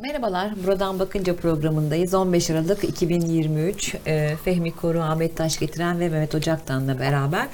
Merhabalar, 0.00 0.50
Buradan 0.66 0.98
Bakınca 0.98 1.36
programındayız. 1.36 2.14
15 2.14 2.50
Aralık 2.50 2.84
2023. 2.84 3.94
Ee, 4.06 4.36
Fehmi 4.44 4.76
Koru, 4.76 5.00
Ahmet 5.00 5.36
Taş 5.36 5.58
getiren 5.58 6.00
ve 6.00 6.08
Mehmet 6.08 6.34
Ocaktan'la 6.34 6.98
beraber 6.98 7.46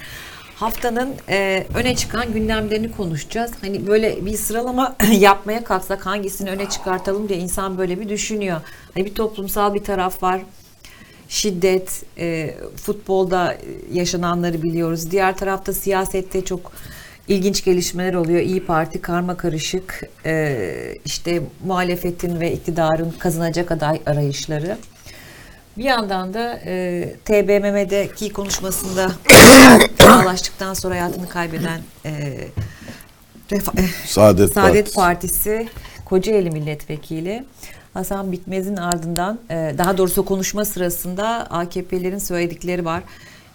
haftanın 0.57 1.15
e, 1.29 1.67
öne 1.75 1.97
çıkan 1.97 2.33
gündemlerini 2.33 2.93
konuşacağız. 2.93 3.51
Hani 3.61 3.87
böyle 3.87 4.27
bir 4.27 4.37
sıralama 4.37 4.97
yapmaya 5.19 5.65
kalksak 5.65 6.07
hangisini 6.07 6.51
öne 6.51 6.69
çıkartalım 6.69 7.29
diye 7.29 7.39
insan 7.39 7.79
böyle 7.79 8.01
bir 8.01 8.09
düşünüyor. 8.09 8.61
Hani 8.95 9.05
bir 9.05 9.15
toplumsal 9.15 9.75
bir 9.75 9.85
taraf 9.85 10.23
var. 10.23 10.41
Şiddet, 11.29 12.03
e, 12.19 12.55
futbolda 12.77 13.57
yaşananları 13.93 14.63
biliyoruz. 14.63 15.11
Diğer 15.11 15.37
tarafta 15.37 15.73
siyasette 15.73 16.45
çok 16.45 16.73
ilginç 17.29 17.65
gelişmeler 17.65 18.15
oluyor. 18.15 18.41
İyi 18.41 18.67
Parti 18.67 19.01
karma 19.01 19.37
karışık 19.37 20.03
e, 20.27 20.99
işte 21.05 21.43
muhalefetin 21.65 22.41
ve 22.41 22.53
iktidarın 22.53 23.15
kazanacak 23.19 23.73
aday 23.73 24.01
arayışları. 24.07 24.79
Bir 25.77 25.85
yandan 25.85 26.35
da 26.35 26.61
e, 26.67 27.15
TBMM'deki 27.25 28.33
konuşmasında 28.33 29.11
ağlaştıktan 30.09 30.75
sonra 30.75 30.95
hayatını 30.95 31.29
kaybeden 31.29 31.81
e, 32.05 32.39
Refa- 33.51 33.81
e, 33.81 33.89
Saadet, 34.07 34.53
Saadet 34.53 34.95
Partisi. 34.95 34.95
Partisi 34.95 35.69
Kocaeli 36.05 36.51
Milletvekili 36.51 37.45
Hasan 37.95 38.33
Bitmez'in 38.33 38.77
ardından 38.77 39.39
e, 39.51 39.75
daha 39.79 39.99
doğrusu 39.99 40.25
konuşma 40.25 40.65
sırasında 40.65 41.27
AKP'lerin 41.51 42.19
söyledikleri 42.19 42.85
var. 42.85 43.03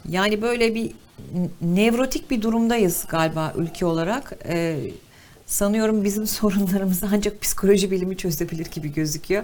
Yani 0.09 0.41
böyle 0.41 0.75
bir 0.75 0.91
nevrotik 1.61 2.31
bir 2.31 2.41
durumdayız 2.41 3.05
galiba 3.09 3.53
ülke 3.57 3.85
olarak. 3.85 4.33
E, 4.45 4.79
sanıyorum 5.45 6.03
bizim 6.03 6.27
sorunlarımızı 6.27 7.07
ancak 7.13 7.41
psikoloji 7.41 7.91
bilimi 7.91 8.17
çözebilir 8.17 8.65
gibi 8.65 8.93
gözüküyor. 8.93 9.43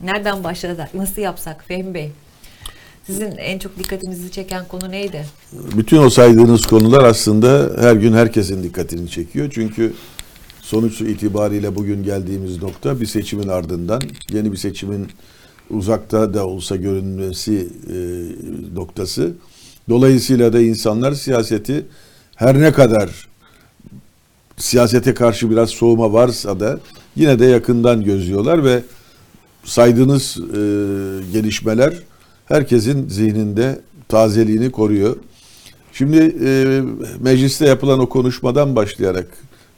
Nereden 0.00 0.44
başladık? 0.44 0.88
Nasıl 0.94 1.22
yapsak 1.22 1.64
Fehmi 1.64 1.94
Bey? 1.94 2.12
Sizin 3.06 3.36
en 3.36 3.58
çok 3.58 3.78
dikkatinizi 3.78 4.30
çeken 4.30 4.68
konu 4.68 4.90
neydi? 4.90 5.26
Bütün 5.52 5.96
o 5.96 6.10
saydığınız 6.10 6.66
konular 6.66 7.04
aslında 7.04 7.70
her 7.80 7.96
gün 7.96 8.12
herkesin 8.12 8.62
dikkatini 8.62 9.10
çekiyor. 9.10 9.50
Çünkü 9.54 9.92
sonuç 10.60 11.00
itibariyle 11.00 11.76
bugün 11.76 12.04
geldiğimiz 12.04 12.62
nokta 12.62 13.00
bir 13.00 13.06
seçimin 13.06 13.48
ardından 13.48 14.02
yeni 14.32 14.52
bir 14.52 14.56
seçimin 14.56 15.08
uzakta 15.70 16.34
da 16.34 16.46
olsa 16.46 16.76
görünmesi 16.76 17.68
e, 17.88 17.96
noktası. 18.74 19.32
Dolayısıyla 19.88 20.52
da 20.52 20.60
insanlar 20.60 21.12
siyaseti 21.12 21.86
her 22.36 22.60
ne 22.60 22.72
kadar 22.72 23.28
siyasete 24.56 25.14
karşı 25.14 25.50
biraz 25.50 25.70
soğuma 25.70 26.12
varsa 26.12 26.60
da 26.60 26.80
yine 27.16 27.38
de 27.38 27.46
yakından 27.46 28.04
gözlüyorlar 28.04 28.64
ve 28.64 28.82
saydığınız 29.64 30.38
e, 30.38 30.60
gelişmeler 31.32 31.94
herkesin 32.46 33.08
zihninde 33.08 33.80
tazeliğini 34.08 34.70
koruyor. 34.70 35.16
Şimdi 35.92 36.36
e, 36.44 36.82
mecliste 37.20 37.66
yapılan 37.66 37.98
o 38.00 38.08
konuşmadan 38.08 38.76
başlayarak 38.76 39.26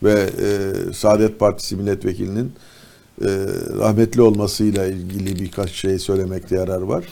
ve 0.03 0.12
e, 0.12 0.93
Saadet 0.93 1.39
Partisi 1.39 1.77
milletvekilinin 1.77 2.53
e, 3.22 3.27
rahmetli 3.78 4.22
olmasıyla 4.22 4.87
ilgili 4.87 5.41
birkaç 5.41 5.70
şey 5.70 5.98
söylemekte 5.98 6.56
yarar 6.56 6.83
var. 6.83 7.05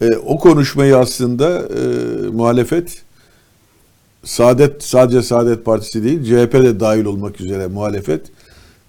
E, 0.00 0.16
o 0.16 0.38
konuşmayı 0.38 0.96
aslında 0.96 1.58
e, 1.60 1.80
muhalefet 2.32 3.02
Saadet 4.24 4.82
sadece 4.82 5.22
Saadet 5.22 5.64
Partisi 5.64 6.04
değil 6.04 6.24
CHP 6.24 6.52
de 6.54 6.80
dahil 6.80 7.04
olmak 7.04 7.40
üzere 7.40 7.66
muhalefet 7.66 8.26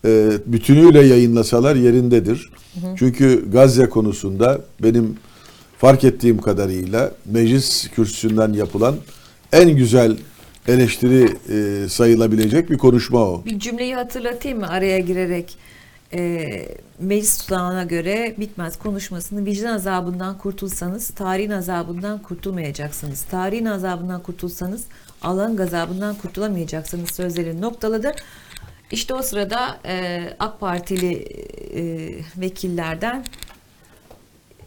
e, 0.06 0.32
bütünüyle 0.46 1.02
yayınlasalar 1.06 1.76
yerindedir. 1.76 2.50
Çünkü 2.96 3.52
Gazze 3.52 3.90
konusunda 3.90 4.62
benim 4.84 5.16
fark 5.78 6.04
ettiğim 6.04 6.38
kadarıyla 6.38 7.12
meclis 7.26 7.88
kürsüsünden 7.88 8.54
yapılan 8.54 8.96
en 9.54 9.70
güzel 9.70 10.18
eleştiri 10.68 11.30
e, 11.50 11.90
sayılabilecek 11.90 12.70
bir 12.70 12.78
konuşma 12.78 13.20
o. 13.20 13.46
Bir 13.46 13.60
cümleyi 13.60 13.96
hatırlatayım 13.96 14.60
mı 14.60 14.70
araya 14.70 15.00
girerek? 15.00 15.58
E, 16.14 16.68
meclis 17.00 17.38
tutanağına 17.38 17.84
göre 17.84 18.36
bitmez 18.38 18.80
konuşmasını 18.80 19.46
vicdan 19.46 19.74
azabından 19.74 20.38
kurtulsanız 20.38 21.10
tarihin 21.10 21.52
azabından 21.52 22.22
kurtulmayacaksınız. 22.22 23.22
Tarihin 23.22 23.66
azabından 23.66 24.24
kurtulsanız 24.24 24.84
Allah'ın 25.22 25.56
gazabından 25.56 26.16
kurtulamayacaksınız 26.16 27.12
sözlerini 27.12 27.62
noktaladı. 27.62 28.12
İşte 28.92 29.14
o 29.14 29.22
sırada 29.22 29.80
e, 29.86 30.24
AK 30.40 30.60
Partili 30.60 31.14
e, 31.76 32.12
vekillerden 32.38 33.26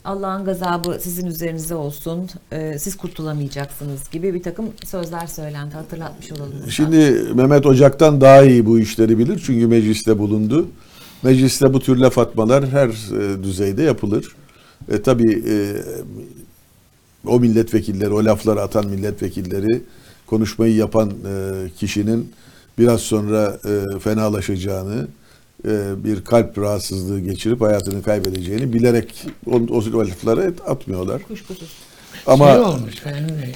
Allah'ın 0.04 0.44
gazabı 0.44 0.98
sizin 1.00 1.26
üzerinize 1.26 1.74
olsun, 1.74 2.30
e, 2.52 2.78
siz 2.78 2.96
kurtulamayacaksınız 2.96 4.10
gibi 4.10 4.34
bir 4.34 4.42
takım 4.42 4.66
sözler 4.84 5.26
söylendi. 5.26 5.74
Hatırlatmış 5.74 6.32
olalım. 6.32 6.70
Şimdi 6.70 6.96
Mehmet 7.34 7.66
Ocak'tan 7.66 8.20
daha 8.20 8.42
iyi 8.42 8.66
bu 8.66 8.78
işleri 8.78 9.18
bilir 9.18 9.42
çünkü 9.46 9.66
mecliste 9.66 10.18
bulundu. 10.18 10.68
Mecliste 11.24 11.72
bu 11.72 11.80
tür 11.80 11.96
laf 11.96 12.18
atmalar 12.18 12.68
her 12.68 12.88
e, 12.88 13.42
düzeyde 13.42 13.82
yapılır. 13.82 14.36
E, 14.92 15.02
tabii 15.02 15.42
e, 15.48 15.56
o 17.26 17.40
milletvekilleri, 17.40 18.10
o 18.10 18.24
lafları 18.24 18.62
atan 18.62 18.86
milletvekilleri 18.86 19.82
konuşmayı 20.26 20.74
yapan 20.74 21.10
e, 21.10 21.52
kişinin 21.78 22.32
biraz 22.78 23.00
sonra 23.00 23.58
e, 23.64 23.98
fenalaşacağını, 23.98 25.06
e, 25.68 26.04
bir 26.04 26.24
kalp 26.24 26.58
rahatsızlığı 26.58 27.20
geçirip 27.20 27.60
hayatını 27.60 28.02
kaybedeceğini 28.02 28.72
bilerek 28.72 29.26
o, 29.46 29.56
o 29.56 30.00
lafları 30.00 30.54
atmıyorlar. 30.66 31.22
Kuşkusuz. 31.22 31.72
Ama 32.26 32.52
Şey 32.52 32.60
olmuş 32.60 32.94
Fehmi 32.94 33.28
Bey. 33.28 33.54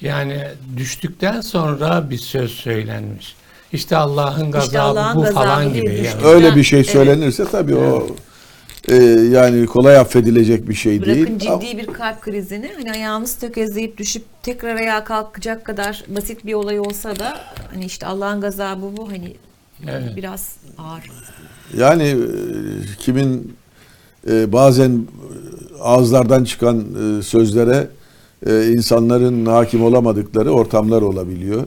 Yani 0.00 0.48
düştükten 0.76 1.40
sonra 1.40 2.10
bir 2.10 2.18
söz 2.18 2.50
söylenmiş. 2.50 3.36
İşte 3.72 3.96
Allah'ın 3.96 4.50
gazabı 4.50 4.82
Allah'ın 4.82 5.16
bu 5.16 5.20
gazabı 5.20 5.34
falan 5.34 5.72
gibi. 5.72 5.94
Yani. 5.94 6.24
öyle 6.24 6.56
bir 6.56 6.62
şey 6.62 6.80
evet. 6.80 6.90
söylenirse 6.90 7.44
tabii 7.44 7.74
o 7.74 8.06
e, 8.88 8.94
yani 9.30 9.66
kolay 9.66 9.96
affedilecek 9.96 10.68
bir 10.68 10.74
şey 10.74 11.02
Bırakın 11.02 11.14
değil. 11.14 11.38
ciddi 11.38 11.78
bir 11.78 11.86
kalp 11.86 12.20
krizini 12.20 12.70
hani 12.76 12.92
ayağınız 12.92 13.34
tökezleyip 13.34 13.98
düşüp 13.98 14.24
tekrar 14.42 14.76
ayağa 14.76 15.04
kalkacak 15.04 15.64
kadar 15.64 16.04
basit 16.08 16.46
bir 16.46 16.54
olay 16.54 16.80
olsa 16.80 17.18
da 17.18 17.38
hani 17.72 17.84
işte 17.84 18.06
Allah'ın 18.06 18.40
gazabı 18.40 18.96
bu 18.96 19.08
hani 19.10 19.36
Evet. 19.90 20.16
biraz 20.16 20.56
ağır. 20.78 21.10
Yani 21.78 22.02
e, 22.02 22.16
kimin 22.98 23.56
e, 24.30 24.52
bazen 24.52 25.06
ağızlardan 25.80 26.44
çıkan 26.44 26.84
e, 27.18 27.22
sözlere 27.22 27.88
e, 28.46 28.68
insanların 28.68 29.46
hakim 29.46 29.84
olamadıkları 29.84 30.50
ortamlar 30.50 31.02
olabiliyor. 31.02 31.66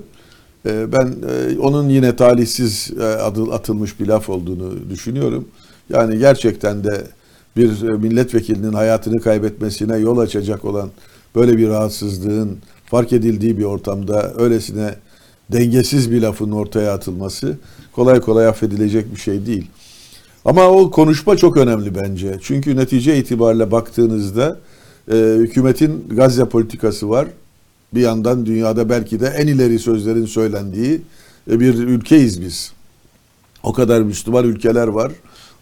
E, 0.66 0.92
ben 0.92 1.16
e, 1.30 1.60
onun 1.60 1.90
yine 1.90 2.16
talihsiz 2.16 2.92
e, 3.00 3.04
adı 3.04 3.54
atılmış 3.54 4.00
bir 4.00 4.08
laf 4.08 4.30
olduğunu 4.30 4.90
düşünüyorum. 4.90 5.48
Yani 5.90 6.20
gerçekten 6.20 6.84
de 6.84 7.04
bir 7.58 7.90
e, 7.90 7.92
milletvekilinin 7.98 8.74
hayatını 8.74 9.22
kaybetmesine 9.22 9.98
yol 9.98 10.18
açacak 10.18 10.66
olan 10.66 10.90
böyle 11.36 11.58
bir 11.58 11.70
rahatsızlığın 11.70 12.58
fark 12.86 13.14
edildiği 13.14 13.58
bir 13.58 13.64
ortamda 13.64 14.34
öylesine 14.38 14.96
dengesiz 15.52 16.12
bir 16.12 16.22
lafın 16.22 16.52
ortaya 16.52 16.94
atılması 16.94 17.58
kolay 17.92 18.22
kolay 18.22 18.48
affedilecek 18.48 19.16
bir 19.16 19.20
şey 19.20 19.46
değil. 19.46 19.68
Ama 20.46 20.68
o 20.68 20.92
konuşma 20.92 21.38
çok 21.38 21.58
önemli 21.58 21.96
bence. 21.96 22.38
Çünkü 22.42 22.76
netice 22.76 23.18
itibariyle 23.18 23.72
baktığınızda 23.72 24.60
e, 25.12 25.16
hükümetin 25.16 26.06
Gazze 26.10 26.46
politikası 26.46 27.10
var. 27.10 27.28
Bir 27.94 28.02
yandan 28.02 28.46
dünyada 28.46 28.90
belki 28.90 29.20
de 29.20 29.28
en 29.28 29.48
ileri 29.48 29.80
sözlerin 29.80 30.26
söylendiği 30.26 31.02
e, 31.52 31.60
bir 31.60 31.74
ülkeyiz 31.74 32.42
biz. 32.42 32.72
O 33.64 33.74
kadar 33.74 34.02
Müslüman 34.02 34.46
ülkeler 34.46 34.88
var. 34.88 35.12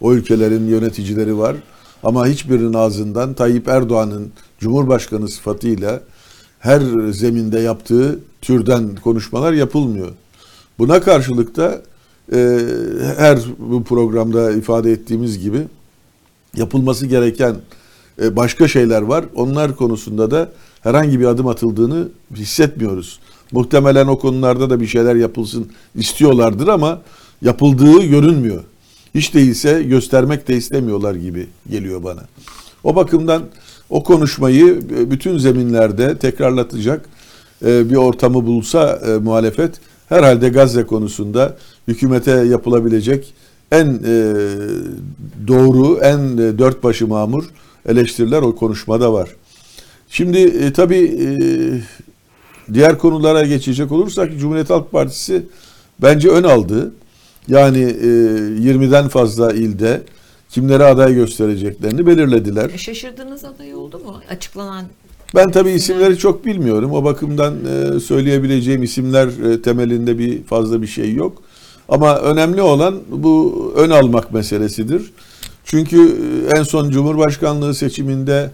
O 0.01 0.13
ülkelerin 0.13 0.67
yöneticileri 0.67 1.37
var. 1.37 1.55
Ama 2.03 2.27
hiçbirinin 2.27 2.73
ağzından 2.73 3.33
Tayyip 3.33 3.67
Erdoğan'ın 3.67 4.31
Cumhurbaşkanı 4.59 5.27
sıfatıyla 5.27 6.01
her 6.59 6.81
zeminde 7.11 7.59
yaptığı 7.59 8.19
türden 8.41 8.95
konuşmalar 8.95 9.53
yapılmıyor. 9.53 10.11
Buna 10.79 11.01
karşılık 11.01 11.55
da 11.55 11.81
e, 12.33 12.59
her 13.17 13.39
bu 13.59 13.83
programda 13.83 14.51
ifade 14.51 14.91
ettiğimiz 14.91 15.39
gibi 15.39 15.67
yapılması 16.55 17.05
gereken 17.05 17.55
e, 18.21 18.35
başka 18.35 18.67
şeyler 18.67 19.01
var. 19.01 19.25
Onlar 19.35 19.75
konusunda 19.75 20.31
da 20.31 20.51
herhangi 20.83 21.19
bir 21.19 21.25
adım 21.25 21.47
atıldığını 21.47 22.07
hissetmiyoruz. 22.35 23.19
Muhtemelen 23.51 24.07
o 24.07 24.19
konularda 24.19 24.69
da 24.69 24.79
bir 24.79 24.87
şeyler 24.87 25.15
yapılsın 25.15 25.67
istiyorlardır 25.95 26.67
ama 26.67 27.01
yapıldığı 27.41 28.03
görünmüyor. 28.03 28.63
Hiç 29.15 29.33
değilse 29.33 29.83
göstermek 29.83 30.47
de 30.47 30.55
istemiyorlar 30.55 31.15
gibi 31.15 31.47
geliyor 31.69 32.03
bana. 32.03 32.21
O 32.83 32.95
bakımdan 32.95 33.43
o 33.89 34.03
konuşmayı 34.03 34.81
e, 34.97 35.11
bütün 35.11 35.37
zeminlerde 35.37 36.17
tekrarlatacak 36.17 37.09
e, 37.65 37.89
bir 37.89 37.95
ortamı 37.95 38.45
bulsa 38.45 39.01
e, 39.07 39.17
muhalefet 39.17 39.71
herhalde 40.09 40.49
Gazze 40.49 40.83
konusunda 40.83 41.57
hükümete 41.87 42.31
yapılabilecek 42.31 43.33
en 43.71 43.99
doğru, 45.47 45.97
en 45.97 46.37
dört 46.37 46.83
başı 46.83 47.07
mamur 47.07 47.43
eleştiriler 47.85 48.41
o 48.41 48.55
konuşmada 48.55 49.13
var. 49.13 49.29
Şimdi 50.13 50.37
e, 50.37 50.73
tabii 50.73 51.03
e, 51.05 51.27
diğer 52.73 52.97
konulara 52.97 53.45
geçecek 53.45 53.91
olursak 53.91 54.39
Cumhuriyet 54.39 54.69
Halk 54.69 54.91
Partisi 54.91 55.45
bence 56.01 56.29
ön 56.29 56.43
aldı. 56.43 56.91
Yani 57.47 57.79
e, 57.79 58.07
20'den 58.63 59.07
fazla 59.07 59.53
ilde 59.53 60.01
kimlere 60.49 60.83
aday 60.83 61.13
göstereceklerini 61.13 62.07
belirlediler. 62.07 62.69
E, 62.69 62.77
Şaşırdığınız 62.77 63.43
aday 63.43 63.75
oldu 63.75 63.99
mu? 63.99 64.21
Açıklanan 64.29 64.85
Ben 65.35 65.51
tabii 65.51 65.71
isimleri 65.71 66.17
çok 66.17 66.45
bilmiyorum. 66.45 66.91
O 66.91 67.03
bakımdan 67.03 67.55
e, 67.65 67.99
söyleyebileceğim 67.99 68.83
isimler 68.83 69.27
e, 69.51 69.61
temelinde 69.61 70.19
bir 70.19 70.43
fazla 70.43 70.81
bir 70.81 70.87
şey 70.87 71.13
yok. 71.13 71.41
Ama 71.89 72.17
önemli 72.17 72.61
olan 72.61 72.99
bu 73.09 73.73
ön 73.75 73.89
almak 73.89 74.33
meselesidir. 74.33 75.11
Çünkü 75.65 75.97
e, 75.97 76.59
en 76.59 76.63
son 76.63 76.89
Cumhurbaşkanlığı 76.89 77.73
seçiminde 77.73 78.51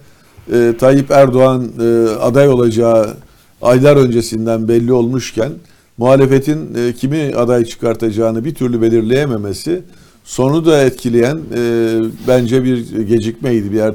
e, 0.54 0.74
Tayyip 0.80 1.12
Erdoğan 1.12 1.68
e, 1.82 2.10
aday 2.10 2.50
olacağı 2.50 3.14
aylar 3.62 3.96
öncesinden 3.98 4.68
belli 4.68 4.94
olmuşken 4.94 5.52
muhalefetin 5.98 6.76
e, 6.76 6.94
kimi 6.94 7.36
aday 7.36 7.66
çıkartacağını 7.66 8.46
bir 8.46 8.56
türlü 8.56 8.82
belirleyememesi 8.82 9.84
sonu 10.24 10.66
da 10.66 10.82
etkileyen 10.82 11.40
e, 11.56 11.62
bence 12.28 12.64
bir 12.64 13.02
gecikmeydi, 13.02 13.72
bir 13.72 13.80
er, 13.80 13.94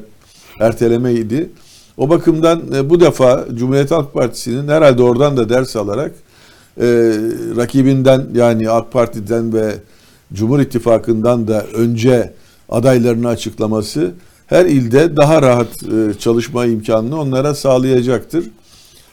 ertelemeydi. 0.61 1.51
O 1.97 2.09
bakımdan 2.11 2.63
e, 2.75 2.91
bu 2.91 3.01
defa 3.01 3.45
Cumhuriyet 3.55 3.91
Halk 3.91 4.15
Partisi'nin 4.15 4.69
herhalde 4.69 5.03
oradan 5.03 5.37
da 5.37 5.49
ders 5.49 5.77
alarak 5.77 6.13
e, 6.81 6.87
rakibinden 7.57 8.27
yani 8.35 8.71
AK 8.71 8.93
Parti'den 8.93 9.53
ve 9.53 9.75
Cumhur 10.33 10.61
İttifakı'ndan 10.61 11.49
da 11.49 11.67
önce 11.75 12.33
adaylarını 12.69 13.29
açıklaması 13.29 14.13
her 14.47 14.67
ilde 14.67 15.17
daha 15.17 15.43
rahat 15.43 15.69
e, 15.83 16.19
çalışma 16.19 16.67
imkanını 16.67 17.21
onlara 17.21 17.55
sağlayacaktır. 17.55 18.45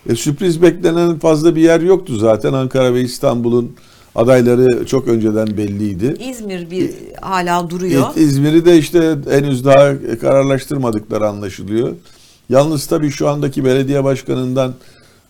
E, 0.09 0.15
sürpriz 0.15 0.61
beklenen 0.61 1.19
fazla 1.19 1.55
bir 1.55 1.61
yer 1.61 1.81
yoktu 1.81 2.15
zaten. 2.17 2.53
Ankara 2.53 2.93
ve 2.93 3.01
İstanbul'un 3.01 3.71
adayları 4.15 4.85
çok 4.85 5.07
önceden 5.07 5.47
belliydi. 5.57 6.15
İzmir 6.29 6.71
bir 6.71 6.89
hala 7.21 7.69
duruyor. 7.69 8.07
İz- 8.15 8.23
İzmir'i 8.23 8.65
de 8.65 8.77
işte 8.77 9.15
henüz 9.29 9.65
daha 9.65 9.93
kararlaştırmadıkları 10.21 11.27
anlaşılıyor. 11.27 11.89
Yalnız 12.49 12.85
tabii 12.85 13.09
şu 13.11 13.29
andaki 13.29 13.65
belediye 13.65 14.03
başkanından 14.03 14.73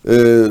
e, 0.08 0.44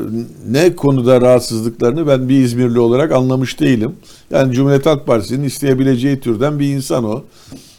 ne 0.50 0.76
konuda 0.76 1.20
rahatsızlıklarını 1.20 2.06
ben 2.06 2.28
bir 2.28 2.44
İzmirli 2.44 2.78
olarak 2.80 3.12
anlamış 3.12 3.60
değilim. 3.60 3.92
Yani 4.30 4.52
Cumhuriyet 4.54 4.86
Halk 4.86 5.06
Partisi'nin 5.06 5.44
isteyebileceği 5.44 6.20
türden 6.20 6.58
bir 6.58 6.68
insan 6.68 7.04
o. 7.04 7.24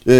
E, 0.08 0.14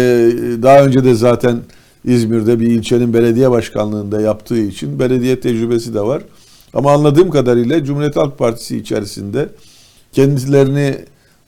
daha 0.62 0.84
önce 0.84 1.04
de 1.04 1.14
zaten 1.14 1.60
İzmir'de 2.04 2.60
bir 2.60 2.66
ilçenin 2.66 3.14
belediye 3.14 3.50
başkanlığında 3.50 4.20
yaptığı 4.20 4.58
için 4.58 4.98
belediye 4.98 5.40
tecrübesi 5.40 5.94
de 5.94 6.00
var. 6.00 6.22
Ama 6.74 6.92
anladığım 6.92 7.30
kadarıyla 7.30 7.84
Cumhuriyet 7.84 8.16
Halk 8.16 8.38
Partisi 8.38 8.76
içerisinde 8.76 9.48
kendilerini 10.12 10.96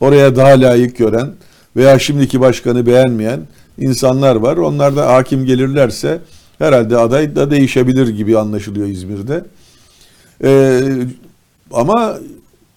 oraya 0.00 0.36
daha 0.36 0.60
layık 0.60 0.96
gören 0.96 1.28
veya 1.76 1.98
şimdiki 1.98 2.40
başkanı 2.40 2.86
beğenmeyen 2.86 3.40
insanlar 3.78 4.36
var. 4.36 4.56
Onlar 4.56 4.96
da 4.96 5.12
hakim 5.12 5.46
gelirlerse 5.46 6.18
herhalde 6.58 6.96
aday 6.96 7.36
da 7.36 7.50
değişebilir 7.50 8.08
gibi 8.08 8.38
anlaşılıyor 8.38 8.86
İzmir'de. 8.86 9.44
Ee, 10.44 10.80
ama 11.72 12.18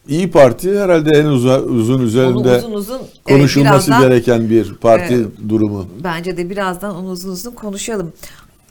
İyi 0.09 0.31
Parti 0.31 0.79
herhalde 0.79 1.09
en 1.19 1.25
uzun 1.25 1.93
Onu 1.97 2.03
üzerinde 2.03 2.57
uzun 2.57 2.71
uzun 2.71 3.01
e, 3.27 3.33
konuşulması 3.33 3.91
birazdan- 3.91 4.01
gereken 4.01 4.49
bir 4.49 4.73
parti 4.75 5.13
Evet. 5.13 5.27
durumu. 5.49 5.87
Bence 6.03 6.37
de 6.37 6.49
birazdan 6.49 6.95
onu 6.95 7.09
uzun 7.09 7.29
uzun 7.31 7.51
konuşalım. 7.51 8.13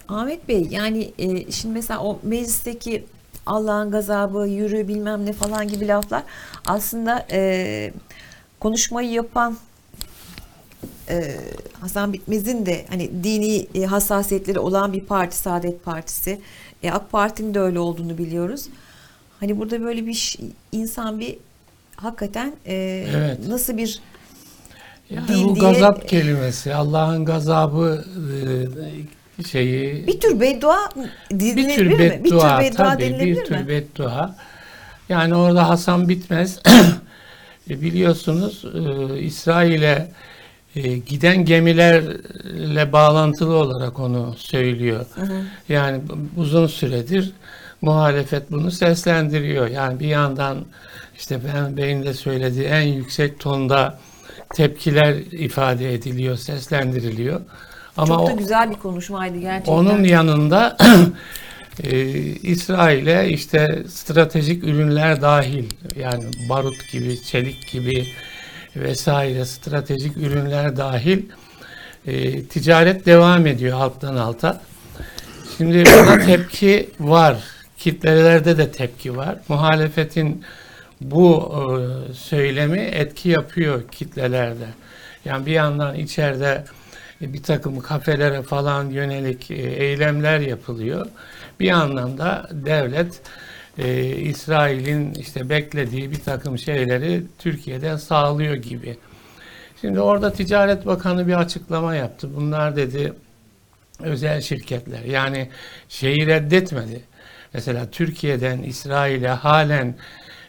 Ahmet 0.08 0.48
Bey 0.48 0.66
yani 0.70 1.12
e, 1.18 1.50
şimdi 1.50 1.74
mesela 1.74 2.00
o 2.04 2.18
meclisteki 2.22 3.04
Allah'ın 3.46 3.90
gazabı, 3.90 4.46
yürü 4.48 4.88
bilmem 4.88 5.26
ne 5.26 5.32
falan 5.32 5.68
gibi 5.68 5.88
laflar 5.88 6.22
aslında 6.66 7.26
e, 7.32 7.92
konuşmayı 8.60 9.10
yapan 9.10 9.56
e, 11.10 11.36
Hasan 11.80 12.12
Bitmez'in 12.12 12.66
de 12.66 12.84
hani 12.88 13.10
dini 13.24 13.66
e, 13.74 13.84
hassasiyetleri 13.84 14.58
olan 14.58 14.92
bir 14.92 15.00
parti 15.00 15.36
Saadet 15.36 15.84
Partisi. 15.84 16.40
E, 16.82 16.90
AK 16.90 17.12
Parti'nin 17.12 17.54
de 17.54 17.60
öyle 17.60 17.78
olduğunu 17.78 18.18
biliyoruz. 18.18 18.64
Hani 19.40 19.58
burada 19.58 19.82
böyle 19.82 20.06
bir 20.06 20.36
insan 20.72 21.20
bir 21.20 21.36
hakikaten 21.96 22.52
e, 22.66 22.74
Evet. 23.16 23.38
nasıl 23.48 23.76
bir 23.76 24.00
Yani 25.10 25.28
Din 25.28 25.48
bu 25.48 25.54
diye- 25.54 25.72
gazap 25.72 26.08
kelimesi, 26.08 26.74
Allah'ın 26.74 27.24
gazabı 27.24 28.04
e, 29.40 29.44
şeyi 29.44 30.06
bir 30.06 30.20
tür 30.20 30.40
beddua 30.40 30.78
bir 31.30 31.40
denilebilir 31.40 31.74
tür 31.76 31.86
mi? 31.86 31.98
beddua, 31.98 32.24
Bir 32.24 32.30
tür 32.30 32.72
beddua 32.72 32.92
tabii 32.92 33.02
denilebilir 33.02 33.36
bir 33.36 33.44
tür 33.44 33.56
mi? 33.56 33.68
beddua. 33.68 34.36
Yani 35.08 35.34
orada 35.34 35.68
Hasan 35.68 36.08
Bitmez 36.08 36.58
e, 37.70 37.80
biliyorsunuz 37.82 38.64
e, 38.74 39.18
İsrail'e 39.20 40.12
e, 40.76 40.98
giden 40.98 41.44
gemilerle 41.44 42.92
bağlantılı 42.92 43.54
olarak 43.54 43.98
onu 43.98 44.34
söylüyor. 44.38 45.06
Yani 45.68 46.00
bu- 46.08 46.40
uzun 46.40 46.66
süredir 46.66 47.32
muhalefet 47.80 48.50
bunu 48.50 48.70
seslendiriyor. 48.70 49.66
Yani 49.68 50.00
bir 50.00 50.06
yandan 50.08 50.64
işte 51.16 51.40
ben 51.54 51.76
Bey'in 51.76 52.02
de 52.02 52.14
söylediği 52.14 52.64
en 52.64 52.82
yüksek 52.82 53.40
tonda 53.40 53.98
tepkiler 54.54 55.14
ifade 55.14 55.94
ediliyor, 55.94 56.36
seslendiriliyor. 56.36 57.40
Ama 57.96 58.14
Çok 58.16 58.28
da 58.28 58.32
o- 58.32 58.36
güzel 58.36 58.70
bir 58.70 58.74
konuşmaydı 58.74 59.38
gerçekten. 59.38 59.72
onun 59.72 60.04
yanında 60.04 60.76
e, 61.84 62.08
İsrail'e 62.42 63.28
işte 63.28 63.82
stratejik 63.88 64.64
ürünler 64.64 65.22
dahil 65.22 65.64
yani 65.96 66.24
barut 66.48 66.92
gibi, 66.92 67.22
çelik 67.22 67.68
gibi 67.72 68.06
vesaire 68.76 69.44
stratejik 69.44 70.16
ürünler 70.16 70.76
dahil 70.76 71.22
e, 72.06 72.42
ticaret 72.44 73.06
devam 73.06 73.46
ediyor 73.46 73.80
alttan 73.80 74.16
alta. 74.16 74.60
Şimdi 75.56 75.84
buna 75.86 76.18
tepki 76.26 76.90
var. 77.00 77.36
Kitlelerde 77.78 78.58
de 78.58 78.72
tepki 78.72 79.16
var. 79.16 79.38
Muhalefetin 79.48 80.44
bu 81.00 81.54
e, 81.54 82.12
söylemi 82.14 82.78
etki 82.78 83.28
yapıyor 83.28 83.88
kitlelerde. 83.88 84.66
Yani 85.24 85.46
bir 85.46 85.52
yandan 85.52 85.94
içeride 85.94 86.64
bir 87.20 87.42
takım 87.42 87.80
kafelere 87.80 88.42
falan 88.42 88.90
yönelik 88.90 89.50
e, 89.50 89.54
eylemler 89.54 90.40
yapılıyor. 90.40 91.06
Bir 91.60 91.66
yandan 91.66 92.18
da 92.18 92.48
devlet 92.52 93.20
e, 93.78 94.06
İsrail'in 94.16 95.14
işte 95.14 95.48
beklediği 95.48 96.10
bir 96.10 96.20
takım 96.20 96.58
şeyleri 96.58 97.22
Türkiye'den 97.38 97.96
sağlıyor 97.96 98.54
gibi. 98.54 98.96
Şimdi 99.80 100.00
orada 100.00 100.32
Ticaret 100.32 100.86
Bakanı 100.86 101.28
bir 101.28 101.40
açıklama 101.40 101.94
yaptı. 101.94 102.28
Bunlar 102.36 102.76
dedi 102.76 103.12
özel 104.00 104.40
şirketler. 104.40 105.02
Yani 105.02 105.48
şeyi 105.88 106.26
reddetmedi. 106.26 107.02
Mesela 107.54 107.90
Türkiye'den 107.90 108.62
İsrail'e 108.62 109.28
halen 109.28 109.94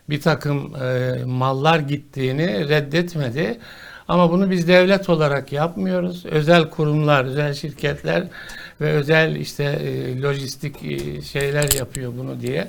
bir 0.09 0.21
takım 0.21 0.75
e, 0.75 1.17
mallar 1.25 1.79
gittiğini 1.79 2.69
reddetmedi. 2.69 3.59
Ama 4.07 4.31
bunu 4.31 4.51
biz 4.51 4.67
devlet 4.67 5.09
olarak 5.09 5.51
yapmıyoruz. 5.51 6.25
Özel 6.25 6.69
kurumlar, 6.69 7.25
özel 7.25 7.53
şirketler 7.53 8.27
ve 8.81 8.91
özel 8.91 9.35
işte 9.35 9.63
e, 9.63 10.21
lojistik 10.21 10.83
e, 10.83 11.21
şeyler 11.21 11.71
yapıyor 11.71 12.13
bunu 12.17 12.41
diye. 12.41 12.67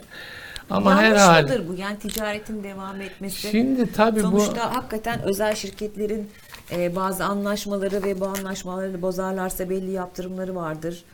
Ama 0.71 0.91
Yanlış 0.91 1.07
herhalde 1.07 1.43
mıdır 1.43 1.69
bu? 1.69 1.75
Yani 1.75 1.99
ticaretin 1.99 2.65
devam 2.65 3.01
etmesi. 3.01 3.51
şimdi 3.51 3.93
tabii 3.93 4.23
bu 4.23 4.41
Sonuçta 4.41 4.77
hakikaten 4.77 5.23
özel 5.23 5.55
şirketlerin 5.55 6.31
e, 6.73 6.97
bazı 6.97 7.25
anlaşmaları 7.25 8.03
ve 8.03 8.21
bu 8.21 8.27
anlaşmaları 8.27 9.03
bozarlarsa 9.03 9.71
belli 9.71 9.91
yaptırımları 9.91 10.55
vardır. 10.55 11.05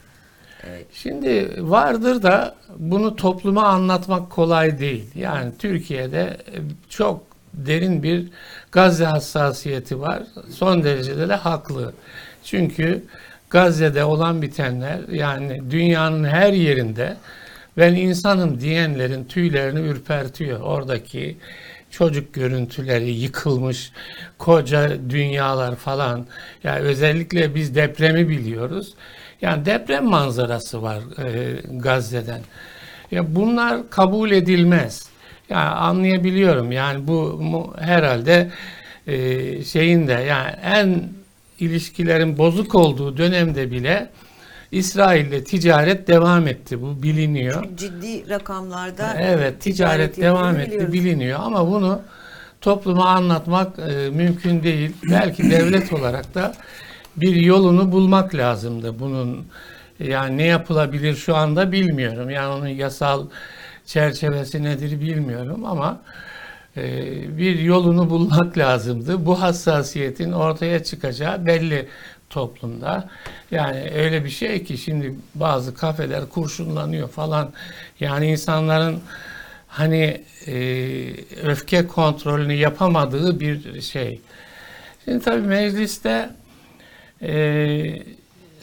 Şimdi 0.93 1.51
vardır 1.59 2.23
da 2.23 2.55
bunu 2.77 3.17
topluma 3.17 3.63
anlatmak 3.63 4.31
kolay 4.31 4.79
değil. 4.79 5.05
Yani 5.15 5.53
Türkiye'de 5.59 6.21
e, 6.23 6.59
çok 6.89 7.23
derin 7.55 8.03
bir 8.03 8.29
Gazze 8.73 9.05
hassasiyeti 9.05 10.01
var. 10.01 10.23
Son 10.51 10.85
derecede 10.85 11.29
de 11.29 11.35
haklı. 11.35 11.93
Çünkü 12.45 13.05
Gazze'de 13.51 14.05
olan 14.05 14.43
bitenler 14.43 15.01
yani 15.09 15.71
dünyanın 15.71 16.25
her 16.25 16.53
yerinde 16.53 17.17
ben 17.77 17.95
insanım 17.95 18.61
diyenlerin 18.61 19.25
tüylerini 19.25 19.81
ürpertiyor. 19.81 20.61
Oradaki 20.61 21.37
çocuk 21.91 22.35
görüntüleri, 22.35 23.11
yıkılmış 23.11 23.93
koca 24.39 25.11
dünyalar 25.11 25.77
falan. 25.77 26.27
Yani 26.65 26.81
özellikle 26.81 27.55
biz 27.55 27.75
depremi 27.75 28.29
biliyoruz. 28.29 28.95
Yani 29.47 29.65
deprem 29.67 30.05
manzarası 30.05 30.83
var 30.83 30.99
e, 31.25 31.55
Gazze'den. 31.71 32.41
Ya 33.11 33.35
bunlar 33.35 33.91
kabul 33.91 34.31
edilmez. 34.31 35.07
Yani 35.49 35.69
anlayabiliyorum. 35.69 36.73
Yani 36.73 37.07
bu 37.09 37.13
mu- 37.41 37.75
herhalde 37.79 38.51
e, 39.07 39.65
şeyin 39.65 40.09
de 40.09 40.13
yani 40.13 40.51
en 40.65 41.09
ilişkilerin 41.61 42.39
bozuk 42.39 42.75
olduğu 42.75 43.17
dönemde 43.17 43.71
bile 43.71 44.09
İsrail'le 44.73 45.45
ticaret 45.45 46.09
devam 46.09 46.49
etti. 46.49 46.83
Bu 46.83 47.03
biliniyor. 47.03 47.65
Ciddi 47.77 48.29
rakamlarda 48.29 49.15
Evet, 49.21 49.61
ticaret 49.61 50.17
devam 50.17 50.45
yapıldığını 50.45 50.63
etti, 50.63 50.71
biliyoruz. 50.73 50.93
biliniyor 50.93 51.41
ama 51.43 51.67
bunu 51.71 52.01
topluma 52.61 53.05
anlatmak 53.09 53.79
e, 53.79 54.11
mümkün 54.11 54.63
değil. 54.63 54.93
Belki 55.11 55.51
devlet 55.51 55.93
olarak 55.93 56.35
da 56.35 56.55
bir 57.17 57.35
yolunu 57.35 57.93
bulmak 57.93 58.35
lazımdı 58.35 58.99
bunun. 59.01 59.47
Yani 59.99 60.37
ne 60.37 60.45
yapılabilir 60.45 61.15
şu 61.17 61.37
anda 61.37 61.73
bilmiyorum. 61.73 62.31
Yani 62.31 62.55
onun 62.55 62.69
yasal 62.69 63.27
çerçevesi 63.87 64.63
nedir 64.63 65.01
bilmiyorum 65.01 65.65
ama 65.65 66.01
e, 66.77 67.39
bir 67.39 67.59
yolunu 67.59 68.11
bulmak 68.11 68.59
lazımdı. 68.59 69.27
Bu 69.27 69.43
hassasiyetin 69.43 70.33
ortaya 70.33 70.85
çıkacağı 70.85 71.47
belli 71.47 71.89
toplumda. 72.31 73.09
Yani 73.51 73.91
öyle 73.95 74.25
bir 74.25 74.31
şey 74.31 74.65
ki 74.65 74.79
şimdi 74.79 75.15
bazı 75.35 75.75
kafeler 75.75 76.29
kurşunlanıyor 76.29 77.09
falan. 77.09 77.53
Yani 78.01 78.27
insanların 78.27 79.01
hani 79.69 80.25
e, 80.47 80.55
öfke 81.43 81.87
kontrolünü 81.87 82.53
yapamadığı 82.53 83.41
bir 83.41 83.81
şey. 83.81 84.21
Şimdi 85.05 85.25
tabii 85.25 85.47
mecliste 85.47 86.31
e, 87.23 88.03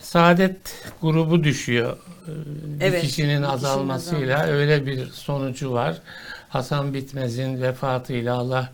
Saadet 0.01 0.85
grubu 1.01 1.43
düşüyor. 1.43 1.97
E, 2.27 2.31
Bir 2.79 2.85
Evet, 2.85 3.01
kişinin 3.01 3.41
azalmasıyla 3.43 4.35
azalması. 4.39 4.57
öyle 4.59 4.85
bir 4.85 5.05
sonucu 5.07 5.71
var. 5.71 5.97
Hasan 6.49 6.93
Bitmez'in 6.93 7.61
vefatıyla 7.61 8.35
Allah 8.35 8.69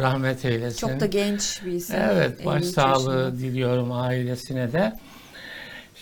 rahmet 0.00 0.44
eylesin. 0.44 0.78
Çok 0.88 1.00
da 1.00 1.06
genç 1.06 1.60
bir 1.64 1.72
isim. 1.72 1.96
Evet, 1.98 2.32
53 2.40 2.46
başsağlığı 2.46 3.18
yaşında. 3.22 3.38
diliyorum 3.38 3.92
ailesine 3.92 4.72
de. 4.72 4.92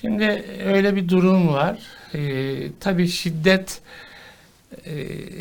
Şimdi 0.01 0.45
öyle 0.65 0.97
bir 0.97 1.09
durum 1.09 1.49
var. 1.49 1.79
Ee, 2.15 2.55
tabii 2.81 3.09
şiddet 3.09 3.81
e, 4.87 4.93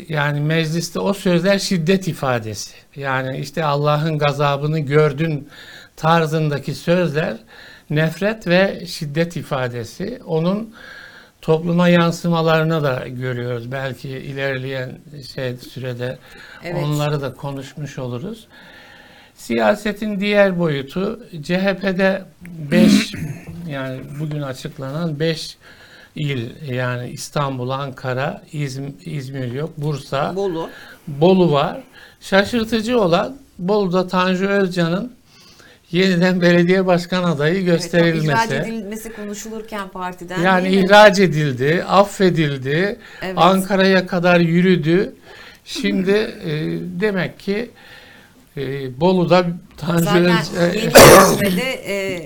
yani 0.08 0.40
mecliste 0.40 0.98
o 0.98 1.12
sözler 1.14 1.58
şiddet 1.58 2.08
ifadesi. 2.08 2.74
Yani 2.96 3.38
işte 3.38 3.64
Allah'ın 3.64 4.18
gazabını 4.18 4.78
gördün 4.78 5.48
tarzındaki 5.96 6.74
sözler 6.74 7.36
nefret 7.94 8.46
ve 8.46 8.86
şiddet 8.86 9.36
ifadesi. 9.36 10.20
Onun 10.26 10.74
topluma 11.42 11.88
yansımalarını 11.88 12.82
da 12.82 13.04
görüyoruz. 13.08 13.72
Belki 13.72 14.08
ilerleyen 14.08 14.98
şey 15.34 15.56
sürede 15.56 16.18
Evet. 16.64 16.84
onları 16.84 17.20
da 17.20 17.34
konuşmuş 17.34 17.98
oluruz. 17.98 18.46
Siyasetin 19.34 20.20
diğer 20.20 20.58
boyutu 20.58 21.20
CHP'de 21.42 22.24
5 22.70 23.12
yani 23.68 24.00
bugün 24.20 24.42
açıklanan 24.42 25.20
5 25.20 25.56
il 26.16 26.70
yani 26.72 27.10
İstanbul, 27.10 27.70
Ankara, 27.70 28.42
İzm- 28.52 29.02
İzmir 29.04 29.52
yok, 29.52 29.70
Bursa, 29.78 30.36
Bolu. 30.36 30.70
Bolu 31.08 31.52
var. 31.52 31.80
Şaşırtıcı 32.20 33.00
olan 33.00 33.36
Bolu'da 33.58 34.08
Tanju 34.08 34.46
Özcan'ın 34.46 35.12
yeniden 35.92 36.40
belediye 36.40 36.86
başkan 36.86 37.24
adayı 37.24 37.54
Evet, 37.54 37.64
ihraç 37.64 37.82
gösterilmesi. 37.82 38.54
edilmesi 38.54 39.12
konuşulurken 39.12 39.88
partiden 39.88 40.40
Yani 40.42 40.68
mi? 40.68 40.74
ihraç 40.74 41.18
edildi, 41.20 41.84
affedildi, 41.88 42.96
Evet. 43.22 43.34
Ankara'ya 43.36 44.06
kadar 44.06 44.40
yürüdü. 44.40 45.14
Şimdi 45.64 46.10
e, 46.10 46.50
demek 47.00 47.38
ki 47.38 47.70
e, 48.56 49.00
Bolu'da 49.00 49.46
Tanju 49.76 50.04
Zaten 50.04 50.24
Öz- 50.24 50.74
yeni 50.74 50.92
yönetime 50.92 51.56
de 51.62 51.72
e, 51.86 52.22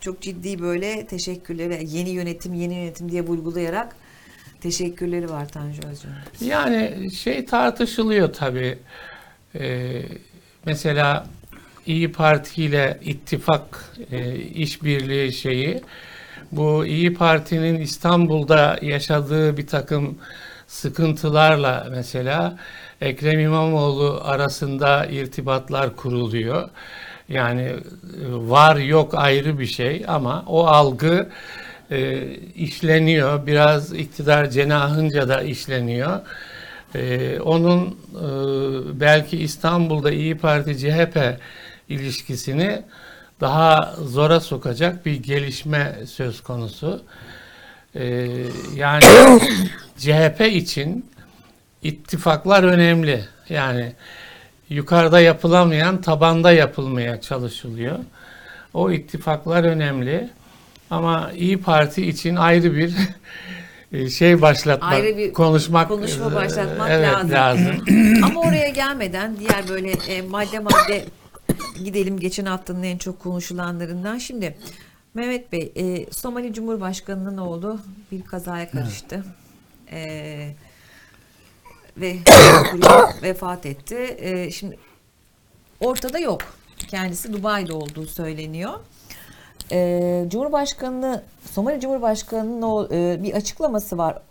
çok 0.00 0.20
ciddi 0.22 0.60
böyle 0.62 1.06
teşekkürleri, 1.06 1.86
yeni 1.88 2.10
yönetim, 2.10 2.54
yeni 2.54 2.74
yönetim 2.74 3.10
diye 3.10 3.22
vurgulayarak 3.22 3.96
teşekkürleri 4.60 5.30
var 5.30 5.48
Tanju 5.48 5.80
Özcan'ın. 5.88 6.48
Yani 6.50 7.10
şey 7.10 7.44
tartışılıyor 7.44 8.32
tabii. 8.32 8.78
Ee, 9.54 10.02
mesela 10.66 11.26
İyi 11.86 12.12
Parti 12.12 12.64
ile 12.64 12.98
ittifak 13.04 13.92
e, 14.10 14.36
işbirliği 14.36 15.32
şeyi 15.32 15.82
bu 16.52 16.86
İyi 16.86 17.14
Parti'nin 17.14 17.80
İstanbul'da 17.80 18.78
yaşadığı 18.82 19.56
bir 19.56 19.66
takım 19.66 20.18
sıkıntılarla 20.66 21.86
mesela 21.90 22.58
Ekrem 23.00 23.40
İmamoğlu 23.40 24.20
arasında 24.24 25.06
irtibatlar 25.06 25.96
kuruluyor. 25.96 26.68
Yani 27.28 27.62
e, 27.62 27.76
var 28.30 28.76
yok 28.76 29.14
ayrı 29.14 29.58
bir 29.58 29.66
şey 29.66 30.04
ama 30.08 30.44
o 30.46 30.66
algı 30.66 31.28
e, 31.90 32.28
işleniyor. 32.56 33.46
Biraz 33.46 33.92
iktidar 33.92 34.50
cenahınca 34.50 35.28
da 35.28 35.42
işleniyor. 35.42 36.20
E, 36.94 37.40
onun 37.40 37.86
e, 38.14 39.00
belki 39.00 39.38
İstanbul'da 39.38 40.10
İyi 40.10 40.38
Parti 40.38 40.78
CHP 40.78 41.18
ilişkisini 41.92 42.82
daha 43.40 43.94
zora 44.04 44.40
sokacak 44.40 45.06
bir 45.06 45.22
gelişme 45.22 45.96
söz 46.06 46.40
konusu. 46.40 47.02
E, 47.94 48.04
yani 48.74 49.04
CHP 49.98 50.40
için 50.40 51.06
ittifaklar 51.82 52.62
önemli. 52.62 53.24
Yani 53.48 53.92
yukarıda 54.68 55.20
yapılamayan 55.20 56.00
tabanda 56.00 56.52
yapılmaya 56.52 57.20
çalışılıyor. 57.20 57.98
O 58.74 58.90
ittifaklar 58.90 59.64
önemli. 59.64 60.30
Ama 60.90 61.30
İyi 61.36 61.60
Parti 61.60 62.06
için 62.06 62.36
ayrı 62.36 62.76
bir 62.76 62.94
e, 63.92 64.10
şey 64.10 64.42
başlatmak, 64.42 64.92
Ayrı 64.92 65.16
bir 65.16 65.32
konuşmak, 65.32 65.88
konuşma 65.88 66.32
e, 66.32 66.34
başlatmak 66.34 66.90
evet, 66.90 67.08
lazım. 67.08 67.30
lazım. 67.30 67.84
Ama 68.24 68.40
oraya 68.40 68.68
gelmeden 68.68 69.36
diğer 69.38 69.68
böyle 69.68 69.90
e, 69.90 70.22
madde 70.22 70.58
madde 70.58 71.04
gidelim 71.84 72.20
geçen 72.20 72.46
haftanın 72.46 72.82
en 72.82 72.98
çok 72.98 73.20
konuşulanlarından. 73.20 74.18
Şimdi 74.18 74.56
Mehmet 75.14 75.52
Bey, 75.52 75.72
e, 75.76 76.12
Somali 76.12 76.52
Cumhurbaşkanı'nın 76.52 77.38
oğlu 77.38 77.80
bir 78.12 78.22
kazaya 78.22 78.70
karıştı. 78.70 79.24
E, 79.92 80.54
ve 81.96 82.16
vefat 83.22 83.66
etti. 83.66 84.16
E, 84.18 84.50
şimdi 84.50 84.78
ortada 85.80 86.18
yok. 86.18 86.42
Kendisi 86.88 87.32
Dubai'de 87.32 87.72
olduğu 87.72 88.06
söyleniyor. 88.06 88.72
E, 89.72 90.24
Cumhurbaşkanı, 90.28 91.22
Somali 91.52 91.80
Cumhurbaşkanı'nın 91.80 92.62
o 92.62 92.88
e, 92.92 93.22
bir 93.22 93.34
açıklaması 93.34 93.98
var. 93.98 94.22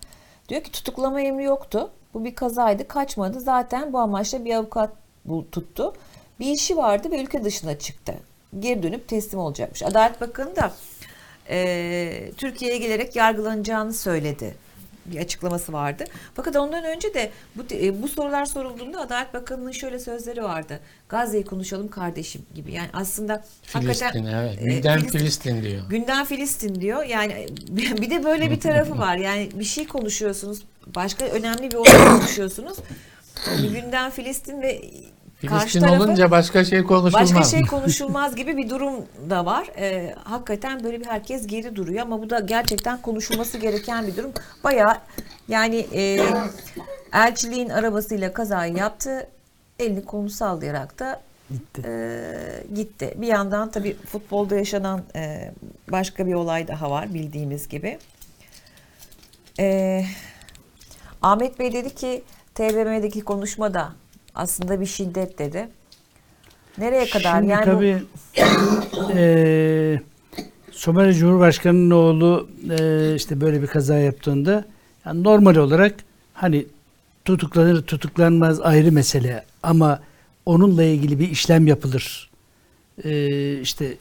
Diyor 0.49 0.63
ki 0.63 0.71
tutuklama 0.71 1.21
emri 1.21 1.43
yoktu. 1.43 1.89
Bu 2.13 2.25
bir 2.25 2.35
kazaydı, 2.35 2.87
kaçmadı. 2.87 3.39
Zaten 3.39 3.93
bu 3.93 3.99
amaçla 3.99 4.45
bir 4.45 4.55
avukat 4.55 4.93
bu 5.25 5.51
tuttu. 5.51 5.93
Bir 6.41 6.51
işi 6.51 6.77
vardı 6.77 7.11
ve 7.11 7.21
ülke 7.21 7.43
dışına 7.43 7.79
çıktı. 7.79 8.13
Geri 8.59 8.83
dönüp 8.83 9.07
teslim 9.07 9.39
olacakmış. 9.39 9.83
Adalet 9.83 10.21
Bakanı 10.21 10.55
da 10.55 10.73
e, 11.49 12.31
Türkiye'ye 12.37 12.77
gelerek 12.77 13.15
yargılanacağını 13.15 13.93
söyledi. 13.93 14.55
Bir 15.05 15.19
açıklaması 15.19 15.73
vardı. 15.73 16.03
Fakat 16.35 16.55
ondan 16.55 16.83
önce 16.83 17.13
de 17.13 17.31
bu, 17.55 17.63
e, 17.71 18.01
bu 18.01 18.07
sorular 18.07 18.45
sorulduğunda 18.45 18.99
Adalet 18.99 19.33
Bakanı'nın 19.33 19.71
şöyle 19.71 19.99
sözleri 19.99 20.43
vardı. 20.43 20.79
Gazze'yi 21.09 21.45
konuşalım 21.45 21.87
kardeşim 21.89 22.41
gibi. 22.55 22.71
Yani 22.73 22.89
aslında 22.93 23.43
Filistin 23.63 23.87
hakikaten 23.87 24.25
evet. 24.25 24.61
e, 24.61 24.65
Gündem 24.65 24.99
Filistin- 24.99 25.17
Filistin 25.17 25.63
diyor. 25.63 25.89
Gündem 25.89 26.25
Filistin 26.25 26.81
diyor. 26.81 27.03
Yani 27.03 27.47
bir 27.69 28.09
de 28.09 28.23
böyle 28.23 28.51
bir 28.51 28.59
tarafı 28.59 28.97
var. 28.97 29.17
Yani 29.17 29.49
bir 29.53 29.63
şey 29.63 29.87
konuşuyorsunuz. 29.87 30.63
Başka 30.95 31.25
önemli 31.25 31.71
bir 31.71 31.75
olay 31.75 32.17
konuşuyorsunuz. 32.17 32.77
Gündem 33.73 34.11
Filistin 34.11 34.61
ve 34.61 34.81
karşı 35.47 35.61
Filistin 35.61 35.79
tarafı 35.79 36.03
olunca 36.03 36.31
başka 36.31 36.63
şey 36.63 36.83
konuşulmaz. 36.83 37.13
başka 37.35 37.43
şey 37.43 37.61
konuşulmaz 37.69 38.35
gibi 38.35 38.57
bir 38.57 38.69
durum 38.69 38.93
da 39.29 39.45
var. 39.45 39.67
Ee, 39.77 40.15
hakikaten 40.23 40.83
böyle 40.83 40.99
bir 40.99 41.05
herkes 41.05 41.47
geri 41.47 41.75
duruyor 41.75 42.01
ama 42.01 42.21
bu 42.21 42.29
da 42.29 42.39
gerçekten 42.39 43.01
konuşulması 43.01 43.57
gereken 43.57 44.07
bir 44.07 44.17
durum. 44.17 44.31
Bayağı 44.63 44.97
yani 45.47 45.87
e, 45.93 46.19
elçiliğin 47.13 47.69
arabasıyla 47.69 48.33
kazayı 48.33 48.73
yaptı. 48.75 49.27
Elini 49.79 50.05
kolunu 50.05 50.29
sallayarak 50.29 50.99
da 50.99 51.21
Gitti. 51.49 51.81
e, 51.85 52.73
gitti. 52.75 53.13
Bir 53.17 53.27
yandan 53.27 53.71
tabii 53.71 53.97
futbolda 54.05 54.55
yaşanan 54.55 55.01
e, 55.15 55.51
başka 55.91 56.27
bir 56.27 56.33
olay 56.33 56.67
daha 56.67 56.91
var 56.91 57.13
bildiğimiz 57.13 57.67
gibi. 57.67 57.99
E, 59.59 60.05
Ahmet 61.21 61.59
Bey 61.59 61.73
dedi 61.73 61.95
ki 61.95 62.23
TBMM'deki 62.55 63.21
konuşmada 63.21 63.91
aslında 64.35 64.81
bir 64.81 64.85
şiddet 64.85 65.39
dedi. 65.39 65.67
Nereye 66.77 67.09
kadar? 67.09 67.31
Şimdi 67.39 67.51
yani 67.51 67.61
bu- 67.61 67.65
tabii 67.65 68.03
eee 69.15 70.01
Somali 70.71 71.13
Cumhurbaşkanı'nın 71.15 71.91
oğlu 71.91 72.49
eee, 72.69 73.15
işte 73.15 73.41
böyle 73.41 73.61
bir 73.61 73.67
kaza 73.67 73.97
yaptığında 73.97 74.65
yani 75.05 75.23
normal 75.23 75.55
olarak 75.55 75.95
hani 76.33 76.65
tutuklanır 77.25 77.81
tutuklanmaz 77.81 78.61
ayrı 78.61 78.91
mesele 78.91 79.45
ama 79.63 79.99
onunla 80.45 80.83
ilgili 80.83 81.19
bir 81.19 81.29
işlem 81.29 81.67
yapılır. 81.67 82.29
Eee 83.03 83.59
işte 83.61 83.97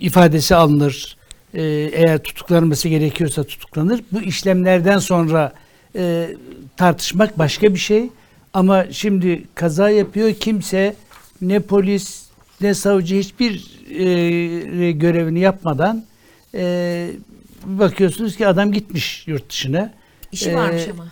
ifadesi 0.00 0.54
alınır. 0.54 1.16
E, 1.54 1.62
eğer 1.92 2.18
tutuklanması 2.18 2.88
gerekiyorsa 2.88 3.44
tutuklanır. 3.44 4.00
Bu 4.12 4.20
işlemlerden 4.22 4.98
sonra 4.98 5.52
e, 5.96 6.28
tartışmak 6.76 7.38
başka 7.38 7.74
bir 7.74 7.78
şey. 7.78 8.08
Ama 8.56 8.86
şimdi 8.90 9.44
kaza 9.54 9.90
yapıyor 9.90 10.34
kimse 10.34 10.94
ne 11.40 11.60
polis 11.60 12.22
ne 12.60 12.74
savcı 12.74 13.16
hiçbir 13.16 13.80
e, 13.90 14.92
görevini 14.92 15.40
yapmadan 15.40 16.04
e, 16.54 17.10
bakıyorsunuz 17.64 18.36
ki 18.36 18.46
adam 18.46 18.72
gitmiş 18.72 19.28
yurt 19.28 19.50
dışına. 19.50 19.92
İşi 20.32 20.50
Ee, 20.50 20.54
varmış 20.54 20.82
ama. 20.92 21.06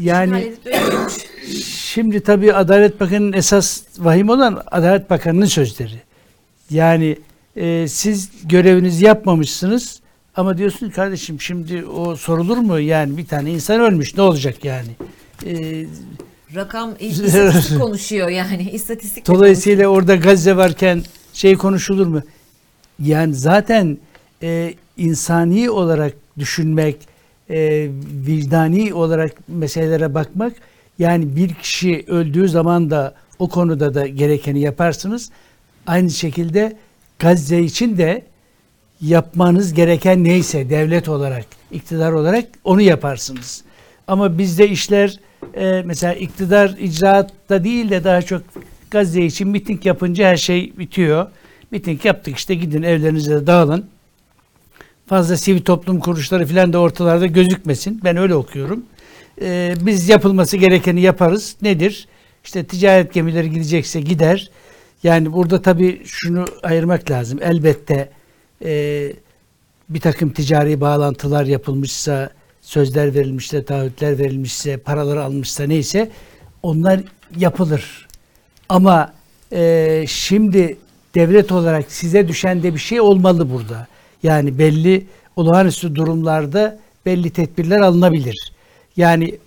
Yani. 0.00 0.52
Şimdi 1.64 2.20
tabii 2.20 2.52
Adalet 2.52 3.00
Bakanı'nın 3.00 3.32
esas 3.32 3.82
vahim 3.98 4.28
olan 4.28 4.62
Adalet 4.66 5.10
Bakanı'nın 5.10 5.46
sözleri. 5.46 6.00
Yani 6.70 7.16
e, 7.56 7.88
siz 7.88 8.30
görevinizi 8.44 9.04
yapmamışsınız 9.04 10.00
ama 10.36 10.58
diyorsun 10.58 10.90
kardeşim 10.90 11.40
şimdi 11.40 11.84
o 11.86 12.16
sorulur 12.16 12.58
mu? 12.58 12.80
Yani 12.80 13.16
bir 13.16 13.26
tane 13.26 13.50
insan 13.50 13.80
ölmüş 13.80 14.16
ne 14.16 14.22
olacak 14.22 14.64
yani? 14.64 14.90
E, 15.46 15.86
Rakam 16.54 16.94
istatistik 17.00 17.80
konuşuyor 17.80 18.28
yani. 18.28 18.70
İstatistik 18.70 19.26
dolayısıyla 19.26 19.88
orada 19.88 20.16
Gazze 20.16 20.56
varken 20.56 21.02
şey 21.32 21.54
konuşulur 21.56 22.06
mu? 22.06 22.22
Yani 23.02 23.34
zaten 23.34 23.98
e, 24.42 24.74
insani 24.96 25.70
olarak 25.70 26.12
düşünmek, 26.38 26.96
e, 27.50 27.88
vicdani 28.26 28.94
olarak 28.94 29.48
meselelere 29.48 30.14
bakmak 30.14 30.52
yani 30.98 31.36
bir 31.36 31.54
kişi 31.54 32.04
öldüğü 32.06 32.48
zaman 32.48 32.90
da 32.90 33.14
o 33.38 33.48
konuda 33.48 33.94
da 33.94 34.06
gerekeni 34.06 34.60
yaparsınız. 34.60 35.30
Aynı 35.86 36.10
şekilde 36.10 36.76
Gazze 37.18 37.60
için 37.60 37.98
de 37.98 38.22
yapmanız 39.00 39.74
gereken 39.74 40.24
neyse 40.24 40.70
devlet 40.70 41.08
olarak, 41.08 41.44
iktidar 41.72 42.12
olarak 42.12 42.44
onu 42.64 42.80
yaparsınız. 42.80 43.64
Ama 44.06 44.38
bizde 44.38 44.68
işler 44.68 45.20
e, 45.54 45.82
mesela 45.84 46.14
iktidar 46.14 46.76
icraatta 46.78 47.64
değil 47.64 47.90
de 47.90 48.04
daha 48.04 48.22
çok 48.22 48.42
Gazze 48.90 49.24
için 49.24 49.48
miting 49.48 49.86
yapınca 49.86 50.28
her 50.28 50.36
şey 50.36 50.72
bitiyor. 50.78 51.26
Miting 51.70 52.04
yaptık 52.04 52.36
işte 52.36 52.54
gidin 52.54 52.82
evlerinize 52.82 53.46
dağılın. 53.46 53.86
Fazla 55.06 55.36
sivil 55.36 55.60
toplum 55.60 56.00
kuruluşları 56.00 56.46
falan 56.46 56.72
da 56.72 56.78
ortalarda 56.78 57.26
gözükmesin. 57.26 58.00
Ben 58.04 58.16
öyle 58.16 58.34
okuyorum. 58.34 58.84
E, 59.40 59.74
biz 59.80 60.08
yapılması 60.08 60.56
gerekeni 60.56 61.00
yaparız. 61.00 61.56
Nedir? 61.62 62.08
İşte 62.44 62.64
ticaret 62.64 63.14
gemileri 63.14 63.50
gidecekse 63.50 64.00
gider. 64.00 64.50
Yani 65.02 65.32
burada 65.32 65.62
tabii 65.62 66.02
şunu 66.04 66.44
ayırmak 66.62 67.10
lazım. 67.10 67.38
Elbette 67.42 68.10
e, 68.64 69.12
bir 69.88 70.00
takım 70.00 70.30
ticari 70.30 70.80
bağlantılar 70.80 71.44
yapılmışsa, 71.44 72.30
sözler 72.66 73.14
verilmişse, 73.14 73.64
taahhütler 73.64 74.18
verilmişse, 74.18 74.76
paraları 74.76 75.24
almışsa 75.24 75.64
neyse 75.64 76.10
onlar 76.62 77.00
yapılır. 77.36 78.08
Ama 78.68 79.12
e, 79.52 80.04
şimdi 80.08 80.76
devlet 81.14 81.52
olarak 81.52 81.92
size 81.92 82.28
düşen 82.28 82.62
de 82.62 82.74
bir 82.74 82.78
şey 82.78 83.00
olmalı 83.00 83.50
burada. 83.50 83.86
Yani 84.22 84.58
belli 84.58 85.06
olağanüstü 85.36 85.94
durumlarda 85.94 86.78
belli 87.06 87.30
tedbirler 87.30 87.80
alınabilir. 87.80 88.52
Yani 88.96 89.38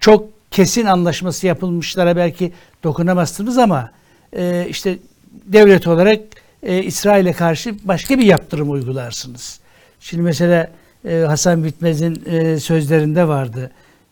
çok 0.00 0.28
kesin 0.50 0.86
anlaşması 0.86 1.46
yapılmışlara 1.46 2.16
belki 2.16 2.52
dokunamazsınız 2.84 3.58
ama 3.58 3.90
e, 4.36 4.66
işte 4.70 4.98
devlet 5.44 5.86
olarak 5.86 6.20
e, 6.62 6.82
İsrail'e 6.82 7.32
karşı 7.32 7.74
başka 7.84 8.18
bir 8.18 8.24
yaptırım 8.24 8.70
uygularsınız. 8.70 9.60
Şimdi 10.00 10.22
mesela 10.22 10.70
e, 11.06 11.18
Hasan 11.26 11.64
Bitmez'in 11.64 12.22
e, 12.26 12.60
sözlerinde 12.60 13.28
vardı. 13.28 13.70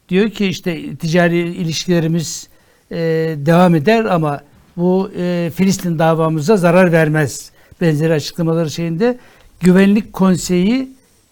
Diyor 0.08 0.30
ki 0.30 0.46
işte 0.46 0.96
ticari 0.96 1.38
ilişkilerimiz 1.38 2.48
e, 2.90 2.96
devam 3.36 3.74
eder 3.74 4.04
ama 4.04 4.40
bu 4.76 5.10
Filistin 5.54 5.98
davamıza 5.98 6.56
zarar 6.56 6.92
vermez. 6.92 7.50
Benzeri 7.80 8.12
açıklamaları 8.12 8.70
şeyinde 8.70 9.18
Güvenlik 9.60 10.12
Konseyi 10.12 10.88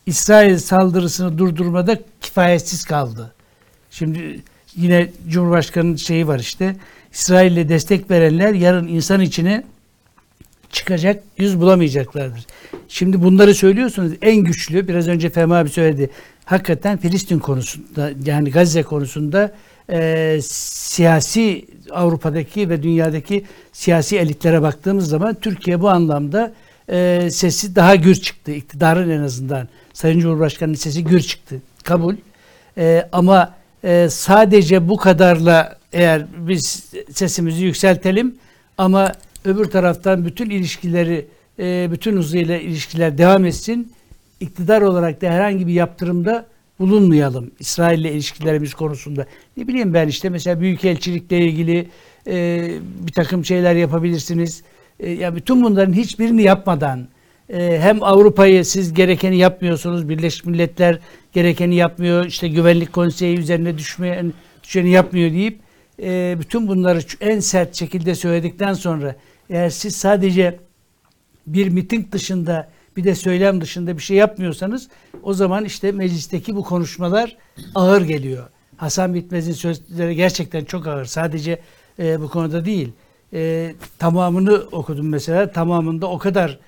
İsrail 0.06 0.58
saldırısını 0.58 1.38
durdurmada 1.38 1.98
kifayetsiz 2.20 2.84
kaldı. 2.84 3.32
Şimdi 3.90 4.40
yine 4.76 5.10
Cumhurbaşkanı'nın 5.28 5.96
şeyi 5.96 6.28
var 6.28 6.38
işte. 6.38 6.76
İsrail'e 7.12 7.68
destek 7.68 8.10
verenler 8.10 8.54
yarın 8.54 8.88
insan 8.88 9.20
içine 9.20 9.64
çıkacak 10.72 11.22
yüz 11.38 11.60
bulamayacaklardır. 11.60 12.46
Şimdi 12.88 13.22
bunları 13.22 13.54
söylüyorsunuz. 13.54 14.12
En 14.22 14.36
güçlü 14.36 14.88
biraz 14.88 15.08
önce 15.08 15.30
Fehmi 15.30 15.54
abi 15.54 15.68
söyledi. 15.68 16.10
Hakikaten 16.44 16.98
Filistin 16.98 17.38
konusunda 17.38 18.10
yani 18.24 18.50
Gazze 18.50 18.82
konusunda 18.82 19.52
e, 19.90 20.38
siyasi 20.42 21.64
Avrupa'daki 21.90 22.68
ve 22.68 22.82
dünyadaki 22.82 23.44
siyasi 23.72 24.18
elitlere 24.18 24.62
baktığımız 24.62 25.08
zaman 25.08 25.34
Türkiye 25.34 25.80
bu 25.80 25.88
anlamda 25.88 26.52
e, 26.90 27.28
sesi 27.30 27.76
daha 27.76 27.94
gür 27.94 28.14
çıktı. 28.14 28.52
İktidarın 28.52 29.10
en 29.10 29.22
azından 29.22 29.68
Sayın 29.92 30.20
Cumhurbaşkanı'nın 30.20 30.76
sesi 30.76 31.04
gür 31.04 31.20
çıktı. 31.20 31.62
Kabul. 31.84 32.14
E, 32.78 33.08
ama 33.12 33.54
e, 33.84 34.08
sadece 34.10 34.88
bu 34.88 34.96
kadarla 34.96 35.76
eğer 35.92 36.26
biz 36.38 36.92
sesimizi 37.12 37.64
yükseltelim 37.64 38.34
ama 38.78 39.12
öbür 39.44 39.64
taraftan 39.64 40.24
bütün 40.24 40.50
ilişkileri 40.50 41.26
e, 41.58 41.88
bütün 41.92 42.16
hızıyla 42.16 42.56
ilişkiler 42.56 43.18
devam 43.18 43.44
etsin. 43.44 43.92
İktidar 44.40 44.82
olarak 44.82 45.22
da 45.22 45.30
herhangi 45.30 45.66
bir 45.66 45.72
yaptırımda 45.72 46.46
bulunmayalım 46.78 47.50
İsrail 47.58 47.98
ile 47.98 48.12
ilişkilerimiz 48.12 48.74
konusunda. 48.74 49.26
Ne 49.56 49.68
bileyim 49.68 49.94
ben 49.94 50.08
işte 50.08 50.28
mesela 50.28 50.60
büyükelçilikle 50.60 51.38
ilgili 51.38 51.88
e, 52.26 52.68
bir 53.06 53.12
takım 53.12 53.44
şeyler 53.44 53.74
yapabilirsiniz. 53.74 54.62
E, 55.00 55.10
ya 55.10 55.36
bütün 55.36 55.64
bunların 55.64 55.92
hiçbirini 55.92 56.42
yapmadan 56.42 57.08
e, 57.48 57.78
hem 57.80 58.02
Avrupa'yı 58.02 58.64
siz 58.64 58.94
gerekeni 58.94 59.38
yapmıyorsunuz, 59.38 60.08
Birleşmiş 60.08 60.44
Milletler 60.44 60.98
gerekeni 61.32 61.74
yapmıyor, 61.74 62.26
işte 62.26 62.48
Güvenlik 62.48 62.92
Konseyi 62.92 63.38
üzerine 63.38 63.78
düşmeyen 63.78 64.32
düşeni 64.62 64.90
yapmıyor 64.90 65.30
deyip 65.32 65.58
e, 66.02 66.36
bütün 66.40 66.68
bunları 66.68 66.98
en 67.20 67.40
sert 67.40 67.74
şekilde 67.74 68.14
söyledikten 68.14 68.74
sonra 68.74 69.16
eğer 69.52 69.70
siz 69.70 69.96
sadece 69.96 70.58
bir 71.46 71.68
miting 71.68 72.12
dışında 72.12 72.68
bir 72.96 73.04
de 73.04 73.14
söylem 73.14 73.60
dışında 73.60 73.96
bir 73.96 74.02
şey 74.02 74.16
yapmıyorsanız 74.16 74.88
o 75.22 75.34
zaman 75.34 75.64
işte 75.64 75.92
meclisteki 75.92 76.56
bu 76.56 76.64
konuşmalar 76.64 77.36
ağır 77.74 78.02
geliyor. 78.02 78.48
Hasan 78.76 79.14
Bitmez'in 79.14 79.52
sözleri 79.52 80.16
gerçekten 80.16 80.64
çok 80.64 80.86
ağır. 80.86 81.04
Sadece 81.04 81.58
e, 81.98 82.20
bu 82.20 82.28
konuda 82.28 82.64
değil. 82.64 82.92
E, 83.32 83.74
tamamını 83.98 84.54
okudum 84.72 85.08
mesela. 85.08 85.52
Tamamında 85.52 86.06
o 86.06 86.18
kadar 86.18 86.58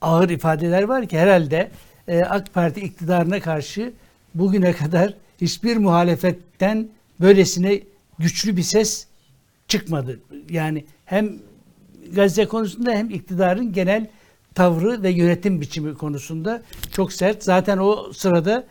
ağır 0.00 0.28
ifadeler 0.28 0.82
var 0.82 1.06
ki 1.06 1.18
herhalde 1.18 1.70
e, 2.08 2.22
AK 2.22 2.54
Parti 2.54 2.80
iktidarına 2.80 3.40
karşı 3.40 3.92
bugüne 4.34 4.72
kadar 4.72 5.14
hiçbir 5.40 5.76
muhalefetten 5.76 6.88
böylesine 7.20 7.80
güçlü 8.18 8.56
bir 8.56 8.62
ses 8.62 9.06
çıkmadı. 9.68 10.20
Yani 10.50 10.84
hem 11.04 11.49
Gazze 12.14 12.46
konusunda 12.46 12.90
hem 12.92 13.10
iktidarın 13.10 13.72
genel 13.72 14.06
tavrı 14.54 15.02
ve 15.02 15.10
yönetim 15.10 15.60
biçimi 15.60 15.94
konusunda 15.94 16.62
çok 16.92 17.12
sert. 17.12 17.44
Zaten 17.44 17.78
o 17.78 18.12
sırada 18.12 18.64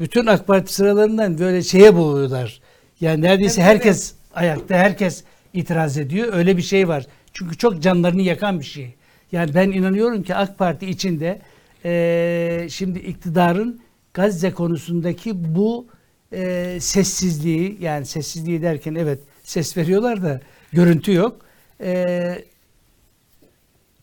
bütün 0.00 0.26
AK 0.26 0.46
Parti 0.46 0.74
sıralarından 0.74 1.38
böyle 1.38 1.62
şeye 1.62 1.96
boğuyorlar. 1.96 2.60
Yani 3.00 3.22
neredeyse 3.22 3.62
herkes 3.62 4.14
ayakta, 4.34 4.74
herkes 4.76 5.24
itiraz 5.52 5.98
ediyor. 5.98 6.32
Öyle 6.32 6.56
bir 6.56 6.62
şey 6.62 6.88
var. 6.88 7.06
Çünkü 7.32 7.56
çok 7.58 7.82
canlarını 7.82 8.22
yakan 8.22 8.60
bir 8.60 8.64
şey. 8.64 8.94
Yani 9.32 9.54
ben 9.54 9.70
inanıyorum 9.70 10.22
ki 10.22 10.34
AK 10.34 10.58
Parti 10.58 10.86
içinde 10.86 11.40
eee, 11.84 12.66
şimdi 12.70 12.98
iktidarın 12.98 13.80
Gazze 14.14 14.50
konusundaki 14.50 15.54
bu 15.54 15.86
eee, 16.32 16.80
sessizliği 16.80 17.76
yani 17.80 18.06
sessizliği 18.06 18.62
derken 18.62 18.94
evet 18.94 19.18
ses 19.42 19.76
veriyorlar 19.76 20.22
da 20.22 20.40
görüntü 20.72 21.12
yok. 21.12 21.40
Eee 21.80 22.44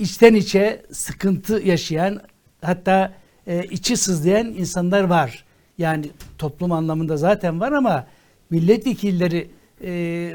içten 0.01 0.33
içe 0.33 0.81
sıkıntı 0.91 1.61
yaşayan 1.65 2.21
hatta 2.61 3.13
e, 3.47 3.63
içi 3.63 3.97
sızlayan 3.97 4.47
insanlar 4.47 5.03
var. 5.03 5.45
Yani 5.77 6.05
toplum 6.37 6.71
anlamında 6.71 7.17
zaten 7.17 7.59
var 7.59 7.71
ama 7.71 8.07
milletvekilleri 8.49 9.49
e, 9.83 9.91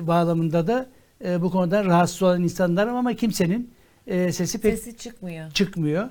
bağlamında 0.07 0.67
da 0.67 0.87
e, 1.25 1.43
bu 1.43 1.51
konuda 1.51 1.85
rahatsız 1.85 2.23
olan 2.23 2.43
insanlar 2.43 2.87
ama 2.87 3.15
kimsenin 3.15 3.71
e, 4.07 4.33
sesi 4.33 4.61
pek 4.61 4.79
Sesi 4.79 4.97
çıkmıyor. 4.97 5.51
çıkmıyor. 5.51 6.09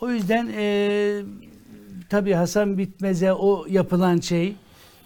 O 0.00 0.10
yüzden 0.10 0.50
e, 0.56 1.22
tabii 2.08 2.32
Hasan 2.32 2.78
Bitmez'e 2.78 3.32
o 3.32 3.66
yapılan 3.68 4.20
şey, 4.20 4.56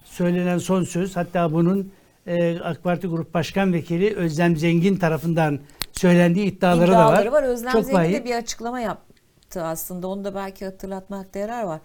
söylenen 0.05 0.59
son 0.59 0.85
söz, 0.85 1.17
hatta 1.17 1.53
bunun 1.53 1.93
e, 2.27 2.59
AK 2.59 2.83
Parti 2.85 3.07
Grup 3.07 3.35
Başkan 3.35 3.73
Vekili 3.73 4.15
Özlem 4.15 4.57
Zengin 4.57 4.97
tarafından 4.97 5.59
söylendiği 6.05 6.47
iddiaları, 6.47 6.91
İddiaları 6.91 7.27
da 7.27 7.33
var. 7.33 7.43
var. 7.43 7.49
Özlem 7.49 7.73
Çok 7.73 7.85
Zengin 7.85 8.13
de 8.13 8.25
bir 8.25 8.35
açıklama 8.35 8.81
yaptı 8.81 9.63
aslında. 9.65 10.07
Onu 10.09 10.25
da 10.25 10.35
belki 10.35 10.65
hatırlatmakta 10.65 11.39
yarar 11.39 11.63
var. 11.63 11.81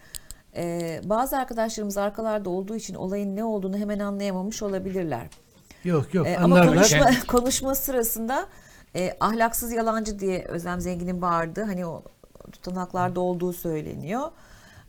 Ee, 0.56 1.02
bazı 1.04 1.38
arkadaşlarımız 1.38 1.98
arkalarda 1.98 2.50
olduğu 2.50 2.76
için 2.76 2.96
olayın 2.96 3.36
ne 3.36 3.44
olduğunu 3.44 3.78
hemen 3.78 4.00
anlayamamış 4.00 4.62
olabilirler. 4.64 5.28
Yok 5.84 6.14
yok 6.14 6.28
Ee, 6.28 6.38
ama 6.38 6.44
anlarlar. 6.56 6.76
konuşma, 6.76 7.10
konuşma 7.28 7.76
sırasında 7.76 8.46
e, 8.96 9.18
ahlaksız 9.20 9.72
yalancı 9.72 10.20
diye 10.20 10.44
Özlem 10.46 10.82
Zengin'in 10.82 11.22
bağırdığı 11.22 11.64
hani 11.64 11.86
o 11.86 12.04
tutanaklarda 12.52 13.20
olduğu 13.20 13.54
söyleniyor. 13.54 14.32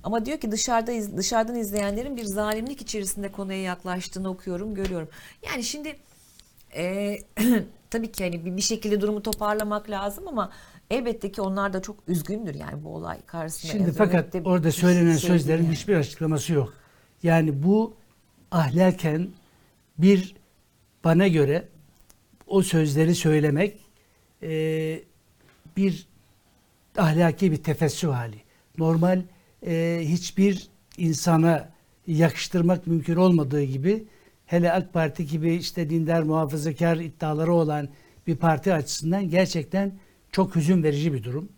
Ama 0.04 0.26
diyor 0.26 0.38
ki 0.38 0.52
dışarıda 0.52 0.92
iz- 0.92 1.16
dışarıdan 1.16 1.54
izleyenlerin 1.56 2.16
bir 2.16 2.24
zalimlik 2.24 2.80
içerisinde 2.82 3.32
konuya 3.32 3.62
yaklaştığını 3.62 4.28
okuyorum, 4.30 4.74
görüyorum. 4.74 5.08
Yani 5.46 5.64
şimdi 5.64 5.96
e, 6.76 7.16
tabii 7.96 8.12
ki 8.12 8.24
hani 8.24 8.56
bir, 8.56 8.62
şekilde 8.62 9.00
durumu 9.00 9.22
toparlamak 9.22 9.90
lazım 9.90 10.28
ama 10.28 10.50
elbette 10.90 11.32
ki 11.32 11.40
onlar 11.40 11.72
da 11.72 11.82
çok 11.82 11.96
üzgündür 12.08 12.54
yani 12.54 12.84
bu 12.84 12.88
olay 12.88 13.22
karşısında. 13.26 13.72
Şimdi 13.72 13.92
fakat 13.92 14.34
orada 14.44 14.72
söylenen 14.72 15.16
şey 15.16 15.30
sözlerin 15.30 15.64
yani. 15.64 15.74
hiçbir 15.74 15.96
açıklaması 15.96 16.52
yok. 16.52 16.72
Yani 17.22 17.62
bu 17.62 17.94
ahlaken 18.50 19.28
bir 19.98 20.34
bana 21.04 21.28
göre 21.28 21.68
o 22.46 22.62
sözleri 22.62 23.14
söylemek 23.14 23.80
e, 24.42 25.00
bir 25.76 26.06
ahlaki 26.98 27.52
bir 27.52 27.62
tefessü 27.62 28.06
hali. 28.08 28.42
Normal 28.78 29.22
e, 29.66 30.00
hiçbir 30.02 30.68
insana 30.98 31.68
yakıştırmak 32.06 32.86
mümkün 32.86 33.16
olmadığı 33.16 33.62
gibi 33.62 34.04
hele 34.46 34.72
AK 34.72 34.92
Parti 34.92 35.26
gibi 35.26 35.54
işte 35.54 35.90
dindar 35.90 36.22
muhafazakar 36.22 36.96
iddiaları 36.96 37.52
olan 37.52 37.88
bir 38.26 38.36
parti 38.36 38.72
açısından 38.74 39.30
gerçekten 39.30 39.92
çok 40.32 40.56
hüzün 40.56 40.82
verici 40.82 41.12
bir 41.12 41.22
durum. 41.24 41.48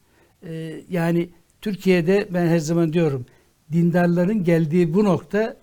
E, 0.46 0.81
yani 0.90 1.29
Türkiye'de 1.61 2.29
ben 2.31 2.46
her 2.46 2.59
zaman 2.59 2.92
diyorum 2.92 3.27
dindarların 3.72 4.44
geldiği 4.44 4.94
bu 4.94 5.05
nokta 5.05 5.57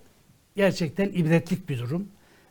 gerçekten 0.56 1.08
ibretlik 1.08 1.68
bir 1.68 1.78
durum. 1.78 2.08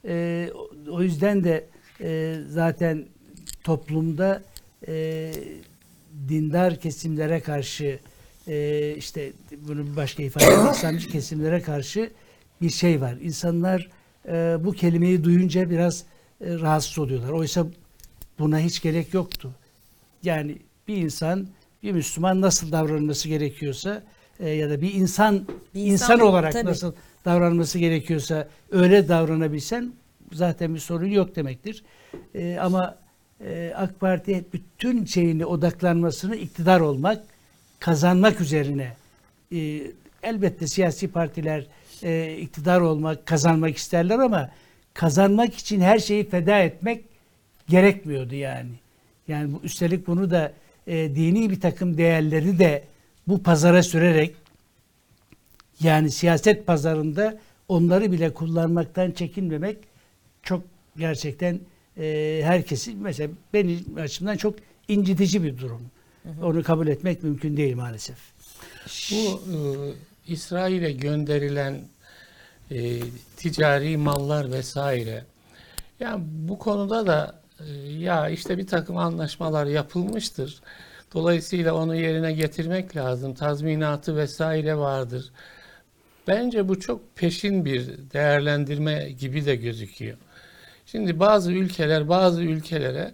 E, 0.08 0.50
o- 0.92 1.02
yüzden 1.02 1.44
de 1.44 1.66
e, 2.02 2.36
zaten 2.50 3.06
toplumda 3.64 4.44
e, 4.88 5.32
dindar 6.30 6.80
kesimlere 6.80 7.40
karşı 7.40 8.00
e, 8.48 8.94
işte 8.98 9.32
bunu 9.68 9.96
başka 9.96 10.24
ifade 10.24 10.72
İslamcı 10.72 11.10
kesimlere 11.10 11.62
karşı 11.62 12.10
bir 12.62 12.70
şey 12.70 13.02
var. 13.02 13.16
İnsanlar 13.22 13.90
e, 14.28 14.58
bu 14.60 14.72
kelimeyi 14.72 15.24
duyunca 15.24 15.70
biraz 15.70 16.04
e, 16.42 16.54
rahatsız 16.60 17.00
oluyorlar. 17.00 17.30
Oysa 17.30 17.68
buna 18.40 18.60
hiç 18.60 18.82
gerek 18.82 19.14
yoktu. 19.14 19.52
Yani 20.24 20.58
bir 20.88 20.98
insan, 20.98 21.48
bir 21.84 21.92
Müslüman 21.92 22.42
nasıl 22.42 22.72
davranması 22.72 23.28
gerekiyorsa 23.28 24.04
e, 24.40 24.50
ya 24.50 24.70
da 24.70 24.82
bir 24.82 24.94
insan 24.94 25.48
Bir 25.76 25.86
insan, 25.86 26.16
insan, 26.16 26.20
olarak 26.20 26.54
tabii. 26.54 26.66
nasıl 26.66 26.94
davranması 27.26 27.80
gerekiyorsa 27.80 28.48
öyle 28.72 29.08
davranabilsen 29.08 29.94
zaten 30.34 30.74
bir 30.74 30.80
sorun 30.80 31.08
yok 31.08 31.36
demektir. 31.36 31.84
E, 32.36 32.58
ama 32.62 32.98
e, 33.46 33.74
AK 33.76 34.00
Parti 34.00 34.46
bütün 34.54 35.06
şeyini 35.06 35.46
odaklanmasını 35.46 36.36
iktidar 36.36 36.80
olmak, 36.80 37.24
kazanmak 37.80 38.42
üzerine. 38.42 38.94
E, 39.52 39.82
elbette 40.24 40.68
siyasi 40.68 41.08
partiler 41.08 41.68
e, 42.04 42.38
iktidar 42.38 42.82
olmak, 42.82 43.26
kazanmak 43.26 43.78
isterler 43.78 44.20
ama 44.20 44.52
kazanmak 44.94 45.56
için 45.56 45.82
her 45.82 46.00
şeyi 46.00 46.30
feda 46.30 46.60
etmek 46.60 47.06
gerekmiyordu 47.70 48.36
yani. 48.36 48.72
Yani 49.28 49.54
bu, 49.54 49.60
üstelik 49.64 50.08
bunu 50.08 50.32
da 50.32 50.54
e, 50.88 51.16
dini 51.16 51.50
bir 51.50 51.62
takım 51.62 51.98
değerleri 51.98 52.60
de 52.60 52.84
bu 53.28 53.44
pazara 53.44 53.84
sürerek 53.84 54.36
yani 55.80 56.12
siyaset 56.12 56.68
pazarında 56.68 57.40
onları 57.68 58.12
bile 58.12 58.34
kullanmaktan 58.34 59.12
çekinmemek 59.12 59.78
çok 60.44 60.64
gerçekten 60.98 61.60
e, 61.98 62.42
herkesi 62.44 62.96
mesela 62.96 63.32
benim 63.54 63.86
açımdan 63.98 64.38
çok 64.38 64.56
incitici 64.88 65.44
bir 65.44 65.58
durum. 65.58 65.82
Onu 66.44 66.64
kabul 66.64 66.88
etmek 66.88 67.24
mümkün 67.24 67.58
değil 67.58 67.76
maalesef. 67.76 68.18
Bu 69.12 69.42
e, 69.52 69.58
İsrail'e 70.28 70.92
gönderilen 70.92 71.82
e, 72.72 73.00
ticari 73.38 73.98
mallar 73.98 74.52
vesaire. 74.52 75.24
Yani 76.00 76.24
bu 76.28 76.60
konuda 76.60 77.08
da 77.08 77.42
e, 77.60 77.66
ya 77.92 78.30
işte 78.30 78.58
bir 78.58 78.68
takım 78.68 78.98
anlaşmalar 78.98 79.66
yapılmıştır. 79.66 80.62
Dolayısıyla 81.14 81.74
onu 81.74 81.96
yerine 81.96 82.32
getirmek 82.34 82.96
lazım. 82.96 83.34
Tazminatı 83.34 84.18
vesaire 84.18 84.78
vardır. 84.78 85.32
Bence 86.28 86.68
bu 86.68 86.80
çok 86.80 87.16
peşin 87.16 87.66
bir 87.66 87.88
değerlendirme 88.14 89.10
gibi 89.20 89.46
de 89.46 89.56
gözüküyor. 89.56 90.18
Şimdi 90.86 91.20
bazı 91.20 91.52
ülkeler 91.52 92.10
bazı 92.10 92.44
ülkelere 92.44 93.12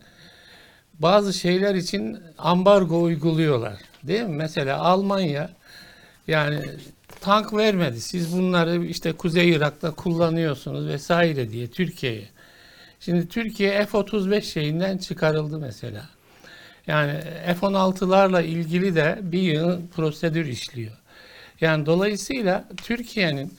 bazı 0.99 1.33
şeyler 1.33 1.75
için 1.75 2.19
ambargo 2.37 3.01
uyguluyorlar. 3.01 3.73
Değil 4.03 4.23
mi? 4.23 4.35
Mesela 4.35 4.79
Almanya 4.79 5.49
yani 6.27 6.59
tank 7.21 7.53
vermedi. 7.53 8.01
Siz 8.01 8.37
bunları 8.37 8.85
işte 8.85 9.11
Kuzey 9.13 9.49
Irak'ta 9.49 9.91
kullanıyorsunuz 9.91 10.87
vesaire 10.87 11.51
diye 11.51 11.67
Türkiye'ye. 11.67 12.29
Şimdi 12.99 13.27
Türkiye 13.27 13.85
F-35 13.85 14.41
şeyinden 14.41 14.97
çıkarıldı 14.97 15.59
mesela. 15.59 16.05
Yani 16.87 17.13
F-16'larla 17.45 18.43
ilgili 18.43 18.95
de 18.95 19.19
bir 19.21 19.41
yıl 19.41 19.87
prosedür 19.95 20.45
işliyor. 20.45 20.91
Yani 21.61 21.85
dolayısıyla 21.85 22.67
Türkiye'nin 22.77 23.53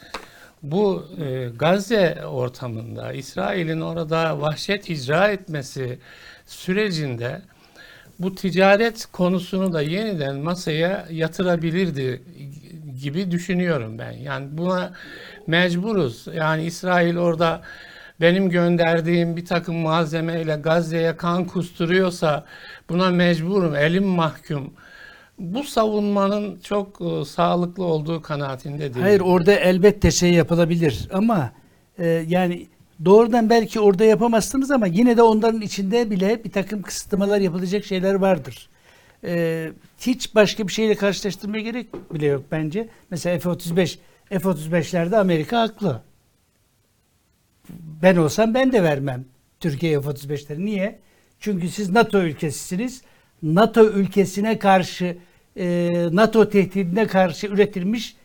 bu 0.63 1.07
e, 1.25 1.49
Gazze 1.59 2.27
ortamında 2.27 3.13
İsrail'in 3.13 3.81
orada 3.81 4.41
vahşet 4.41 4.91
icra 4.91 5.29
etmesi 5.29 5.99
sürecinde 6.47 7.43
bu 8.19 8.35
ticaret 8.35 9.07
konusunu 9.13 9.73
da 9.73 9.83
yeniden 9.83 10.37
masaya 10.37 11.07
yatırabilirdi 11.11 12.23
gibi 13.03 13.31
düşünüyorum 13.31 13.99
ben. 13.99 14.13
Yani 14.13 14.47
buna 14.59 14.93
mecburuz. 15.47 16.27
Yani 16.35 16.65
İsrail 16.65 17.17
orada 17.17 17.63
benim 18.21 18.51
gönderdiğim 18.51 19.37
bir 19.37 19.45
takım 19.45 19.77
malzemeyle 19.77 20.57
Gazze'ye 20.57 21.17
kan 21.17 21.45
kusturuyorsa 21.45 22.45
buna 22.89 23.11
mecburum, 23.11 23.75
elim 23.77 24.05
mahkum. 24.05 24.73
Bu 25.39 25.65
savunmanın 25.65 26.61
çok 26.61 27.01
e, 27.01 27.25
sağlıklı 27.25 27.85
olduğu 27.85 28.23
kanaatinde 28.23 28.79
değilim. 28.79 29.03
Hayır 29.03 29.21
orada 29.21 29.53
elbette 29.53 30.11
şey 30.11 30.33
yapılabilir 30.33 31.09
ama 31.13 31.53
e, 31.99 32.07
yani 32.29 32.67
doğrudan 33.05 33.51
belki 33.51 33.81
orada 33.81 34.05
yapamazsınız 34.05 34.71
ama 34.71 34.87
yine 34.87 35.17
de 35.17 35.23
onların 35.23 35.61
içinde 35.61 36.11
bile 36.11 36.45
bir 36.45 36.51
takım 36.51 36.83
kısıtlamalar 36.83 37.41
yapılacak 37.41 37.85
şeyler 37.85 38.15
vardır. 38.15 38.69
E, 39.25 39.73
hiç 40.01 40.35
başka 40.35 40.69
bir 40.69 40.73
şeyle 40.73 40.95
karşılaştırmaya 40.95 41.63
gerek 41.63 42.15
bile 42.15 42.27
yok 42.27 42.45
bence. 42.51 42.89
Mesela 43.11 43.39
F-35 43.39 43.99
F-35'lerde 44.31 45.17
Amerika 45.17 45.61
haklı. 45.61 46.03
Ben 48.03 48.17
olsam 48.17 48.55
ben 48.55 48.73
de 48.73 48.83
vermem 48.83 49.25
Türkiye 49.61 50.01
F-35'leri. 50.01 50.65
Niye? 50.65 50.99
Çünkü 51.41 51.69
siz 51.69 51.91
NATO 51.91 52.23
ülkesisiniz. 52.23 53.03
NATO 53.43 53.85
ülkesine 53.85 54.59
karşı 54.59 55.17
e, 55.57 55.91
NATO 56.13 56.49
tehdidine 56.49 57.07
karşı 57.07 57.47
üretilmiş 57.47 58.17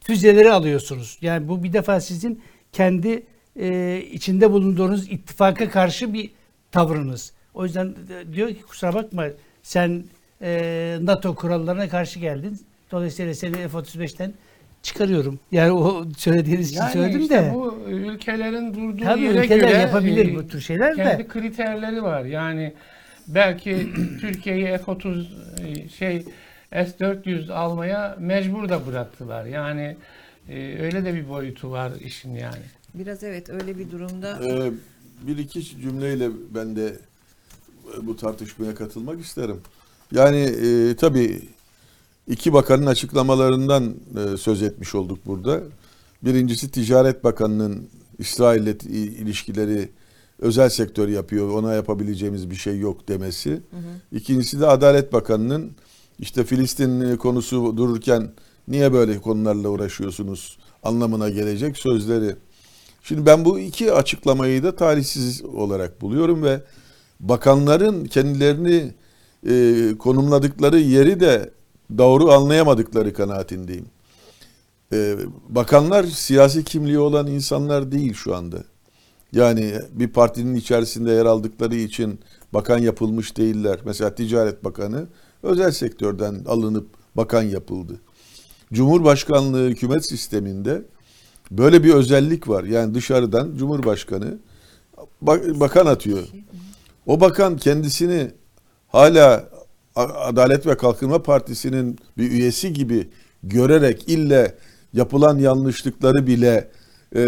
füzeleri 0.00 0.52
alıyorsunuz. 0.52 1.18
Yani 1.20 1.48
bu 1.48 1.62
bir 1.62 1.72
defa 1.72 2.00
sizin 2.00 2.42
kendi 2.72 3.22
e, 3.60 3.98
içinde 4.12 4.50
bulunduğunuz 4.50 5.08
ittifaka 5.08 5.70
karşı 5.70 6.12
bir 6.12 6.30
tavrınız. 6.72 7.32
O 7.54 7.64
yüzden 7.64 7.94
e, 8.10 8.32
diyor 8.32 8.48
ki 8.48 8.62
kusura 8.62 8.94
bakma 8.94 9.26
sen 9.62 10.04
e, 10.42 10.98
NATO 11.00 11.34
kurallarına 11.34 11.88
karşı 11.88 12.18
geldin. 12.18 12.60
Dolayısıyla 12.90 13.34
seni 13.34 13.52
F-35'ten 13.68 14.32
çıkarıyorum. 14.82 15.40
Yani 15.52 15.72
o 15.72 16.04
söylediğiniz 16.16 16.68
için 16.70 16.80
Yani 16.80 16.92
söyledim 16.92 17.20
işte 17.20 17.34
de. 17.34 17.52
bu 17.54 17.78
ülkelerin 17.88 18.74
durduğu 18.74 19.04
Tabii 19.04 19.22
yere 19.22 19.38
ülkeler 19.38 19.68
göre 19.68 19.78
yapabilir 19.78 20.32
e, 20.32 20.34
bu 20.34 20.48
tür 20.48 20.60
şeyler 20.60 20.96
de. 20.96 21.02
kendi 21.02 21.28
kriterleri 21.28 22.02
var. 22.02 22.24
Yani 22.24 22.74
belki 23.28 23.88
Türkiye'yi 24.20 24.64
F-30 24.78 25.26
e, 25.66 25.88
şey 25.88 26.24
S-400 26.72 27.52
almaya 27.52 28.16
mecbur 28.18 28.68
da 28.68 28.86
bıraktılar. 28.86 29.44
Yani 29.44 29.96
e, 30.48 30.82
öyle 30.82 31.04
de 31.04 31.14
bir 31.14 31.28
boyutu 31.28 31.70
var 31.70 31.92
işin 32.00 32.34
yani. 32.34 32.62
Biraz 32.94 33.24
evet 33.24 33.50
öyle 33.50 33.78
bir 33.78 33.90
durumda. 33.90 34.38
Ee, 34.44 34.72
bir 35.26 35.38
iki 35.38 35.62
cümleyle 35.62 36.28
ben 36.54 36.76
de 36.76 36.86
e, 36.86 38.06
bu 38.06 38.16
tartışmaya 38.16 38.74
katılmak 38.74 39.20
isterim. 39.20 39.60
Yani 40.12 40.36
e, 40.36 40.96
tabii 40.96 41.42
iki 42.28 42.52
bakanın 42.52 42.86
açıklamalarından 42.86 43.94
e, 44.16 44.36
söz 44.36 44.62
etmiş 44.62 44.94
olduk 44.94 45.18
burada. 45.26 45.60
Birincisi 46.22 46.70
Ticaret 46.70 47.24
Bakanı'nın 47.24 47.88
İsrail'le 48.18 48.74
i- 48.88 48.96
ilişkileri 48.96 49.88
özel 50.38 50.68
sektör 50.68 51.08
yapıyor. 51.08 51.50
Ona 51.50 51.74
yapabileceğimiz 51.74 52.50
bir 52.50 52.54
şey 52.56 52.78
yok 52.78 53.08
demesi. 53.08 53.60
İkincisi 54.12 54.60
de 54.60 54.66
Adalet 54.66 55.12
Bakanı'nın 55.12 55.70
işte 56.18 56.44
Filistin 56.44 57.16
konusu 57.16 57.76
dururken 57.76 58.30
niye 58.68 58.92
böyle 58.92 59.18
konularla 59.18 59.68
uğraşıyorsunuz 59.68 60.58
anlamına 60.82 61.28
gelecek 61.28 61.76
sözleri. 61.78 62.36
Şimdi 63.02 63.26
ben 63.26 63.44
bu 63.44 63.58
iki 63.58 63.92
açıklamayı 63.92 64.62
da 64.62 64.76
talihsiz 64.76 65.44
olarak 65.44 66.00
buluyorum 66.00 66.42
ve 66.42 66.60
bakanların 67.20 68.04
kendilerini 68.04 68.94
e, 69.46 69.94
konumladıkları 69.98 70.78
yeri 70.78 71.20
de 71.20 71.50
doğru 71.98 72.30
anlayamadıkları 72.30 73.12
kanaatindeyim. 73.12 73.86
E, 74.92 75.16
bakanlar 75.48 76.04
siyasi 76.04 76.64
kimliği 76.64 76.98
olan 76.98 77.26
insanlar 77.26 77.92
değil 77.92 78.14
şu 78.14 78.34
anda. 78.36 78.64
Yani 79.32 79.72
bir 79.92 80.08
partinin 80.08 80.54
içerisinde 80.54 81.12
yer 81.12 81.26
aldıkları 81.26 81.74
için 81.74 82.20
bakan 82.54 82.78
yapılmış 82.78 83.36
değiller. 83.36 83.80
Mesela 83.84 84.14
Ticaret 84.14 84.64
Bakanı 84.64 85.06
özel 85.42 85.70
sektörden 85.70 86.44
alınıp 86.48 86.88
bakan 87.16 87.42
yapıldı. 87.42 88.00
Cumhurbaşkanlığı 88.72 89.68
hükümet 89.68 90.08
sisteminde 90.08 90.82
böyle 91.50 91.84
bir 91.84 91.94
özellik 91.94 92.48
var. 92.48 92.64
Yani 92.64 92.94
dışarıdan 92.94 93.56
Cumhurbaşkanı 93.56 94.38
bak- 95.20 95.60
bakan 95.60 95.86
atıyor. 95.86 96.28
O 97.06 97.20
bakan 97.20 97.56
kendisini 97.56 98.30
hala 98.88 99.48
Adalet 99.96 100.66
ve 100.66 100.76
Kalkınma 100.76 101.22
Partisi'nin 101.22 101.98
bir 102.18 102.30
üyesi 102.30 102.72
gibi 102.72 103.08
görerek 103.42 104.08
ille 104.08 104.54
yapılan 104.92 105.38
yanlışlıkları 105.38 106.26
bile 106.26 106.68
e, 107.16 107.22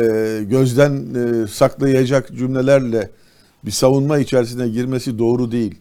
gözden 0.48 1.14
e, 1.14 1.46
saklayacak 1.46 2.36
cümlelerle 2.36 3.10
bir 3.64 3.70
savunma 3.70 4.18
içerisine 4.18 4.68
girmesi 4.68 5.18
doğru 5.18 5.52
değil. 5.52 5.74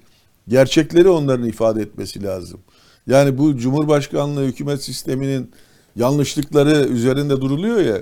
Gerçekleri 0.48 1.10
onların 1.10 1.48
ifade 1.48 1.82
etmesi 1.82 2.24
lazım. 2.24 2.60
Yani 3.08 3.38
bu 3.38 3.58
Cumhurbaşkanlığı 3.58 4.46
hükümet 4.46 4.84
sisteminin 4.84 5.52
yanlışlıkları 5.96 6.88
üzerinde 6.88 7.42
duruluyor 7.42 7.80
ya. 7.80 7.98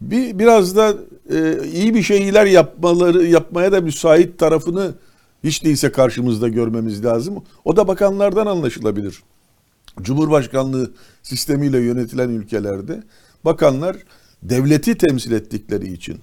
Bir 0.00 0.38
biraz 0.38 0.76
da 0.76 0.94
e, 1.32 1.68
iyi 1.72 1.94
bir 1.94 2.02
şeyler 2.02 2.46
yapmaları 2.46 3.26
yapmaya 3.26 3.72
da 3.72 3.80
müsait 3.80 4.38
tarafını 4.38 4.94
hiç 5.44 5.64
değilse 5.64 5.92
karşımızda 5.92 6.48
görmemiz 6.48 7.04
lazım. 7.04 7.44
O 7.64 7.76
da 7.76 7.88
bakanlardan 7.88 8.46
anlaşılabilir. 8.46 9.22
Cumhurbaşkanlığı 10.02 10.90
sistemiyle 11.22 11.78
yönetilen 11.78 12.28
ülkelerde 12.28 13.02
bakanlar 13.44 13.96
devleti 14.42 14.94
temsil 14.94 15.32
ettikleri 15.32 15.92
için 15.92 16.20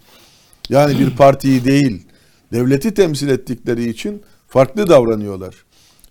yani 0.69 0.99
bir 0.99 1.15
partiyi 1.15 1.65
değil 1.65 2.07
devleti 2.53 2.93
temsil 2.93 3.29
ettikleri 3.29 3.89
için 3.89 4.21
farklı 4.47 4.89
davranıyorlar. 4.89 5.55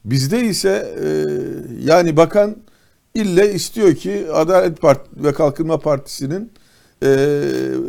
Bizde 0.05 0.45
ise 0.45 0.95
e, 1.05 1.07
yani 1.85 2.17
bakan 2.17 2.57
ille 3.15 3.55
istiyor 3.55 3.95
ki 3.95 4.27
Adalet 4.33 4.81
Parti 4.81 5.25
ve 5.25 5.33
Kalkınma 5.33 5.79
Partisi'nin 5.79 6.53
e, 7.03 7.09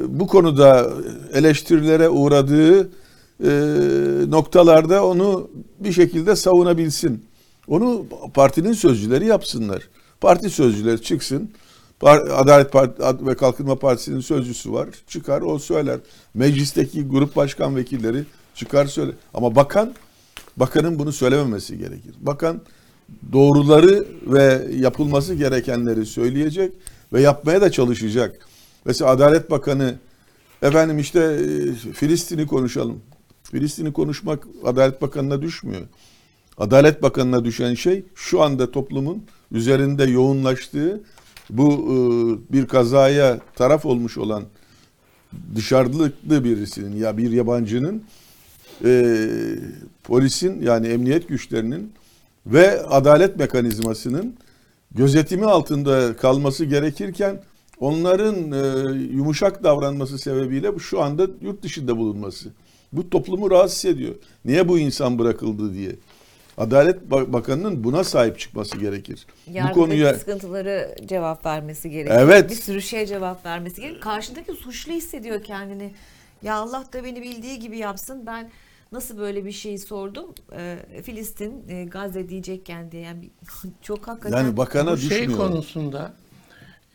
bu 0.08 0.28
konuda 0.28 0.94
eleştirilere 1.34 2.10
uğradığı 2.10 2.90
e, 3.44 3.50
noktalarda 4.28 5.06
onu 5.06 5.50
bir 5.80 5.92
şekilde 5.92 6.36
savunabilsin. 6.36 7.26
Onu 7.68 8.06
partinin 8.34 8.74
sözcüleri 8.74 9.26
yapsınlar. 9.26 9.90
Parti 10.22 10.50
sözcüleri 10.50 11.02
çıksın. 11.02 11.52
Adalet 12.02 12.72
Parti 12.72 13.26
ve 13.26 13.36
Kalkınma 13.36 13.76
Partisi'nin 13.76 14.20
sözcüsü 14.20 14.74
var. 14.74 14.90
Çıkar 15.08 15.42
o 15.42 15.60
söyler. 15.60 16.00
Meclisteki 16.34 17.04
grup 17.04 17.36
başkan 17.36 17.76
vekilleri 17.76 18.24
çıkar 18.56 18.86
söyler. 18.86 19.16
Ama 19.34 19.56
bakan 19.56 19.94
bakanın 20.58 21.00
bunu 21.00 21.12
söylememesi 21.12 21.78
gerekir. 21.78 22.16
Bakan 22.22 22.62
doğruları 23.34 24.06
ve 24.26 24.68
yapılması 24.76 25.36
gerekenleri 25.36 26.06
söyleyecek 26.06 26.74
ve 27.14 27.22
yapmaya 27.22 27.62
da 27.62 27.72
çalışacak. 27.72 28.48
Mesela 28.86 29.12
Adalet 29.12 29.52
Bakanı 29.52 29.96
efendim 30.62 31.00
işte 31.00 31.20
e, 31.20 31.92
Filistin'i 31.94 32.48
konuşalım. 32.48 33.02
Filistin'i 33.52 33.94
konuşmak 33.94 34.48
Adalet 34.66 35.02
Bakanı'na 35.02 35.42
düşmüyor. 35.42 35.88
Adalet 36.58 37.02
Bakanı'na 37.02 37.46
düşen 37.46 37.74
şey 37.74 38.04
şu 38.16 38.42
anda 38.42 38.72
toplumun 38.72 39.24
üzerinde 39.52 40.04
yoğunlaştığı 40.04 41.02
bu 41.50 41.72
e, 41.74 42.54
bir 42.54 42.68
kazaya 42.68 43.40
taraf 43.56 43.86
olmuş 43.86 44.18
olan 44.18 44.44
dışarılıklı 45.56 46.44
birisinin 46.44 46.98
ya 46.98 47.18
bir 47.18 47.32
yabancının 47.32 48.04
e, 48.86 49.16
polisin 50.04 50.62
yani 50.62 50.88
emniyet 50.88 51.28
güçlerinin 51.28 51.94
ve 52.46 52.82
adalet 52.82 53.36
mekanizmasının 53.36 54.36
gözetimi 54.92 55.46
altında 55.46 56.16
kalması 56.16 56.66
gerekirken 56.66 57.42
onların 57.80 58.52
e, 58.52 58.92
yumuşak 59.14 59.64
davranması 59.64 60.20
sebebiyle 60.20 60.80
şu 60.80 61.02
anda 61.02 61.28
yurt 61.42 61.64
dışında 61.64 61.98
bulunması. 61.98 62.50
Bu 62.94 63.10
toplumu 63.10 63.52
rahatsız 63.52 63.86
ediyor. 63.86 64.16
Niye 64.46 64.68
bu 64.68 64.80
insan 64.80 65.20
bırakıldı 65.20 65.74
diye. 65.74 65.96
Adalet 66.58 67.02
Ba- 67.10 67.34
Bakanı'nın 67.34 67.84
buna 67.84 68.04
sahip 68.04 68.40
çıkması 68.40 68.78
gerekir. 68.78 69.26
bu 69.48 69.52
Yargıdaki 69.52 69.80
konuya 69.80 70.14
sıkıntıları 70.14 70.96
cevap 71.06 71.46
vermesi 71.46 71.90
gerekiyor. 71.90 72.22
Evet. 72.22 72.50
Bir 72.50 72.56
sürü 72.56 72.82
şeye 72.82 73.06
cevap 73.06 73.46
vermesi 73.46 73.76
gerekiyor. 73.82 74.02
Karşındaki 74.02 74.52
suçlu 74.54 74.92
hissediyor 74.94 75.44
kendini. 75.44 75.94
Ya 76.44 76.56
Allah 76.56 76.84
da 76.94 77.04
beni 77.04 77.22
bildiği 77.22 77.60
gibi 77.60 77.78
yapsın. 77.78 78.24
Ben 78.26 78.50
nasıl 78.92 79.18
böyle 79.18 79.46
bir 79.46 79.52
şeyi 79.52 79.80
sordum? 79.80 80.26
Ee, 80.58 80.78
Filistin, 81.04 81.70
e, 81.70 81.84
Gazze 81.86 82.30
diyecekken 82.30 82.92
diye. 82.92 83.02
Yani 83.02 83.30
çok 83.82 84.08
hakikaten. 84.08 84.38
yani 84.38 84.58
bakana 84.58 84.92
Bu 84.92 84.98
şey 84.98 85.10
düşmüyor. 85.20 85.38
konusunda 85.40 86.14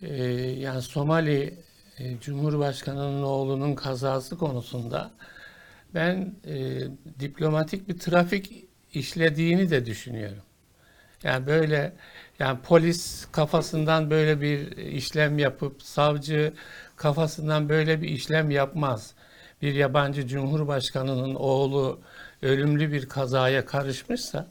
e, 0.02 0.24
yani 0.58 0.82
Somali 0.82 1.54
e, 1.98 2.20
Cumhurbaşkanı'nın 2.20 3.22
oğlunun 3.22 3.74
kazası 3.74 4.38
konusunda 4.38 5.10
ben 5.94 6.34
e, 6.46 6.80
diplomatik 7.20 7.88
bir 7.88 7.98
trafik 7.98 8.64
işlediğini 8.94 9.70
de 9.70 9.86
düşünüyorum. 9.86 10.42
Yani 11.22 11.46
böyle 11.46 11.92
yani 12.38 12.58
polis 12.62 13.26
kafasından 13.32 14.10
böyle 14.10 14.40
bir 14.40 14.76
işlem 14.76 15.38
yapıp 15.38 15.82
savcı 15.82 16.52
kafasından 16.96 17.68
böyle 17.68 18.02
bir 18.02 18.08
işlem 18.08 18.50
yapmaz. 18.50 19.14
Bir 19.62 19.74
yabancı 19.74 20.26
cumhurbaşkanının 20.26 21.34
oğlu 21.34 22.00
ölümlü 22.42 22.92
bir 22.92 23.08
kazaya 23.08 23.66
karışmışsa 23.66 24.46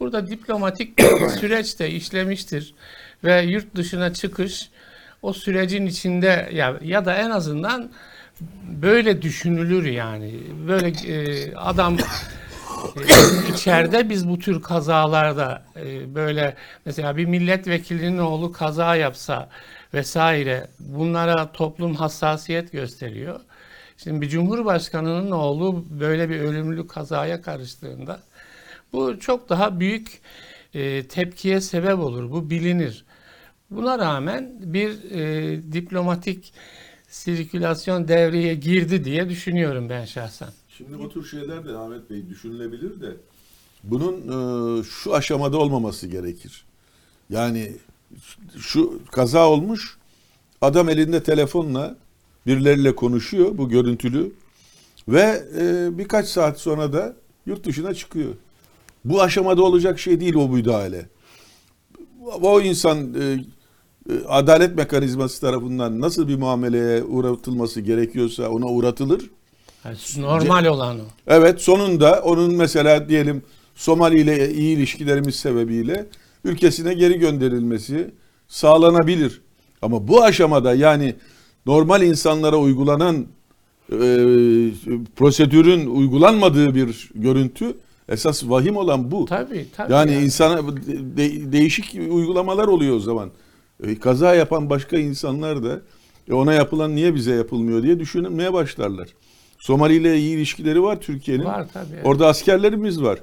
burada 0.00 0.26
diplomatik 0.26 0.98
bir 0.98 1.28
süreç 1.40 1.78
de 1.78 1.90
işlemiştir 1.90 2.74
ve 3.24 3.42
yurt 3.42 3.76
dışına 3.76 4.12
çıkış 4.12 4.70
o 5.22 5.32
sürecin 5.32 5.86
içinde 5.86 6.48
ya, 6.52 6.78
ya 6.82 7.04
da 7.04 7.14
en 7.14 7.30
azından 7.30 7.90
böyle 8.82 9.22
düşünülür 9.22 9.84
yani. 9.84 10.34
Böyle 10.68 10.88
e, 10.88 11.54
adam 11.54 11.96
e, 11.98 13.52
içeride 13.52 14.08
biz 14.08 14.28
bu 14.28 14.38
tür 14.38 14.62
kazalarda 14.62 15.62
e, 15.76 16.14
böyle 16.14 16.56
mesela 16.84 17.16
bir 17.16 17.24
milletvekilinin 17.24 18.18
oğlu 18.18 18.52
kaza 18.52 18.96
yapsa 18.96 19.48
vesaire 19.94 20.66
bunlara 20.80 21.52
toplum 21.52 21.94
hassasiyet 21.94 22.72
gösteriyor. 22.72 23.40
Şimdi 23.96 24.20
bir 24.20 24.28
cumhurbaşkanının 24.28 25.30
oğlu 25.30 25.84
böyle 25.90 26.30
bir 26.30 26.40
ölümlü 26.40 26.86
kazaya 26.86 27.42
karıştığında 27.42 28.20
bu 28.92 29.20
çok 29.20 29.48
daha 29.48 29.80
büyük 29.80 30.20
e, 30.74 31.06
tepkiye 31.06 31.60
sebep 31.60 31.98
olur. 31.98 32.30
Bu 32.30 32.50
bilinir. 32.50 33.04
Buna 33.70 33.98
rağmen 33.98 34.52
bir 34.60 35.10
e, 35.10 35.72
diplomatik 35.72 36.52
sirkülasyon 37.14 38.08
devreye 38.08 38.54
girdi 38.54 39.04
diye 39.04 39.28
düşünüyorum 39.28 39.88
ben 39.88 40.04
şahsen. 40.04 40.48
Şimdi 40.68 40.98
bu 40.98 41.08
tür 41.08 41.24
şeyler 41.24 41.66
de 41.66 41.76
Ahmet 41.76 42.10
Bey 42.10 42.28
düşünülebilir 42.28 43.00
de 43.00 43.16
bunun 43.84 44.14
e, 44.80 44.82
şu 44.82 45.14
aşamada 45.14 45.58
olmaması 45.58 46.06
gerekir. 46.06 46.64
Yani 47.30 47.72
şu 48.58 49.00
kaza 49.12 49.48
olmuş 49.48 49.96
adam 50.60 50.88
elinde 50.88 51.22
telefonla 51.22 51.96
birileriyle 52.46 52.94
konuşuyor 52.94 53.58
bu 53.58 53.68
görüntülü 53.68 54.32
ve 55.08 55.44
e, 55.58 55.98
birkaç 55.98 56.28
saat 56.28 56.60
sonra 56.60 56.92
da 56.92 57.16
yurt 57.46 57.66
dışına 57.66 57.94
çıkıyor. 57.94 58.34
Bu 59.04 59.22
aşamada 59.22 59.62
olacak 59.62 60.00
şey 60.00 60.20
değil 60.20 60.34
o 60.34 60.48
müdahale. 60.48 61.08
O 62.42 62.60
insan 62.60 63.14
e, 63.14 63.44
adalet 64.28 64.76
mekanizması 64.76 65.40
tarafından 65.40 66.00
nasıl 66.00 66.28
bir 66.28 66.36
muameleye 66.38 67.02
uğratılması 67.04 67.80
gerekiyorsa 67.80 68.48
ona 68.48 68.66
uğratılır. 68.66 69.30
Yani 69.84 69.96
normal 70.18 70.64
olan 70.64 70.96
o. 71.00 71.02
Evet 71.26 71.60
sonunda 71.60 72.20
onun 72.24 72.54
mesela 72.54 73.08
diyelim 73.08 73.42
Somali 73.74 74.20
ile 74.20 74.54
iyi 74.54 74.76
ilişkilerimiz 74.76 75.34
sebebiyle 75.36 76.06
ülkesine 76.44 76.94
geri 76.94 77.18
gönderilmesi 77.18 78.10
sağlanabilir. 78.48 79.40
Ama 79.82 80.08
bu 80.08 80.22
aşamada 80.22 80.74
yani 80.74 81.14
normal 81.66 82.02
insanlara 82.02 82.56
uygulanan 82.56 83.26
e, 83.92 83.96
prosedürün 85.16 85.86
uygulanmadığı 85.86 86.74
bir 86.74 87.10
görüntü. 87.14 87.74
Esas 88.08 88.44
vahim 88.44 88.76
olan 88.76 89.10
bu. 89.10 89.24
Tabii 89.24 89.66
tabii. 89.76 89.92
Yani 89.92 90.14
insana 90.14 90.62
de- 91.16 91.52
değişik 91.52 91.94
uygulamalar 92.10 92.68
oluyor 92.68 92.96
o 92.96 93.00
zaman. 93.00 93.30
E, 93.82 93.98
kaza 93.98 94.34
yapan 94.34 94.70
başka 94.70 94.98
insanlar 94.98 95.62
da 95.64 95.80
e, 96.28 96.34
ona 96.34 96.52
yapılan 96.52 96.96
niye 96.96 97.14
bize 97.14 97.34
yapılmıyor 97.34 97.82
diye 97.82 98.00
düşünmeye 98.00 98.52
başlarlar. 98.52 99.08
Somali 99.58 99.94
ile 99.94 100.18
iyi 100.18 100.36
ilişkileri 100.36 100.82
var 100.82 101.00
Türkiye'nin. 101.00 101.44
Var 101.44 101.66
tabii. 101.72 102.00
Orada 102.04 102.26
askerlerimiz 102.26 103.02
var. 103.02 103.18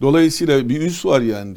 Dolayısıyla 0.00 0.68
bir 0.68 0.80
üs 0.80 1.06
var 1.06 1.20
yani. 1.20 1.56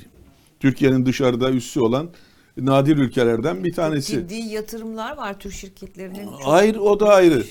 Türkiye'nin 0.59 1.05
dışarıda 1.05 1.51
üssü 1.51 1.79
olan 1.79 2.09
nadir 2.57 2.97
ülkelerden 2.97 3.63
bir 3.63 3.73
tanesi. 3.73 4.11
Ciddi 4.11 4.35
yatırımlar 4.35 5.17
var 5.17 5.39
Türk 5.39 5.53
şirketlerinin. 5.53 6.29
Ayrı 6.45 6.81
o 6.81 6.99
da 6.99 7.07
ayrı. 7.13 7.43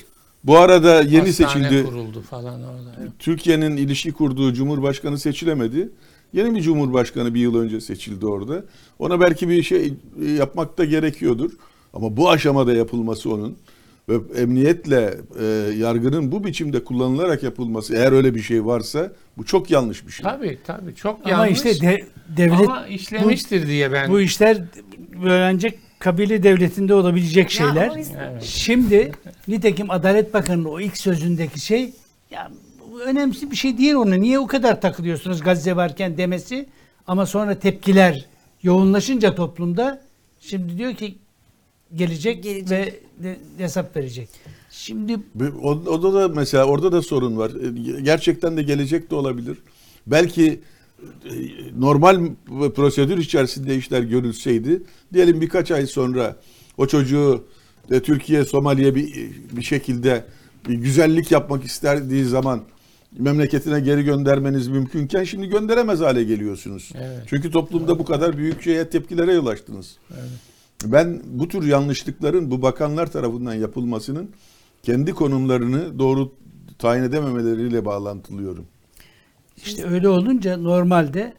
Bu 0.45 0.59
arada 0.59 1.01
yeni 1.01 1.27
Hastane 1.27 1.33
seçildi. 1.33 1.85
kuruldu 1.85 2.23
falan 2.23 2.63
orada. 2.63 2.95
Türkiye'nin 3.19 3.77
ilişki 3.77 4.13
kurduğu 4.13 4.53
cumhurbaşkanı 4.53 5.19
seçilemedi. 5.19 5.91
Yeni 6.35 6.55
bir 6.55 6.61
cumhurbaşkanı 6.61 7.35
bir 7.35 7.41
yıl 7.41 7.57
önce 7.59 7.81
seçildi 7.81 8.27
orada. 8.27 8.65
Ona 8.99 9.21
belki 9.21 9.49
bir 9.49 9.63
şey 9.63 9.93
e, 10.25 10.31
yapmak 10.31 10.79
da 10.79 10.85
gerekiyordur. 10.85 11.51
Ama 11.93 12.17
bu 12.17 12.31
aşamada 12.31 12.73
yapılması 12.73 13.33
onun 13.35 13.57
ve 14.09 14.41
emniyetle 14.41 15.15
e, 15.41 15.45
yargının 15.79 16.33
bu 16.33 16.45
biçimde 16.45 16.85
kullanılarak 16.85 17.43
yapılması 17.43 17.95
eğer 17.97 18.13
öyle 18.13 18.35
bir 18.35 18.41
şey 18.43 18.65
varsa 18.67 19.13
bu 19.39 19.45
çok 19.45 19.71
yanlış 19.71 20.07
bir 20.07 20.13
şey. 20.13 20.25
Tabii 20.25 20.59
tabii 20.67 20.95
çok 20.95 21.21
Ama 21.25 21.31
yanlış. 21.31 21.53
işte 21.65 21.81
de- 21.87 22.05
devlet 22.37 22.69
Ama 22.69 22.87
işlemiştir 22.87 23.67
diye 23.67 23.93
ben. 23.93 24.11
bu 24.11 24.21
işler 24.21 24.63
öğrenecek 25.25 25.79
kabile 25.99 26.43
devletinde 26.43 26.95
olabilecek 26.95 27.45
Ya 27.45 27.67
şeyler. 27.67 27.89
ama 27.89 27.99
Evet. 28.31 28.43
Şimdi 28.43 29.13
nitekim 29.49 29.91
Adalet 29.91 30.35
Bakanı'nın 30.35 30.65
o 30.65 30.81
ilk 30.81 30.97
sözündeki 30.97 31.61
şey 31.61 31.93
ya 32.31 32.51
bu 32.53 32.64
önemli 33.01 33.51
bir 33.51 33.57
şey 33.57 33.79
değil 33.79 33.95
ona. 33.95 34.15
Niye 34.15 34.39
o 34.39 34.47
kadar 34.47 34.81
takılıyorsunuz 34.81 35.41
Gazze 35.43 35.77
varken 35.77 36.17
demesi 36.17 36.67
ama 37.07 37.27
sonra 37.27 37.59
tepkiler 37.59 38.27
yoğunlaşınca 38.63 39.35
toplumda 39.35 40.03
şimdi 40.41 40.79
diyor 40.79 40.95
ki 40.95 41.15
gelecek, 41.95 42.43
Gelecek. 42.43 42.71
ve 42.71 42.95
de- 43.23 43.39
hesap 43.59 43.97
verecek. 43.97 44.29
Şimdi 44.71 45.17
Bir- 45.35 45.53
O, 45.63 45.71
o 45.71 46.15
da 46.15 46.29
mesela 46.29 46.65
orada 46.65 46.93
da 46.93 47.03
sorun 47.03 47.37
var. 47.37 47.51
E, 47.51 48.01
Gerçekten 48.03 48.57
de 48.57 48.63
gelecek 48.63 49.11
de 49.11 49.15
olabilir. 49.15 49.59
Belki 50.07 50.61
e, 51.25 51.31
normal 51.79 52.21
prosedür 52.77 53.19
içerisinde 53.19 53.77
işler 53.77 54.01
görülseydi 54.03 54.83
diyelim 55.13 55.41
birkaç 55.41 55.71
ay 55.71 55.87
sonra 55.87 56.37
o 56.79 56.87
çocuğu 56.87 57.45
e, 57.91 58.01
Türkiye 58.01 58.45
Somali'ye 58.45 58.95
bir 58.95 59.31
bir 59.57 59.63
şekilde 59.63 60.25
bir 60.69 60.75
güzellik 60.75 61.33
yapmak 61.33 61.65
isterdiği 61.65 62.25
zaman 62.25 62.61
memleketine 63.19 63.81
geri 63.81 64.05
göndermeniz 64.05 64.69
mümkünken 64.69 65.25
şimdi 65.25 65.47
gönderemez 65.49 66.01
hale 66.01 66.25
geliyorsunuz. 66.25 66.93
Evet. 66.99 67.23
Çünkü 67.27 67.51
toplumda 67.51 67.99
bu 67.99 68.05
kadar 68.05 68.37
büyük 68.37 68.63
şeye 68.63 68.89
tepkilere 68.91 69.33
yol 69.35 69.47
açtınız. 69.47 69.97
Ben 70.85 71.23
bu 71.27 71.49
tür 71.49 71.63
yanlışlıkların 71.67 72.51
bu 72.51 72.63
bakanlar 72.63 73.13
tarafından 73.13 73.55
yapılmasının 73.55 74.31
kendi 74.83 75.13
konumlarını 75.13 75.99
doğru 75.99 76.33
tayin 76.79 77.03
edememeleriyle 77.03 77.85
bağlantılıyorum. 77.85 78.67
işte 79.57 79.85
öyle 79.87 80.09
olunca 80.09 80.57
normalde 80.57 81.35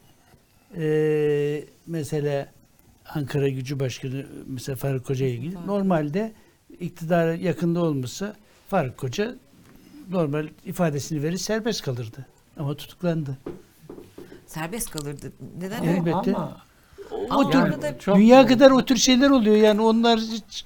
eee, 0.78 1.66
mesela 1.88 2.48
Ankara 3.16 3.50
Gücü 3.50 3.80
Başkanı 3.80 4.26
mesela 4.48 4.76
Faruk 4.76 5.06
Koca 5.06 5.26
ilgili 5.26 5.56
normalde 5.68 6.34
iktidara 6.80 7.36
yakında 7.36 7.84
olmasa 7.84 8.36
Faruk 8.70 8.98
Koca 8.98 9.36
normal 10.10 10.48
ifadesini 10.66 11.24
verir 11.24 11.38
serbest 11.38 11.82
kalırdı. 11.82 12.26
Ama 12.60 12.76
tutuklandı. 12.76 13.38
serbest 14.48 14.90
kalırdı. 14.92 15.32
Neden? 15.62 15.82
Öyle? 15.88 15.92
Elbette. 15.98 16.36
Ama 16.36 16.58
O 17.12 17.28
Ama 17.30 17.50
tür 17.50 18.00
çok- 18.00 18.16
dünya 18.18 18.48
kadar 18.48 18.72
o 18.72 18.86
tür 18.86 18.96
şeyler 18.96 19.30
oluyor 19.30 19.56
yani 19.56 19.82
onlar 19.82 20.20
hiç 20.20 20.66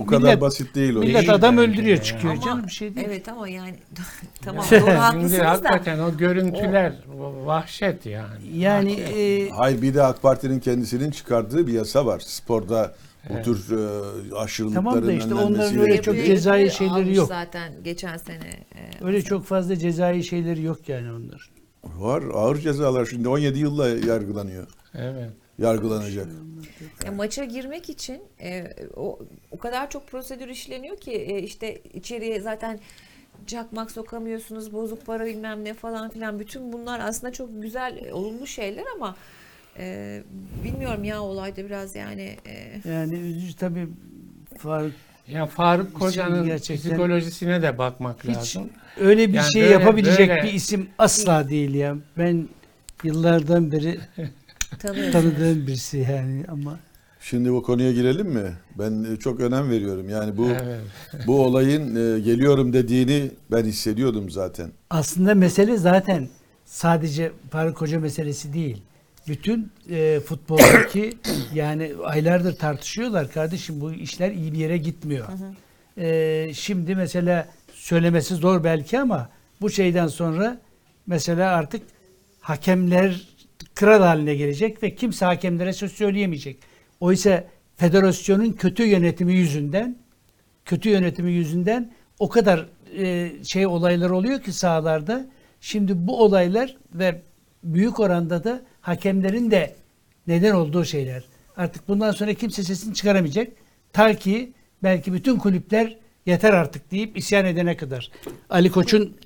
O 0.00 0.06
kadar 0.06 0.22
millet, 0.22 0.40
basit 0.40 0.74
değil 0.74 0.94
o. 0.94 0.98
millet 1.00 1.14
Değil 1.16 1.34
adam 1.34 1.58
öldürüyor 1.58 1.98
de 1.98 2.02
çıkıyor 2.02 2.32
Ama- 2.34 2.42
canım 2.42 2.66
bir 2.66 2.72
şey 2.72 2.94
değil. 2.94 3.06
Evet 3.10 3.28
ama 3.28 3.48
yani 3.48 3.74
tamam 4.44 4.64
Yani 4.70 4.82
doğru 4.82 4.90
haklısınız 4.90 5.32
da. 5.38 5.50
hakikaten 5.50 5.98
o 5.98 6.16
görüntüler 6.16 6.92
vahşet 7.44 8.06
yani. 8.06 8.56
Yani 8.56 8.90
Vahşet. 8.92 9.16
e, 9.16 9.50
Hayır 9.50 9.82
bir 9.82 9.94
de 9.94 10.02
AK 10.02 10.22
Parti'nin 10.22 10.60
kendisinin 10.60 11.10
çıkardığı 11.10 11.66
bir 11.66 11.72
yasa 11.72 12.06
var. 12.06 12.20
Sporda 12.20 12.94
bu 13.30 13.42
tür 13.42 13.70
e, 13.70 14.34
aşırılıkların 14.34 14.84
Tamam 14.84 15.06
da 15.06 15.12
işte 15.12 15.34
onların 15.34 15.78
öyle 15.78 16.02
çok 16.02 16.14
Yapıyor, 16.14 16.26
cezai 16.26 16.70
şeyleri 16.70 17.14
yok. 17.16 17.28
Zaten 17.28 17.72
geçen 17.84 18.16
sene. 18.16 18.48
e, 18.74 19.04
öyle 19.04 19.22
çok 19.22 19.44
fazla 19.44 19.76
cezai 19.76 20.24
şeyleri 20.24 20.62
yok 20.62 20.88
yani 20.88 21.12
onlar. 21.12 21.50
Var 21.84 22.22
ağır 22.32 22.56
cezalar 22.56 23.06
şimdi 23.06 23.28
17 23.28 23.58
yılla 23.58 23.88
yargılanıyor. 23.88 24.66
Evet. 24.94 25.30
Yargılanacak. 25.58 26.26
Ya 27.04 27.12
maça 27.12 27.44
girmek 27.44 27.90
için 27.90 28.22
e, 28.40 28.66
o, 28.96 29.18
o 29.50 29.58
kadar 29.58 29.90
çok 29.90 30.06
prosedür 30.06 30.48
işleniyor 30.48 30.96
ki 30.96 31.12
e, 31.12 31.38
işte 31.42 31.80
içeriye 31.94 32.40
zaten 32.40 32.80
cakmak 33.46 33.90
sokamıyorsunuz, 33.90 34.72
bozuk 34.72 35.06
para 35.06 35.26
bilmem 35.26 35.64
ne 35.64 35.74
falan 35.74 36.10
filan. 36.10 36.38
Bütün 36.38 36.72
bunlar 36.72 37.00
aslında 37.00 37.32
çok 37.32 37.62
güzel, 37.62 38.04
e, 38.04 38.12
olumlu 38.12 38.46
şeyler 38.46 38.84
ama 38.96 39.16
e, 39.78 40.22
bilmiyorum 40.64 41.04
ya 41.04 41.22
olayda 41.22 41.64
biraz 41.64 41.94
yani 41.94 42.36
e, 42.46 42.88
Yani 42.90 43.14
üzücü 43.14 43.56
tabii 43.56 43.88
Faruk 44.58 44.92
Yani 45.28 45.48
Faruk 45.48 45.94
Koca'nın 45.94 46.44
gerçekten- 46.46 46.90
psikolojisine 46.90 47.62
de 47.62 47.78
bakmak 47.78 48.24
hiç 48.24 48.36
lazım. 48.36 48.68
öyle 49.00 49.28
bir 49.28 49.34
Yani 49.34 49.52
şey 49.52 49.62
böyle- 49.62 49.72
yapabilecek 49.72 50.28
böyle- 50.28 50.42
bir 50.42 50.52
isim 50.52 50.88
asla 50.98 51.48
değil 51.48 51.74
ya. 51.74 51.96
Ben 52.18 52.48
yıllardan 53.04 53.72
beri 53.72 54.00
tanıdığım 55.12 55.66
birisi 55.66 55.98
yani 55.98 56.44
ama 56.48 56.78
Şimdi 57.20 57.52
bu 57.52 57.62
konuya 57.62 57.92
girelim 57.92 58.26
mi? 58.28 58.52
Ben 58.78 59.04
e, 59.12 59.16
çok 59.16 59.40
önem 59.40 59.70
veriyorum. 59.70 60.08
Yani 60.08 60.36
bu 60.36 60.46
Evet. 60.48 60.80
bu 61.26 61.40
olayın 61.44 61.96
e, 62.16 62.20
geliyorum 62.20 62.72
dediğini 62.72 63.30
ben 63.50 63.64
hissediyordum 63.64 64.30
zaten. 64.30 64.70
aslında 64.90 65.34
mesele 65.34 65.76
zaten 65.76 66.28
sadece 66.64 67.32
Faruk 67.50 67.80
Hoca 67.80 68.00
meselesi 68.00 68.52
değil. 68.52 68.82
Bütün 69.28 69.72
e, 69.90 70.20
futboldaki 70.20 71.12
yani 71.54 71.92
aylardır 72.04 72.56
tartışıyorlar 72.56 73.30
kardeşim 73.30 73.80
bu 73.80 73.92
işler 73.92 74.30
iyi 74.30 74.52
bir 74.52 74.58
yere 74.58 74.76
gitmiyor. 74.76 75.28
E, 75.98 76.50
şimdi 76.54 76.94
mesela 76.94 77.48
söylemesi 77.72 78.34
zor 78.34 78.64
belki 78.64 79.00
ama 79.00 79.28
bu 79.60 79.70
şeyden 79.70 80.06
sonra 80.06 80.60
mesela 81.06 81.50
artık 81.50 81.82
hakemler 82.40 83.28
kral 83.74 84.02
haline 84.02 84.34
gelecek 84.34 84.82
ve 84.82 84.94
kimse 84.94 85.24
hakemlere 85.24 85.72
söz 85.72 85.92
söyleyemeyecek. 85.92 86.58
Oysa 87.00 87.44
federasyonun 87.76 88.52
kötü 88.52 88.82
yönetimi 88.86 89.34
yüzünden 89.34 90.04
kötü 90.64 90.88
yönetimi 90.88 91.32
yüzünden 91.32 91.92
o 92.18 92.28
kadar 92.28 92.66
e, 92.98 93.30
şey 93.44 93.66
olaylar 93.66 94.10
oluyor 94.10 94.42
ki 94.42 94.52
sahalarda. 94.52 95.26
Şimdi 95.60 96.06
bu 96.06 96.22
olaylar 96.22 96.76
ve 96.94 97.22
büyük 97.64 98.00
oranda 98.00 98.44
da 98.44 98.62
hakemlerin 98.84 99.50
de 99.50 99.74
neden 100.26 100.54
olduğu 100.54 100.84
şeyler. 100.84 101.24
Artık 101.56 101.88
bundan 101.88 102.10
sonra 102.10 102.34
kimse 102.34 102.62
sesini 102.62 102.94
çıkaramayacak. 102.94 103.52
Ta 103.92 104.14
ki 104.14 104.52
belki 104.82 105.12
bütün 105.12 105.38
kulüpler 105.38 105.96
yeter 106.26 106.52
artık 106.52 106.90
deyip 106.90 107.16
isyan 107.16 107.44
edene 107.44 107.76
kadar. 107.76 108.10
Ali 108.50 108.70
Koç'un 108.70 109.16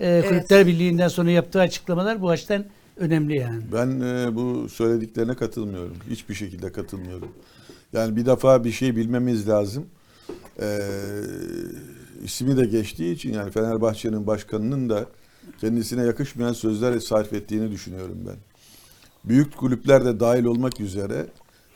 e, 0.00 0.22
Kulüpler 0.28 0.66
Birliği'nden 0.66 1.08
sonra 1.08 1.30
yaptığı 1.30 1.60
açıklamalar 1.60 2.22
bu 2.22 2.30
açıdan 2.30 2.64
önemli 2.96 3.38
yani. 3.38 3.62
Ben 3.72 4.00
e, 4.00 4.34
bu 4.34 4.68
söylediklerine 4.68 5.34
katılmıyorum. 5.34 5.96
Hiçbir 6.10 6.34
şekilde 6.34 6.72
katılmıyorum. 6.72 7.28
Yani 7.92 8.16
bir 8.16 8.26
defa 8.26 8.64
bir 8.64 8.72
şey 8.72 8.96
bilmemiz 8.96 9.48
lazım. 9.48 9.86
E, 10.60 10.80
ismi 12.24 12.56
de 12.56 12.66
geçtiği 12.66 13.14
için 13.14 13.32
yani 13.32 13.50
Fenerbahçe'nin 13.50 14.26
başkanının 14.26 14.88
da 14.88 15.06
kendisine 15.60 16.02
yakışmayan 16.02 16.52
sözler 16.52 16.98
sarf 16.98 17.32
ettiğini 17.32 17.70
düşünüyorum 17.70 18.18
ben. 18.26 18.36
Büyük 19.28 19.56
kulüpler 19.56 20.04
de 20.04 20.20
dahil 20.20 20.44
olmak 20.44 20.80
üzere 20.80 21.26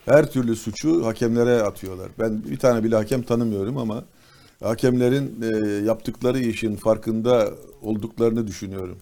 her 0.05 0.31
türlü 0.31 0.55
suçu 0.55 1.05
hakemlere 1.05 1.61
atıyorlar. 1.61 2.09
Ben 2.19 2.43
bir 2.43 2.57
tane 2.57 2.83
bile 2.83 2.95
hakem 2.95 3.21
tanımıyorum 3.21 3.77
ama 3.77 4.03
hakemlerin 4.63 5.41
e, 5.41 5.85
yaptıkları 5.85 6.39
işin 6.39 6.75
farkında 6.75 7.49
olduklarını 7.81 8.47
düşünüyorum. 8.47 8.97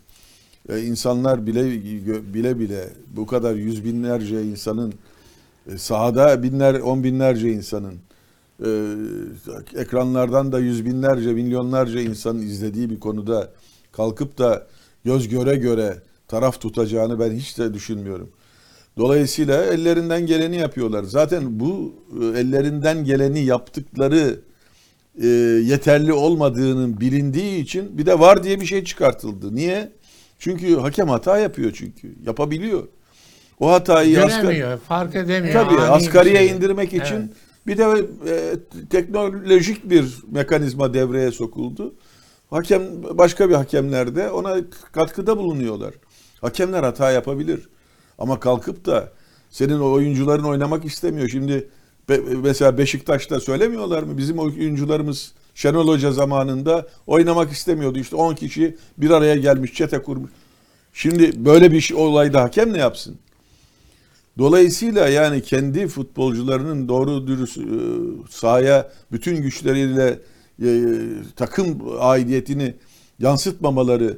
E, 0.69 0.81
insanlar 0.81 1.47
bile 1.47 1.71
bile 2.33 2.59
bile 2.59 2.89
bu 3.15 3.25
kadar 3.25 3.55
yüz 3.55 3.85
binlerce 3.85 4.43
insanın 4.43 4.93
e, 5.71 5.77
sahada 5.77 6.43
binler 6.43 6.79
on 6.79 7.03
binlerce 7.03 7.51
insanın 7.51 7.95
e, 8.65 8.69
ekranlardan 9.75 10.51
da 10.51 10.59
yüz 10.59 10.85
binlerce 10.85 11.33
milyonlarca 11.33 11.99
insanın 11.99 12.41
izlediği 12.41 12.89
bir 12.89 12.99
konuda 12.99 13.51
kalkıp 13.91 14.37
da 14.37 14.67
göz 15.05 15.27
göre 15.29 15.55
göre 15.55 15.97
taraf 16.27 16.61
tutacağını 16.61 17.19
ben 17.19 17.31
hiç 17.31 17.57
de 17.57 17.73
düşünmüyorum. 17.73 18.29
Dolayısıyla 18.99 19.65
ellerinden 19.65 20.25
geleni 20.25 20.55
yapıyorlar. 20.57 21.03
Zaten 21.03 21.59
bu 21.59 21.93
e, 22.21 22.25
ellerinden 22.39 23.05
geleni 23.05 23.39
yaptıkları 23.45 24.39
e, 25.21 25.27
yeterli 25.63 26.13
olmadığının 26.13 26.99
bilindiği 27.01 27.59
için 27.59 27.97
bir 27.97 28.05
de 28.05 28.19
var 28.19 28.43
diye 28.43 28.61
bir 28.61 28.65
şey 28.65 28.83
çıkartıldı. 28.83 29.55
Niye? 29.55 29.91
Çünkü 30.39 30.75
hakem 30.75 31.07
hata 31.09 31.37
yapıyor 31.39 31.71
çünkü. 31.75 32.15
Yapabiliyor. 32.25 32.87
O 33.59 33.71
hatayı 33.71 34.23
asgari, 34.23 34.41
Göremiyor, 34.41 34.77
fark 34.79 35.15
edemiyor. 35.15 35.53
tabii 35.53 35.75
Ani 35.75 35.89
asgariye 35.89 36.37
şey. 36.37 36.47
indirmek 36.47 36.93
için 36.93 37.15
Evet. 37.15 37.29
bir 37.67 37.77
de 37.77 37.83
e, 38.27 38.55
teknolojik 38.89 39.89
bir 39.89 40.05
mekanizma 40.31 40.93
devreye 40.93 41.31
sokuldu. 41.31 41.95
Hakem 42.49 42.81
başka 43.17 43.49
bir 43.49 43.55
hakemler 43.55 44.15
de 44.15 44.31
ona 44.31 44.55
katkıda 44.91 45.37
bulunuyorlar. 45.37 45.93
Hakemler 46.41 46.83
hata 46.83 47.11
yapabilir. 47.11 47.69
Ama 48.19 48.39
kalkıp 48.39 48.85
da 48.85 49.11
senin 49.49 49.79
oyuncuların 49.79 50.43
oynamak 50.43 50.85
istemiyor. 50.85 51.29
Şimdi 51.29 51.69
be- 52.09 52.21
mesela 52.43 52.77
Beşiktaş'ta 52.77 53.39
söylemiyorlar 53.39 54.03
mı? 54.03 54.17
Bizim 54.17 54.39
oyuncularımız 54.39 55.33
Şenol 55.55 55.87
Hoca 55.87 56.11
zamanında 56.11 56.87
oynamak 57.07 57.51
istemiyordu. 57.51 57.99
İşte 57.99 58.15
10 58.15 58.35
kişi 58.35 58.77
bir 58.97 59.09
araya 59.09 59.35
gelmiş, 59.35 59.73
çete 59.73 60.01
kurmuş. 60.01 60.31
Şimdi 60.93 61.45
böyle 61.45 61.71
bir 61.71 61.81
şey, 61.81 61.97
olayda 61.97 62.43
hakem 62.43 62.73
ne 62.73 62.77
yapsın? 62.77 63.17
Dolayısıyla 64.37 65.07
yani 65.07 65.41
kendi 65.41 65.87
futbolcularının 65.87 66.87
doğru 66.87 67.27
dürüst 67.27 67.57
e, 67.57 67.61
sahaya 68.29 68.91
bütün 69.11 69.41
güçleriyle 69.41 70.19
e, 70.63 70.69
takım 71.35 71.77
aidiyetini 71.99 72.75
yansıtmamaları 73.19 74.17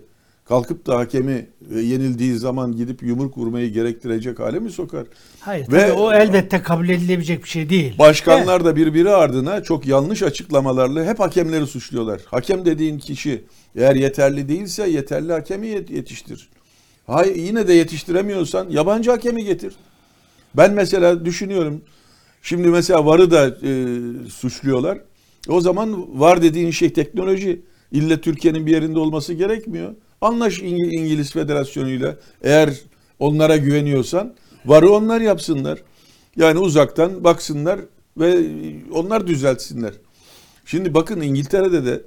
kalkıp 0.52 0.86
da 0.88 0.98
hakemi 0.98 1.48
e, 1.76 1.80
yenildiği 1.80 2.36
zaman 2.36 2.76
gidip 2.76 3.04
yumruk 3.04 3.38
vurmayı 3.38 3.74
gerektirecek 3.74 4.40
hale 4.40 4.60
mi 4.60 4.72
sokar? 4.72 5.06
Hayır. 5.40 5.72
Ve- 5.72 5.92
o 5.92 6.14
elbette 6.14 6.62
kabul 6.62 6.90
edilebilecek 6.90 7.44
bir 7.44 7.50
şey 7.50 7.70
değil. 7.70 7.98
Başkanlar 8.00 8.66
da 8.66 8.76
birbiri 8.76 9.10
ardına 9.10 9.64
çok 9.64 9.86
yanlış 9.88 10.24
açıklamalarla 10.24 11.06
hep 11.06 11.20
hakemleri 11.20 11.68
suçluyorlar. 11.68 12.22
Hakem 12.26 12.66
dediğin 12.66 13.00
kişi 13.00 13.44
eğer 13.76 13.96
yeterli 13.96 14.50
değilse 14.50 14.90
yeterli 14.90 15.32
hakemi 15.32 15.68
yet- 15.68 15.94
yetiştir. 15.94 16.50
Hayır 17.08 17.36
yine 17.36 17.68
de 17.68 17.74
yetiştiremiyorsan 17.74 18.70
yabancı 18.70 19.12
hakemi 19.12 19.44
getir. 19.46 19.74
Ben 20.58 20.74
mesela 20.74 21.26
düşünüyorum. 21.26 21.82
Şimdi 22.42 22.68
mesela 22.68 23.06
VAR'ı 23.06 23.32
da 23.32 23.48
e, 23.48 23.72
suçluyorlar. 24.30 24.98
O 25.50 25.62
zaman 25.62 26.20
VAR 26.20 26.42
dediğin 26.42 26.72
şey 26.72 26.94
teknoloji. 26.94 27.62
İlle 27.92 28.22
Türkiye'nin 28.22 28.66
bir 28.66 28.72
yerinde 28.72 29.00
olması 29.00 29.34
gerekmiyor. 29.34 29.96
Anlaş 30.22 30.60
İng- 30.60 30.96
İngiliz 30.96 31.32
Federasyonu'yla. 31.32 32.18
Eğer 32.42 32.74
onlara 33.20 33.58
güveniyorsan 33.58 34.34
VAR'ı 34.66 34.92
onlar 34.92 35.22
yapsınlar. 35.22 35.80
Yani 36.36 36.60
uzaktan 36.60 37.24
baksınlar 37.24 37.80
ve 38.18 38.46
onlar 38.94 39.28
düzeltsinler. 39.28 39.94
Şimdi 40.66 40.94
bakın 40.94 41.22
İngiltere'de 41.22 41.86
de 41.86 42.02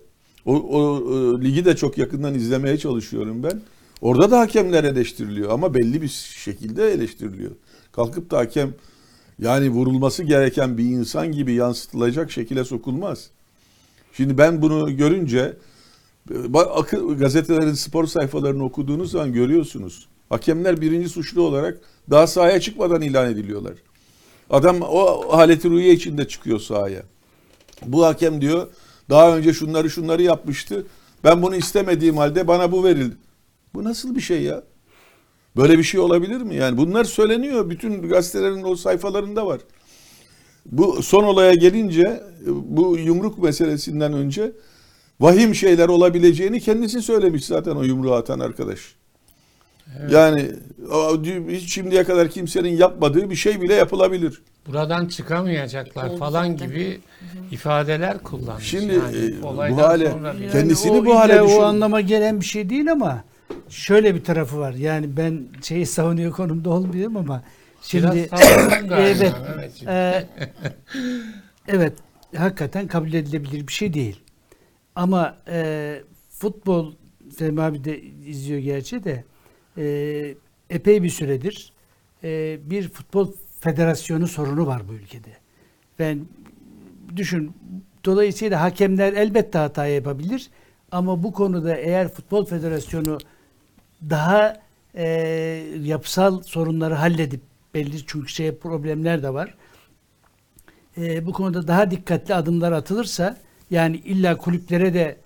o, 0.47 0.55
o 0.55 0.99
e, 1.13 1.45
ligi 1.45 1.65
de 1.65 1.77
çok 1.77 1.99
yakından 1.99 2.35
izlemeye 2.35 2.79
çalışıyorum 2.79 3.43
ben. 3.43 3.61
Orada 4.01 4.31
da 4.31 4.39
hakemler 4.41 4.85
eleştiriliyor 4.85 5.51
ama 5.51 5.75
belli 5.75 6.03
bir 6.03 6.09
şekilde 6.45 6.93
eleştiriliyor. 6.93 7.51
Kalkıp 7.93 8.31
da 8.31 8.39
hakem 8.39 8.75
yani 9.39 9.71
vurulması 9.71 10.23
gereken 10.23 10.79
bir 10.79 10.85
insan 10.85 11.33
gibi 11.33 11.53
yansıtılacak 11.53 12.31
şekilde 12.33 12.65
sokulmaz. 12.65 13.31
Şimdi 14.13 14.39
ben 14.39 14.63
bunu 14.63 14.97
görünce 14.97 15.57
gazetelerin 17.19 17.75
spor 17.75 18.07
sayfalarını 18.07 18.65
okuduğunuz 18.65 19.11
zaman 19.11 19.33
görüyorsunuz. 19.33 20.09
Hakemler 20.29 20.81
birinci 20.81 21.09
suçlu 21.09 21.43
olarak 21.43 21.81
daha 22.11 22.27
sahaya 22.27 22.61
çıkmadan 22.61 23.03
ilan 23.03 23.31
ediliyorlar. 23.31 23.75
Adam 24.51 24.83
o 24.83 25.37
haleti 25.37 25.71
ruhiye 25.71 25.93
içinde 25.93 26.29
çıkıyor 26.29 26.61
sahaya. 26.61 27.03
Bu 27.87 28.05
hakem 28.05 28.41
diyor 28.41 28.69
daha 29.11 29.37
önce 29.37 29.53
şunları 29.53 29.91
şunları 29.91 30.23
yapmıştı. 30.23 30.87
Ben 31.25 31.43
bunu 31.43 31.57
istemediğim 31.57 32.17
halde 32.17 32.49
bana 32.49 32.73
bu 32.73 32.85
verildi. 32.85 33.17
Bu 33.75 33.85
nasıl 33.85 34.15
bir 34.15 34.21
şey 34.21 34.43
ya? 34.43 34.63
Böyle 35.57 35.79
bir 35.79 35.83
şey 35.83 36.01
olabilir 36.01 36.41
mi? 36.41 36.55
Yani 36.55 36.77
bunlar 36.77 37.05
söyleniyor. 37.05 37.71
Bütün 37.71 38.09
gazetelerin 38.09 38.63
o 38.63 38.77
sayfalarında 38.77 39.47
var. 39.47 39.61
Bu 40.67 41.03
son 41.03 41.25
olaya 41.25 41.55
gelince 41.55 42.23
bu 42.47 42.99
yumruk 42.99 43.39
meselesinden 43.39 44.13
önce 44.13 44.53
vahim 45.25 45.55
şeyler 45.55 45.89
olabileceğini 45.89 46.61
kendisi 46.61 47.03
söylemiş 47.03 47.45
zaten 47.45 47.71
o 47.77 47.83
yumruğu 47.83 48.15
atan 48.15 48.39
arkadaş. 48.41 48.81
Yani 50.11 50.51
o, 50.93 51.23
hiç 51.49 51.73
şimdiye 51.75 52.05
kadar 52.05 52.29
kimsenin 52.29 52.77
yapmadığı 52.77 53.31
bir 53.31 53.35
şey 53.35 53.61
bile 53.61 53.75
yapılabilir. 53.75 54.43
Buradan 54.67 55.07
çıkamayacaklar 55.07 56.09
Oldu 56.09 56.17
falan 56.17 56.51
zaten. 56.53 56.69
gibi 56.69 57.01
ifadeler 57.51 58.19
kullanmış. 58.19 58.65
Şimdi, 58.65 58.95
yani, 58.95 59.17
e, 59.17 59.43
bu 59.43 59.79
hale-. 59.83 60.05
Yani 60.05 60.51
Kendisini 60.53 60.93
o 61.01 61.05
bu 61.05 61.19
hale 61.19 61.43
düşün- 61.43 61.57
O 61.59 61.63
anlama 61.63 62.01
gelen 62.01 62.41
bir 62.41 62.45
şey 62.45 62.71
değil 62.71 62.93
ama 62.93 63.25
şöyle 63.69 64.15
bir 64.15 64.25
tarafı 64.25 64.59
var. 64.59 64.73
Yani 64.75 65.17
ben 65.17 65.43
şeyi 65.63 65.87
savunuyor 65.87 66.33
konumda 66.33 66.71
olmuyorum 66.71 67.17
ama 67.17 67.43
şimdi 67.83 68.29
evet 68.91 69.35
Mehmetciğim. 69.49 69.93
e, 69.93 70.27
evet 71.69 71.93
hakikaten 72.37 72.87
kabul 72.89 73.13
edilebilir 73.13 73.67
bir 73.69 73.73
şey 73.73 73.95
değil. 73.95 74.24
Ama 74.95 75.37
e, 75.49 76.03
futbol 76.31 76.93
Fehmi 77.37 77.63
abi 77.63 77.85
de 77.85 78.03
izliyor 78.03 78.61
gerçi 78.61 79.05
de 79.05 79.25
e, 79.79 80.35
epey 80.71 81.03
bir 81.03 81.09
süredir 81.09 81.73
e, 82.25 82.59
bir 82.71 82.89
futbol 82.89 83.33
federasyonu 83.61 84.27
sorunu 84.27 84.67
var 84.67 84.89
bu 84.89 84.93
ülkede. 84.93 85.31
Ben 85.99 86.27
düşün 87.17 87.53
dolayısıyla 88.05 88.63
hakemler 88.63 89.13
elbette 89.13 89.59
hata 89.59 89.87
yapabilir 89.87 90.51
ama 90.91 91.23
bu 91.23 91.33
konuda 91.33 91.77
eğer 91.77 92.09
futbol 92.09 92.45
federasyonu 92.45 93.19
daha 94.11 94.63
e, 94.95 95.07
yapısal 95.83 96.43
sorunları 96.43 96.95
halledip 96.95 97.41
belli 97.75 98.07
çünkü 98.07 98.29
şey 98.29 98.55
problemler 98.55 99.23
de 99.23 99.35
var. 99.35 99.55
E, 100.99 101.27
bu 101.27 101.33
konuda 101.33 101.69
daha 101.69 101.91
dikkatli 101.91 102.35
adımlar 102.35 102.73
atılırsa 102.73 103.37
yani 103.71 103.97
illa 103.97 104.37
kulüplere 104.37 104.95
de 104.95 105.17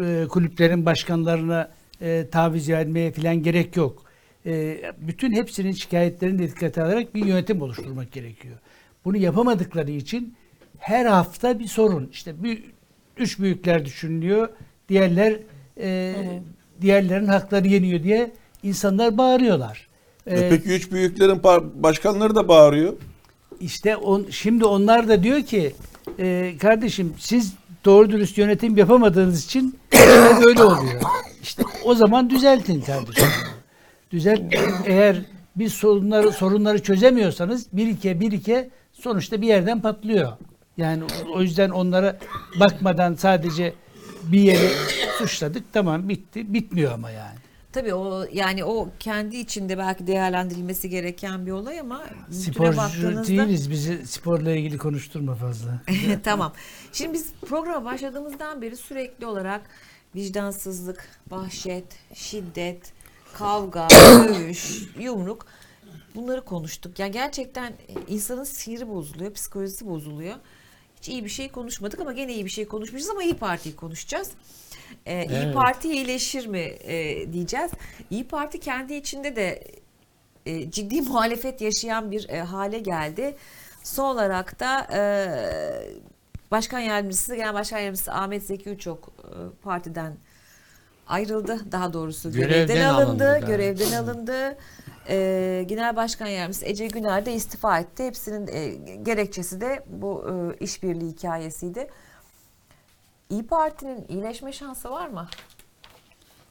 e, 0.00 0.26
kulüplerin 0.28 0.86
başkanlarına 0.86 1.70
e, 2.02 2.26
taviz 2.30 2.68
vermeye 2.68 3.12
falan 3.12 3.42
gerek 3.42 3.76
yok. 3.76 4.02
E, 4.46 4.80
bütün 4.98 5.32
hepsinin 5.32 5.72
şikayetlerini 5.72 6.38
de 6.38 6.48
dikkate 6.48 6.82
alarak 6.82 7.14
bir 7.14 7.24
yönetim 7.24 7.62
oluşturmak 7.62 8.12
gerekiyor. 8.12 8.56
Bunu 9.04 9.16
yapamadıkları 9.16 9.90
için 9.90 10.34
her 10.78 11.06
hafta 11.06 11.58
bir 11.58 11.66
sorun. 11.66 12.08
İşte 12.12 12.42
bir, 12.42 12.62
üç 13.16 13.38
büyükler 13.38 13.84
düşünülüyor. 13.84 14.48
Diğerler 14.88 15.36
e, 15.80 16.14
diğerlerin 16.80 17.26
hakları 17.26 17.68
yeniyor 17.68 18.02
diye 18.02 18.30
insanlar 18.62 19.18
bağırıyorlar. 19.18 19.88
E 20.26 20.38
E, 20.38 20.48
peki 20.48 20.68
üç 20.68 20.92
büyüklerin 20.92 21.42
başkanları 21.74 22.34
da 22.34 22.48
bağırıyor. 22.48 22.92
işte 23.60 23.96
on, 23.96 24.26
şimdi 24.30 24.64
onlar 24.64 25.08
da 25.08 25.22
diyor 25.22 25.42
ki 25.42 25.74
e, 26.18 26.54
kardeşim 26.60 27.14
siz 27.18 27.54
doğru 27.84 28.10
dürüst 28.10 28.38
yönetim 28.38 28.76
yapamadığınız 28.76 29.44
için 29.44 29.78
böyle 30.44 30.62
oluyor. 30.62 31.02
İşte 31.42 31.62
o 31.84 31.94
zaman 31.94 32.30
düzeltin 32.30 32.80
kardeşim. 32.80 33.28
Düzelt 34.10 34.40
eğer 34.86 35.16
bir 35.56 35.68
sorunları 35.68 36.32
sorunları 36.32 36.82
çözemiyorsanız 36.82 37.66
bir 37.72 37.86
iki 37.86 38.20
bir 38.20 38.32
iki 38.32 38.70
sonuçta 38.92 39.42
bir 39.42 39.46
yerden 39.46 39.80
patlıyor. 39.80 40.32
Yani 40.76 41.02
o 41.34 41.42
yüzden 41.42 41.70
onlara 41.70 42.18
bakmadan 42.60 43.14
sadece 43.14 43.74
bir 44.22 44.40
yeri 44.40 44.70
suçladık 45.18 45.72
tamam 45.72 46.08
bitti 46.08 46.54
bitmiyor 46.54 46.92
ama 46.92 47.10
yani. 47.10 47.38
Tabii 47.72 47.94
o 47.94 48.24
yani 48.32 48.64
o 48.64 48.88
kendi 49.00 49.36
içinde 49.36 49.78
belki 49.78 50.06
değerlendirilmesi 50.06 50.90
gereken 50.90 51.46
bir 51.46 51.50
olay 51.50 51.80
ama 51.80 52.04
Sporcu 52.30 52.76
baktığınızda 52.76 53.28
değiliz 53.28 53.70
bizi 53.70 54.06
sporla 54.06 54.50
ilgili 54.50 54.78
konuşturma 54.78 55.34
fazla. 55.34 55.80
tamam. 56.24 56.52
Şimdi 56.92 57.12
biz 57.12 57.32
programa 57.48 57.84
başladığımızdan 57.84 58.62
beri 58.62 58.76
sürekli 58.76 59.26
olarak 59.26 59.60
vicdansızlık, 60.14 61.08
vahşet, 61.30 61.84
şiddet, 62.14 62.92
kavga, 63.34 63.88
dövüş, 64.28 64.82
yumruk 64.98 65.46
bunları 66.14 66.44
konuştuk. 66.44 66.98
Yani 66.98 67.12
gerçekten 67.12 67.72
insanın 68.08 68.44
siniri 68.44 68.88
bozuluyor, 68.88 69.32
psikolojisi 69.32 69.86
bozuluyor. 69.88 70.34
Hiç 70.96 71.08
iyi 71.08 71.24
bir 71.24 71.30
şey 71.30 71.48
konuşmadık 71.48 72.00
ama 72.00 72.12
gene 72.12 72.34
iyi 72.34 72.44
bir 72.44 72.50
şey 72.50 72.68
konuşmuşuz 72.68 73.10
ama 73.10 73.22
İyi 73.22 73.34
Parti'yi 73.34 73.76
konuşacağız. 73.76 74.30
Ee, 75.06 75.24
İyi 75.26 75.36
Evet. 75.44 75.54
Parti 75.54 75.92
iyileşir 75.92 76.46
mi 76.46 76.58
e, 76.84 77.32
diyeceğiz. 77.32 77.70
İyi 78.10 78.28
Parti 78.28 78.60
kendi 78.60 78.94
içinde 78.94 79.36
de 79.36 79.64
e, 80.46 80.70
ciddi 80.70 81.00
muhalefet 81.08 81.60
yaşayan 81.60 82.10
bir 82.10 82.28
e, 82.28 82.40
hale 82.42 82.78
geldi. 82.78 83.36
Son 83.84 84.14
olarak 84.14 84.60
da 84.60 84.86
e, 84.92 85.00
Başkan 86.50 86.78
Yardımcısı, 86.80 87.34
Genel 87.36 87.54
Başkan 87.54 87.78
Yardımcısı 87.78 88.12
Ahmet 88.12 88.42
Zeki 88.42 88.70
Uçok 88.70 89.08
e, 89.18 89.30
partiden 89.62 90.16
ayrıldı. 91.06 91.72
Daha 91.72 91.92
doğrusu 91.92 92.32
görevden, 92.32 92.66
Görevden 92.66 92.84
alındı. 92.84 93.30
alındı 93.30 93.46
görevden 93.46 93.92
alındı. 93.92 94.58
E, 95.08 95.64
Genel 95.68 95.96
Başkan 95.96 96.26
Yardımcısı 96.26 96.64
Ece 96.66 96.86
Güner 96.86 97.26
de 97.26 97.32
istifa 97.32 97.78
etti. 97.78 98.04
Hepsinin 98.06 98.46
e, 98.46 98.68
gerekçesi 99.02 99.60
de 99.60 99.82
bu 99.86 100.24
e, 100.30 100.64
işbirliği 100.64 101.10
hikayesiydi. 101.12 101.88
İyi 103.30 103.42
Parti'nin 103.46 104.04
iyileşme 104.08 104.52
şansı 104.52 104.90
var 104.90 105.08
mı? 105.08 105.26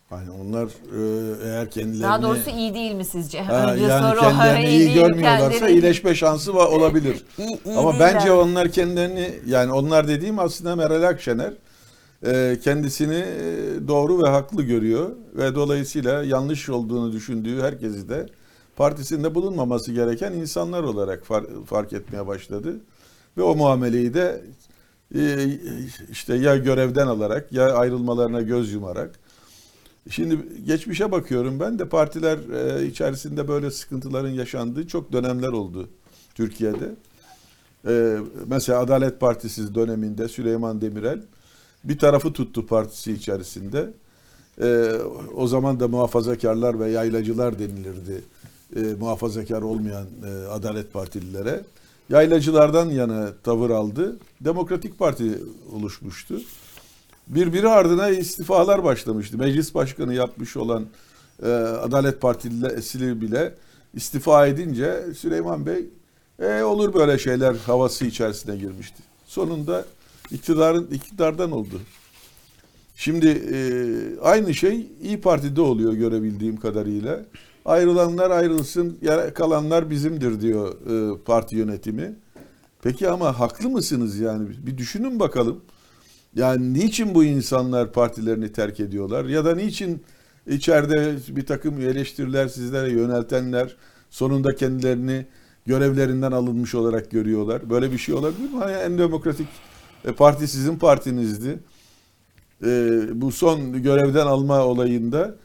Hani 0.09 0.31
onlar 0.31 0.65
e, 0.65 1.47
eğer 1.49 1.71
kendilerini 1.71 2.03
Daha 2.03 2.21
doğrusu 2.23 2.49
iyi 2.49 2.73
değil 2.73 2.91
mi 2.95 3.05
sizce? 3.05 3.41
Ha, 3.41 3.73
Önce 3.73 3.83
yani 3.85 4.09
soru 4.11 4.19
kendilerini 4.21 4.69
iyi 4.69 4.79
değil, 4.79 4.93
görmüyorlarsa 4.93 5.49
kendileri- 5.49 5.71
iyileşme 5.71 6.15
şansı 6.15 6.51
va- 6.51 6.67
olabilir. 6.67 7.25
İyi- 7.37 7.59
iyi 7.65 7.77
Ama 7.77 7.91
değiller. 7.93 8.13
bence 8.15 8.31
onlar 8.31 8.71
kendilerini 8.71 9.31
yani 9.47 9.71
onlar 9.71 10.07
dediğim 10.07 10.39
aslında 10.39 10.75
Meral 10.75 11.03
Akşener 11.03 11.53
e, 12.25 12.59
kendisini 12.63 13.15
e, 13.15 13.87
doğru 13.87 14.23
ve 14.23 14.29
haklı 14.29 14.63
görüyor 14.63 15.09
ve 15.35 15.55
dolayısıyla 15.55 16.23
yanlış 16.23 16.69
olduğunu 16.69 17.11
düşündüğü 17.13 17.61
herkesi 17.61 18.09
de 18.09 18.25
partisinde 18.75 19.35
bulunmaması 19.35 19.91
gereken 19.91 20.31
insanlar 20.33 20.83
olarak 20.83 21.23
far- 21.23 21.65
fark 21.65 21.93
etmeye 21.93 22.27
başladı 22.27 22.75
ve 23.37 23.41
o 23.41 23.55
muameleyi 23.55 24.13
de 24.13 24.41
işte 26.11 26.35
ya 26.35 26.57
görevden 26.57 27.07
alarak 27.07 27.51
ya 27.51 27.73
ayrılmalarına 27.73 28.41
göz 28.41 28.73
yumarak 28.73 29.19
Şimdi 30.09 30.37
geçmişe 30.65 31.11
bakıyorum 31.11 31.59
ben 31.59 31.79
de 31.79 31.89
partiler 31.89 32.37
e, 32.37 32.85
içerisinde 32.85 33.47
böyle 33.47 33.71
sıkıntıların 33.71 34.29
yaşandığı 34.29 34.87
çok 34.87 35.11
dönemler 35.11 35.47
oldu 35.47 35.89
Türkiye'de. 36.35 36.95
E, 37.87 38.17
mesela 38.45 38.79
Adalet 38.79 39.19
Partisi 39.19 39.75
döneminde 39.75 40.27
Süleyman 40.27 40.81
Demirel 40.81 41.21
bir 41.83 41.97
tarafı 41.97 42.33
tuttu 42.33 42.67
partisi 42.67 43.13
içerisinde. 43.13 43.93
E, 44.61 44.91
o 45.35 45.47
zaman 45.47 45.79
da 45.79 45.87
muhafazakarlar 45.87 46.79
ve 46.79 46.89
yaylacılar 46.89 47.59
denilirdi. 47.59 48.21
E, 48.75 48.79
muhafazakar 48.99 49.61
olmayan 49.61 50.05
e, 50.25 50.47
Adalet 50.47 50.93
Partililere. 50.93 51.63
Yaylacılardan 52.09 52.89
yana 52.89 53.33
tavır 53.43 53.69
aldı. 53.69 54.19
Demokratik 54.41 54.99
Parti 54.99 55.39
oluşmuştu 55.73 56.39
birbiri 57.27 57.69
ardına 57.69 58.09
istifalar 58.09 58.83
başlamıştı. 58.83 59.37
Meclis 59.37 59.75
başkanı 59.75 60.13
yapmış 60.13 60.57
olan 60.57 60.85
e, 61.43 61.47
Adalet 61.51 62.21
Partisi 62.21 63.21
bile 63.21 63.53
istifa 63.93 64.47
edince 64.47 65.03
Süleyman 65.17 65.65
Bey 65.65 65.85
e, 66.39 66.61
olur 66.61 66.93
böyle 66.93 67.17
şeyler 67.17 67.55
havası 67.55 68.05
içerisine 68.05 68.55
girmişti. 68.55 69.03
Sonunda 69.25 69.85
iktidarın 70.31 70.87
iktidardan 70.91 71.51
oldu. 71.51 71.81
Şimdi 72.95 73.27
e, 73.27 73.59
aynı 74.21 74.53
şey 74.53 74.87
İyi 75.01 75.21
Parti'de 75.21 75.61
oluyor 75.61 75.93
görebildiğim 75.93 76.57
kadarıyla. 76.57 77.19
Ayrılanlar 77.67 78.31
ayrılsın, 78.31 78.99
kalanlar 79.35 79.89
bizimdir 79.89 80.41
diyor 80.41 80.73
e, 80.73 81.17
parti 81.23 81.55
yönetimi. 81.55 82.15
Peki 82.81 83.09
ama 83.09 83.39
haklı 83.39 83.69
mısınız 83.69 84.19
yani? 84.19 84.49
Bir 84.65 84.77
düşünün 84.77 85.19
bakalım. 85.19 85.61
Yani 86.35 86.73
niçin 86.73 87.15
bu 87.15 87.23
insanlar 87.23 87.93
partilerini 87.93 88.51
terk 88.51 88.79
ediyorlar? 88.79 89.25
Ya 89.25 89.45
da 89.45 89.55
niçin 89.55 90.03
içeride 90.47 91.15
bir 91.35 91.45
takım 91.45 91.81
eleştiriler 91.81 92.47
sizlere 92.47 92.91
yöneltenler 92.91 93.75
sonunda 94.09 94.55
kendilerini 94.55 95.25
görevlerinden 95.65 96.31
alınmış 96.31 96.75
olarak 96.75 97.11
görüyorlar? 97.11 97.69
Böyle 97.69 97.91
bir 97.91 97.97
şey 97.97 98.15
olabilir 98.15 98.49
mi? 98.49 98.59
Hani 98.59 98.71
en 98.73 98.97
demokratik 98.97 99.47
e, 100.05 100.11
parti 100.11 100.47
sizin 100.47 100.77
partinizdi. 100.77 101.59
E, 102.65 102.99
bu 103.13 103.31
son 103.31 103.83
görevden 103.83 104.27
alma 104.27 104.65
olayında 104.65 105.35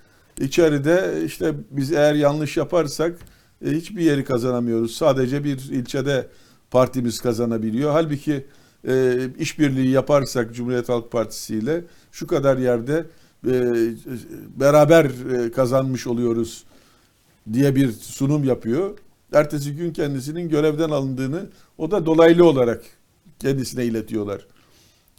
içeride 0.41 1.23
işte 1.27 1.55
biz 1.71 1.93
eğer 1.93 2.15
yanlış 2.15 2.57
yaparsak 2.57 3.19
e, 3.67 3.71
hiçbir 3.71 4.03
yeri 4.03 4.25
kazanamıyoruz. 4.25 4.97
Sadece 4.97 5.45
bir 5.45 5.59
ilçede 5.59 6.29
partimiz 6.71 7.21
kazanabiliyor. 7.21 7.93
Halbuki 7.93 8.47
e, 8.89 9.17
işbirliği 9.39 9.91
yaparsak 9.91 10.55
Cumhuriyet 10.55 10.89
Halk 10.89 11.13
Partisi 11.13 11.55
ile 11.55 11.85
şu 12.13 12.27
kadar 12.27 12.59
yerde 12.59 13.07
e, 13.47 13.53
beraber 14.61 15.05
e, 15.05 15.53
kazanmış 15.53 16.07
oluyoruz 16.07 16.65
diye 17.53 17.77
bir 17.77 17.93
sunum 17.93 18.45
yapıyor. 18.45 18.99
Ertesi 19.33 19.77
gün 19.77 19.93
kendisinin 19.93 20.49
görevden 20.49 20.91
alındığını 20.91 21.47
o 21.79 21.91
da 21.91 22.07
dolaylı 22.07 22.45
olarak 22.45 22.85
kendisine 23.39 23.85
iletiyorlar. 23.85 24.47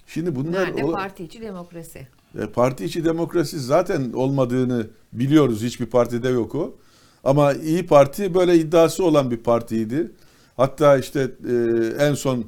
Şimdi 0.08 0.36
bunlar 0.36 0.68
Nerede 0.68 0.82
parti 0.82 1.24
içi 1.24 1.42
demokrasi? 1.42 2.08
E, 2.40 2.46
parti 2.46 2.86
içi 2.86 3.06
demokrasi 3.06 3.60
zaten 3.60 4.14
olmadığını 4.14 4.88
biliyoruz. 5.14 5.64
Hiçbir 5.64 5.86
partide 5.86 6.30
yok 6.30 6.56
o. 6.56 6.76
Ama 7.24 7.54
İyi 7.54 7.86
Parti 7.86 8.34
böyle 8.34 8.58
iddiası 8.58 9.06
olan 9.06 9.32
bir 9.32 9.38
partiydi. 9.38 10.12
Hatta 10.58 10.98
işte 10.98 11.32
e, 11.50 11.54
en 12.00 12.14
son 12.14 12.46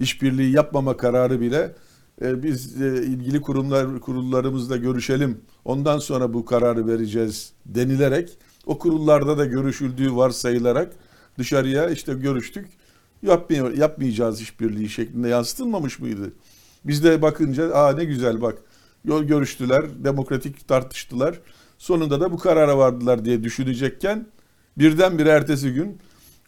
işbirliği 0.00 0.52
yapmama 0.52 0.96
kararı 0.96 1.40
bile 1.40 1.74
e, 2.22 2.42
biz 2.42 2.82
e, 2.82 2.86
ilgili 3.02 3.40
kurumlar 3.40 4.00
kurullarımızla 4.00 4.76
görüşelim. 4.76 5.40
Ondan 5.64 5.98
sonra 5.98 6.34
bu 6.34 6.44
kararı 6.44 6.86
vereceğiz 6.86 7.52
denilerek 7.66 8.38
o 8.66 8.78
kurullarda 8.78 9.38
da 9.38 9.44
görüşüldüğü 9.44 10.16
varsayılarak 10.16 10.92
dışarıya 11.38 11.90
işte 11.90 12.14
görüştük. 12.14 12.66
Yapmıyor, 13.22 13.72
yapmayacağız 13.72 14.40
işbirliği 14.40 14.88
şeklinde 14.88 15.28
yansıtılmamış 15.28 15.98
mıydı? 15.98 16.32
Biz 16.84 17.04
de 17.04 17.22
bakınca 17.22 17.74
aa 17.74 17.92
ne 17.92 18.04
güzel 18.04 18.42
bak 18.42 18.58
görüştüler, 19.04 20.04
demokratik 20.04 20.68
tartıştılar. 20.68 21.40
Sonunda 21.78 22.20
da 22.20 22.32
bu 22.32 22.38
karara 22.38 22.78
vardılar 22.78 23.24
diye 23.24 23.44
düşünecekken 23.44 24.26
birdenbire 24.78 25.28
ertesi 25.28 25.72
gün 25.72 25.98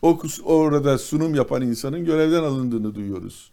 o 0.02 0.18
orada 0.44 0.98
sunum 0.98 1.34
yapan 1.34 1.62
insanın 1.62 2.04
görevden 2.04 2.42
alındığını 2.42 2.94
duyuyoruz. 2.94 3.50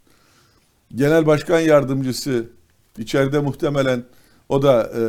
Genel 0.96 1.26
Başkan 1.26 1.60
Yardımcısı 1.60 2.50
içeride 2.98 3.40
muhtemelen 3.40 4.04
o 4.50 4.62
da 4.62 4.92
e, 4.96 5.02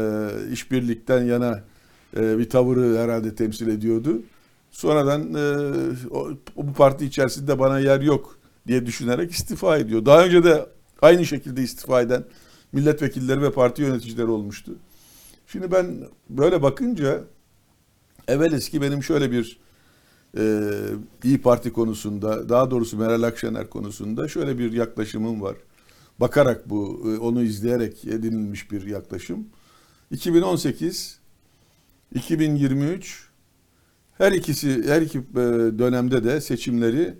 işbirlikten 0.52 1.24
yana 1.24 1.62
e, 2.16 2.38
bir 2.38 2.50
tavırı 2.50 2.98
herhalde 2.98 3.34
temsil 3.34 3.68
ediyordu. 3.68 4.22
Sonradan 4.70 5.34
e, 5.34 5.44
o, 6.10 6.30
bu 6.56 6.72
parti 6.72 7.04
içerisinde 7.04 7.58
bana 7.58 7.78
yer 7.78 8.00
yok 8.00 8.38
diye 8.66 8.86
düşünerek 8.86 9.30
istifa 9.30 9.76
ediyor. 9.76 10.06
Daha 10.06 10.24
önce 10.24 10.44
de 10.44 10.66
aynı 11.02 11.26
şekilde 11.26 11.62
istifa 11.62 12.02
eden 12.02 12.24
milletvekilleri 12.74 13.42
ve 13.42 13.52
parti 13.52 13.82
yöneticileri 13.82 14.26
olmuştu. 14.26 14.72
Şimdi 15.46 15.72
ben 15.72 16.00
böyle 16.30 16.62
bakınca 16.62 17.24
evvel 18.28 18.52
eski 18.52 18.82
benim 18.82 19.02
şöyle 19.02 19.30
bir 19.30 19.58
e, 20.38 20.70
İyi 21.24 21.40
Parti 21.42 21.72
konusunda, 21.72 22.48
daha 22.48 22.70
doğrusu 22.70 22.96
Meral 22.96 23.22
Akşener 23.22 23.70
konusunda 23.70 24.28
şöyle 24.28 24.58
bir 24.58 24.72
yaklaşımım 24.72 25.42
var. 25.42 25.56
Bakarak 26.20 26.70
bu, 26.70 27.02
e, 27.06 27.18
onu 27.18 27.42
izleyerek 27.42 28.04
edinilmiş 28.04 28.70
bir 28.72 28.86
yaklaşım. 28.86 29.46
2018, 30.10 31.18
2023 32.14 33.28
her 34.18 34.32
ikisi 34.32 34.88
her 34.88 35.02
iki 35.02 35.18
e, 35.18 35.22
dönemde 35.78 36.24
de 36.24 36.40
seçimleri 36.40 37.14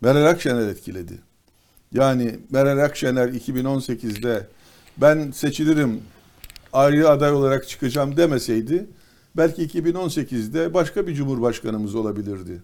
Meral 0.00 0.26
Akşener 0.26 0.68
etkiledi. 0.68 1.18
Yani 1.92 2.38
Meral 2.50 2.84
Akşener 2.84 3.28
2018'de 3.28 4.46
ben 4.96 5.30
seçilirim 5.30 6.00
ayrı 6.72 7.08
aday 7.08 7.32
olarak 7.32 7.68
çıkacağım 7.68 8.16
demeseydi 8.16 8.86
belki 9.36 9.66
2018'de 9.66 10.74
başka 10.74 11.06
bir 11.06 11.14
cumhurbaşkanımız 11.14 11.94
olabilirdi. 11.94 12.62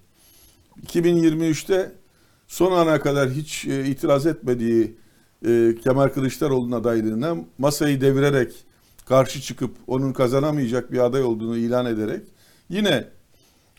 2023'te 0.87 1.93
son 2.49 2.73
ana 2.73 3.01
kadar 3.01 3.31
hiç 3.31 3.65
e, 3.65 3.87
itiraz 3.87 4.27
etmediği 4.27 4.97
e, 5.47 5.75
Kemal 5.85 6.09
Kılıçdaroğlu'nun 6.09 6.81
adaylığına 6.81 7.37
masayı 7.59 8.01
devirerek 8.01 8.53
karşı 9.07 9.41
çıkıp 9.41 9.77
onun 9.87 10.13
kazanamayacak 10.13 10.93
bir 10.93 10.99
aday 10.99 11.23
olduğunu 11.23 11.57
ilan 11.57 11.87
ederek 11.87 12.23
yine 12.69 13.09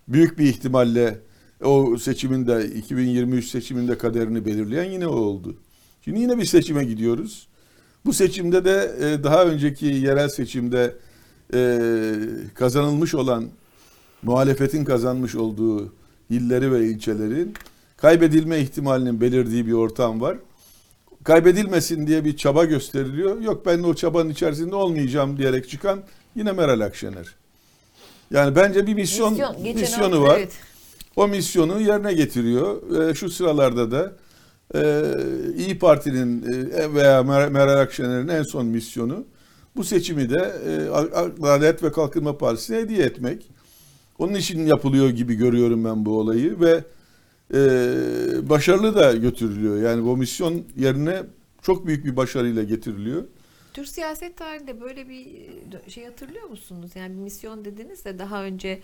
büyük 0.07 0.39
bir 0.39 0.45
ihtimalle 0.45 1.19
o 1.63 1.97
seçimin 1.97 2.47
de 2.47 2.65
2023 2.65 3.45
seçiminde 3.45 3.97
kaderini 3.97 4.45
belirleyen 4.45 4.91
yine 4.91 5.07
o 5.07 5.15
oldu. 5.15 5.55
Şimdi 6.01 6.19
yine 6.19 6.37
bir 6.37 6.45
seçime 6.45 6.83
gidiyoruz. 6.83 7.47
Bu 8.05 8.13
seçimde 8.13 8.65
de 8.65 8.91
e, 9.01 9.23
daha 9.23 9.45
önceki 9.45 9.85
yerel 9.85 10.29
seçimde 10.29 10.95
e, 11.53 11.79
kazanılmış 12.55 13.15
olan 13.15 13.45
muhalefetin 14.23 14.85
kazanmış 14.85 15.35
olduğu 15.35 15.93
illeri 16.29 16.71
ve 16.71 16.85
ilçelerin 16.85 17.53
kaybedilme 17.97 18.59
ihtimalinin 18.59 19.21
belirdiği 19.21 19.67
bir 19.67 19.71
ortam 19.71 20.21
var. 20.21 20.37
Kaybedilmesin 21.23 22.07
diye 22.07 22.25
bir 22.25 22.37
çaba 22.37 22.65
gösteriliyor. 22.65 23.41
Yok 23.41 23.65
ben 23.65 23.83
o 23.83 23.93
çabanın 23.93 24.29
içerisinde 24.29 24.75
olmayacağım 24.75 25.37
diyerek 25.37 25.69
çıkan 25.69 26.03
yine 26.35 26.51
Meral 26.51 26.79
Akşener. 26.79 27.35
Yani 28.31 28.55
bence 28.55 28.87
bir 28.87 28.93
misyon, 28.93 29.31
Misyon, 29.33 29.61
misyonu 29.75 30.03
hafta, 30.03 30.21
var. 30.21 30.37
evet. 30.37 30.51
O 31.15 31.27
misyonu 31.27 31.81
yerine 31.81 32.13
getiriyor. 32.13 32.99
E, 33.09 33.13
şu 33.15 33.29
sıralarda 33.29 33.91
da 33.91 34.13
e, 34.75 35.01
İyi 35.57 35.79
Parti'nin 35.79 36.41
e, 36.71 36.93
veya 36.93 37.19
Mer- 37.21 37.49
Meral 37.49 37.79
Akşener'in 37.79 38.27
en 38.27 38.43
son 38.43 38.65
misyonu 38.65 39.25
bu 39.75 39.83
seçimi 39.83 40.29
de 40.29 40.53
e, 40.67 40.89
Adalet 41.43 41.83
ve 41.83 41.91
Kalkınma 41.91 42.37
Partisi'ne 42.37 42.77
hediye 42.77 43.05
etmek. 43.05 43.49
Onun 44.19 44.33
için 44.33 44.65
yapılıyor 44.65 45.09
gibi 45.09 45.35
görüyorum 45.35 45.85
ben 45.85 46.05
bu 46.05 46.19
olayı 46.19 46.59
ve 46.59 46.83
e, 47.53 47.59
başarılı 48.49 48.95
da 48.95 49.13
götürülüyor. 49.13 49.81
Yani 49.81 50.03
bu 50.03 50.17
misyon 50.17 50.63
yerine 50.77 51.23
çok 51.61 51.87
büyük 51.87 52.05
bir 52.05 52.15
başarıyla 52.15 52.63
getiriliyor. 52.63 53.23
Türk 53.73 53.87
siyaset 53.87 54.37
tarihinde 54.37 54.81
böyle 54.81 55.09
bir 55.09 55.25
e, 55.85 55.89
şey 55.89 56.05
hatırlıyor 56.05 56.49
musunuz? 56.49 56.91
Yani 56.95 57.13
bir 57.15 57.21
misyon 57.21 57.65
dediniz 57.65 58.05
de 58.05 58.19
daha 58.19 58.43
önce 58.43 58.79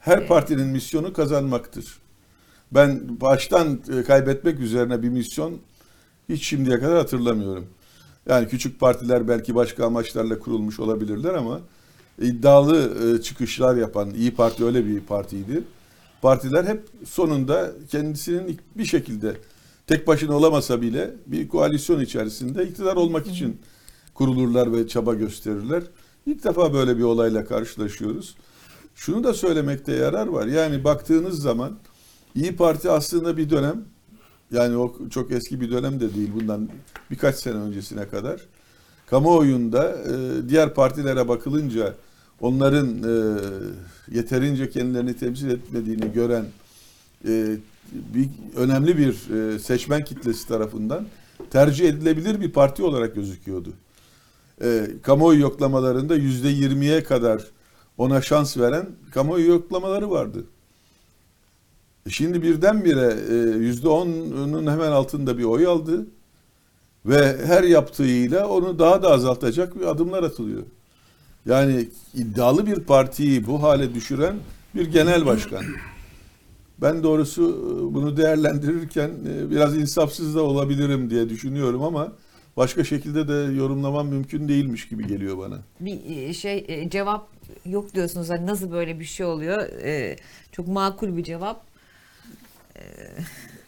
Her 0.00 0.26
partinin 0.26 0.66
misyonu 0.66 1.12
kazanmaktır. 1.12 1.98
Ben 2.72 3.20
baştan 3.20 3.80
e, 3.98 4.02
kaybetmek 4.02 4.60
üzerine 4.60 5.02
bir 5.02 5.08
misyon 5.08 5.58
hiç 6.28 6.46
şimdiye 6.46 6.80
kadar 6.80 6.96
hatırlamıyorum. 6.96 7.66
Yani 8.28 8.48
küçük 8.48 8.80
partiler 8.80 9.28
belki 9.28 9.54
başka 9.54 9.86
amaçlarla 9.86 10.38
kurulmuş 10.38 10.80
olabilirler 10.80 11.34
ama 11.34 11.60
iddialı 12.20 12.92
e, 13.04 13.22
çıkışlar 13.22 13.76
yapan 13.76 14.10
İyi 14.10 14.34
Parti 14.34 14.64
öyle 14.64 14.86
bir 14.86 15.00
partiydi. 15.00 15.62
Partiler 16.22 16.64
hep 16.64 16.82
sonunda 17.04 17.72
kendisinin 17.88 18.60
bir 18.76 18.84
şekilde 18.84 19.36
tek 19.86 20.06
başına 20.06 20.36
olamasa 20.36 20.82
bile 20.82 21.10
bir 21.26 21.48
koalisyon 21.48 22.00
içerisinde 22.00 22.68
iktidar 22.68 22.96
olmak 22.96 23.26
için 23.26 23.60
kurulurlar 24.14 24.72
ve 24.72 24.88
çaba 24.88 25.14
gösterirler. 25.14 25.82
İlk 26.26 26.44
defa 26.44 26.72
böyle 26.72 26.98
bir 26.98 27.02
olayla 27.02 27.44
karşılaşıyoruz. 27.44 28.36
Şunu 28.94 29.24
da 29.24 29.34
söylemekte 29.34 29.92
yarar 29.92 30.26
var. 30.26 30.46
Yani 30.46 30.84
baktığınız 30.84 31.42
zaman 31.42 31.78
İyi 32.34 32.56
Parti 32.56 32.90
aslında 32.90 33.36
bir 33.36 33.50
dönem 33.50 33.84
yani 34.52 34.76
o 34.76 35.08
çok 35.10 35.32
eski 35.32 35.60
bir 35.60 35.70
dönem 35.70 36.00
de 36.00 36.14
değil 36.14 36.30
bundan 36.34 36.68
birkaç 37.10 37.36
sene 37.36 37.54
öncesine 37.54 38.08
kadar 38.08 38.40
kamuoyunda 39.06 39.92
e, 39.92 40.48
diğer 40.48 40.74
partilere 40.74 41.28
bakılınca 41.28 41.94
onların 42.40 42.88
e, 42.88 43.40
yeterince 44.16 44.70
kendilerini 44.70 45.16
temsil 45.16 45.50
etmediğini 45.50 46.12
gören 46.12 46.44
e, 47.28 47.56
bir 47.92 48.28
önemli 48.56 48.98
bir 48.98 49.30
e, 49.30 49.58
seçmen 49.58 50.04
kitlesi 50.04 50.48
tarafından 50.48 51.06
tercih 51.50 51.88
edilebilir 51.88 52.40
bir 52.40 52.52
parti 52.52 52.82
olarak 52.82 53.14
gözüküyordu. 53.14 53.72
E, 54.62 54.86
kamuoyu 55.02 55.40
yoklamalarında 55.40 56.14
yüzde 56.14 56.48
yirmiye 56.48 57.04
kadar 57.04 57.42
ona 57.98 58.22
şans 58.22 58.58
veren 58.58 58.86
kamuoyu 59.12 59.46
yoklamaları 59.46 60.10
vardı. 60.10 60.44
Şimdi 62.08 62.42
birdenbire 62.42 63.16
e, 63.30 63.58
yüzde 63.58 63.88
on'un 63.88 64.66
hemen 64.66 64.92
altında 64.92 65.38
bir 65.38 65.44
oy 65.44 65.66
aldı 65.66 66.06
ve 67.06 67.46
her 67.46 67.62
yaptığıyla 67.62 68.48
onu 68.48 68.78
daha 68.78 69.02
da 69.02 69.10
azaltacak 69.10 69.80
bir 69.80 69.86
adımlar 69.86 70.22
atılıyor. 70.22 70.62
Yani 71.46 71.88
iddialı 72.14 72.66
bir 72.66 72.80
partiyi 72.80 73.46
bu 73.46 73.62
hale 73.62 73.94
düşüren 73.94 74.36
bir 74.74 74.86
genel 74.86 75.26
başkan. 75.26 75.64
Ben 76.78 77.02
doğrusu 77.02 77.42
e, 77.42 77.94
bunu 77.94 78.16
değerlendirirken 78.16 79.10
e, 79.28 79.50
biraz 79.50 79.76
insafsız 79.76 80.34
da 80.34 80.42
olabilirim 80.42 81.10
diye 81.10 81.28
düşünüyorum 81.28 81.82
ama 81.82 82.12
başka 82.56 82.84
şekilde 82.84 83.28
de 83.28 83.54
yorumlamam 83.54 84.08
mümkün 84.08 84.48
değilmiş 84.48 84.88
gibi 84.88 85.06
geliyor 85.06 85.38
bana. 85.38 85.58
bir 85.80 86.32
şey 86.32 86.88
cevap 86.90 87.28
yok 87.66 87.94
diyorsunuz. 87.94 88.30
Hani 88.30 88.46
nasıl 88.46 88.72
böyle 88.72 89.00
bir 89.00 89.04
şey 89.04 89.26
oluyor? 89.26 89.68
Çok 90.52 90.68
makul 90.68 91.16
bir 91.16 91.24
cevap. 91.24 91.69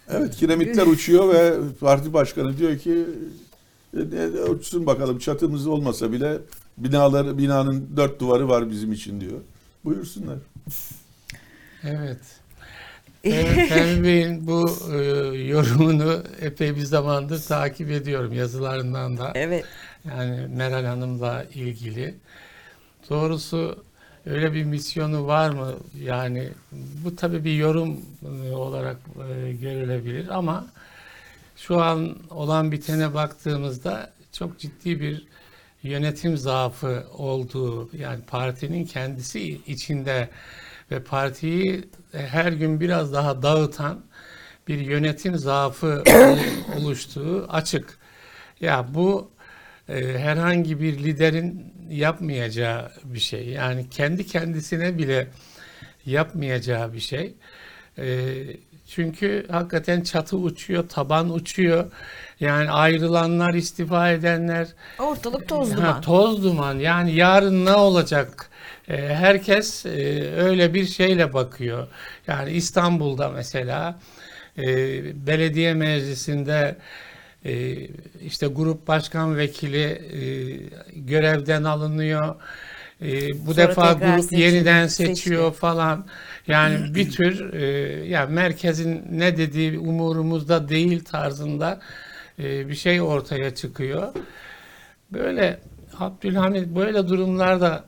Evet 0.09 0.37
kiremitler 0.37 0.87
uçuyor 0.87 1.35
ve 1.35 1.55
parti 1.81 2.13
başkanı 2.13 2.59
diyor 2.59 2.79
ki 2.79 3.07
e, 3.97 4.01
e, 4.01 4.43
uçsun 4.45 4.87
bakalım 4.87 5.19
çatımız 5.19 5.67
olmasa 5.67 6.13
bile 6.13 6.39
binaları 6.79 7.39
binanın 7.39 7.89
dört 7.97 8.21
duvarı 8.21 8.49
var 8.49 8.71
bizim 8.71 8.93
için 8.93 9.21
diyor. 9.21 9.41
Buyursunlar. 9.85 10.39
Evet. 11.85 12.21
Evet, 13.25 13.69
Fehmi 13.69 14.05
Bey'in 14.05 14.47
bu 14.47 14.77
e, 14.93 14.97
yorumunu 15.39 16.23
epey 16.41 16.77
bir 16.77 16.83
zamandır 16.83 17.43
takip 17.43 17.91
ediyorum 17.91 18.33
yazılarından 18.33 19.17
da. 19.19 19.33
Evet. 19.35 19.65
Yani 20.05 20.47
Meral 20.57 20.85
Hanım'la 20.85 21.45
ilgili. 21.55 22.15
Doğrusu 23.11 23.85
öyle 24.27 24.53
bir 24.55 24.65
misyonu 24.65 25.27
var 25.27 25.51
mı? 25.51 25.75
Yani 26.05 26.49
bu 27.05 27.17
tabii 27.17 27.45
bir 27.45 27.55
yorum 27.55 28.01
e, 28.47 28.53
olarak 28.53 28.97
e, 29.19 29.53
görülebilir 29.53 30.29
ama 30.29 30.67
şu 31.57 31.81
an 31.83 32.17
olan 32.31 32.73
bitene 32.73 33.15
baktığımızda 33.15 34.13
çok 34.33 34.59
ciddi 34.59 35.01
bir 35.01 35.27
yönetim 35.83 36.37
zaafı 36.37 37.05
olduğu 37.19 37.97
yani 37.97 38.21
partinin 38.25 38.85
kendisi 38.85 39.61
içinde 39.67 40.29
ve 40.91 41.03
partiyi 41.03 41.85
her 42.13 42.53
gün 42.53 42.81
biraz 42.81 43.13
daha 43.13 43.43
dağıtan 43.43 44.01
bir 44.69 44.79
yönetim 44.79 45.39
zaafı 45.39 46.03
oluştuğu 46.79 47.47
açık. 47.49 47.99
Ya 48.61 48.87
bu 48.95 49.31
e, 49.41 49.42
herhangi 50.01 50.81
bir 50.81 50.99
liderin 50.99 51.73
yapmayacağı 51.91 52.93
bir 53.05 53.19
şey. 53.21 53.49
Yani 53.49 53.91
kendi 53.91 54.27
kendisine 54.27 54.99
bile 54.99 55.27
yapmayacağı 56.07 56.93
bir 56.93 57.01
şey. 57.01 57.35
E, 57.99 58.35
çünkü 58.89 59.47
hakikaten 59.51 60.01
çatı 60.01 60.37
uçuyor, 60.37 60.89
taban 60.89 61.31
uçuyor. 61.31 61.93
Yani 62.41 62.71
ayrılanlar, 62.71 63.55
istifa 63.55 64.11
edenler, 64.11 64.69
Ortalık 64.99 65.49
toz 65.49 65.73
Ha, 65.73 65.77
duman. 65.77 66.01
toz 66.01 66.45
duman. 66.45 66.79
Yani 66.79 67.15
yarın 67.15 67.65
ne 67.67 67.73
olacak? 67.73 68.51
Ee, 68.89 68.97
herkes 68.97 69.87
e, 69.87 70.31
öyle 70.37 70.75
bir 70.75 70.87
şeyle 70.87 71.33
bakıyor. 71.33 71.87
Yani 72.27 72.51
İstanbul'da 72.51 73.29
mesela 73.29 73.99
e, 74.59 74.67
belediye 75.27 75.75
meclisinde 75.75 76.77
e, 77.45 77.87
işte 78.25 78.47
grup 78.47 78.89
başkan 78.89 79.37
vekili 79.37 79.83
e, 79.83 80.23
görevden 80.95 81.65
alınıyor. 81.65 82.35
E, 83.03 83.47
bu 83.47 83.55
Sonra 83.55 83.69
defa 83.69 83.93
grup 83.93 84.25
seçiliyor, 84.25 84.53
yeniden 84.53 84.87
seçiliyor. 84.87 85.17
seçiyor 85.17 85.53
falan. 85.53 86.07
Yani 86.47 86.79
bir 86.95 87.11
tür 87.11 87.53
e, 87.53 87.65
ya 88.09 88.27
merkezin 88.27 89.05
ne 89.11 89.37
dediği 89.37 89.79
umurumuzda 89.79 90.69
değil 90.69 91.05
tarzında 91.05 91.81
e, 92.39 92.69
bir 92.69 92.75
şey 92.75 93.03
ortaya 93.03 93.55
çıkıyor. 93.55 94.15
Böyle 95.13 95.61
Abdülhamit 95.99 96.69
böyle 96.69 97.09
durumlarda 97.09 97.85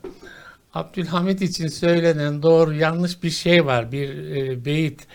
Abdülhamit 0.73 1.41
için 1.41 1.67
söylenen 1.67 2.43
doğru 2.43 2.73
yanlış 2.73 3.23
bir 3.23 3.29
şey 3.29 3.65
var. 3.65 3.91
Bir 3.91 4.09
e, 4.09 4.65
beyit. 4.65 5.07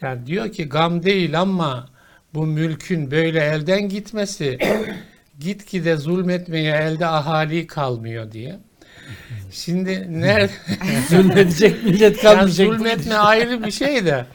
Yani 0.00 0.26
diyor 0.26 0.52
ki 0.52 0.68
gam 0.68 1.02
değil 1.02 1.40
ama 1.40 1.88
bu 2.34 2.46
mülkün 2.46 3.10
böyle 3.10 3.40
elden 3.40 3.88
gitmesi 3.88 4.58
gitgide 5.40 5.96
zulmetmeye 5.96 6.74
elde 6.76 7.06
ahali 7.06 7.66
kalmıyor 7.66 8.32
diye. 8.32 8.58
Şimdi 9.50 10.06
nerede 10.20 10.52
Zulmedecek 11.10 11.84
millet 11.84 12.24
yani 12.24 12.36
kalmayacak. 12.36 12.66
zulmetme 12.66 13.14
ayrı 13.16 13.64
bir 13.64 13.70
şey 13.70 14.06
de 14.06 14.26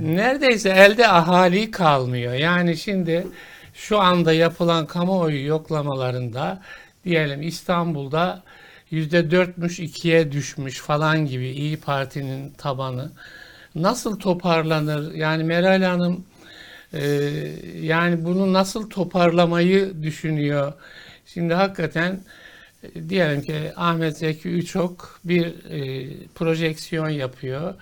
neredeyse 0.00 0.68
elde 0.70 1.08
ahali 1.08 1.70
kalmıyor. 1.70 2.32
Yani 2.34 2.76
şimdi 2.76 3.26
şu 3.74 3.98
anda 4.00 4.32
yapılan 4.32 4.86
kamuoyu 4.86 5.46
yoklamalarında 5.46 6.62
diyelim 7.04 7.42
İstanbul'da 7.42 8.42
yüzde 8.90 9.30
dörtmüş 9.30 9.80
ikiye 9.80 10.32
düşmüş 10.32 10.78
falan 10.80 11.26
gibi 11.26 11.48
İyi 11.48 11.76
Parti'nin 11.76 12.50
tabanı 12.50 13.10
nasıl 13.74 14.18
toparlanır? 14.18 15.14
Yani 15.14 15.44
Meral 15.44 15.82
Hanım 15.82 16.24
yani 17.82 18.24
bunu 18.24 18.52
nasıl 18.52 18.90
toparlamayı 18.90 20.02
düşünüyor? 20.02 20.72
Şimdi 21.26 21.54
hakikaten 21.54 22.20
e, 22.82 23.08
diyelim 23.08 23.42
ki 23.42 23.72
Ahmet 23.76 24.18
Zeki 24.18 24.48
Üçok 24.48 25.20
bir 25.24 25.46
e, 25.46 26.10
projeksiyon 26.34 27.08
yapıyor. 27.08 27.74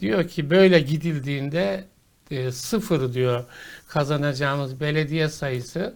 Diyor 0.00 0.28
ki 0.28 0.50
böyle 0.50 0.80
gidildiğinde 0.80 1.84
e, 2.30 2.52
sıfır 2.52 3.14
diyor 3.14 3.44
kazanacağımız 3.88 4.80
belediye 4.80 5.28
sayısı. 5.28 5.94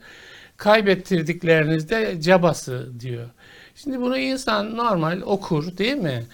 Kaybettirdiklerinizde 0.57 2.21
cabası 2.21 3.01
diyor. 3.01 3.29
Şimdi 3.75 4.01
bunu 4.01 4.19
insan 4.19 4.77
normal 4.77 5.21
okur 5.23 5.79
değil 5.79 5.97
mi? 5.97 6.25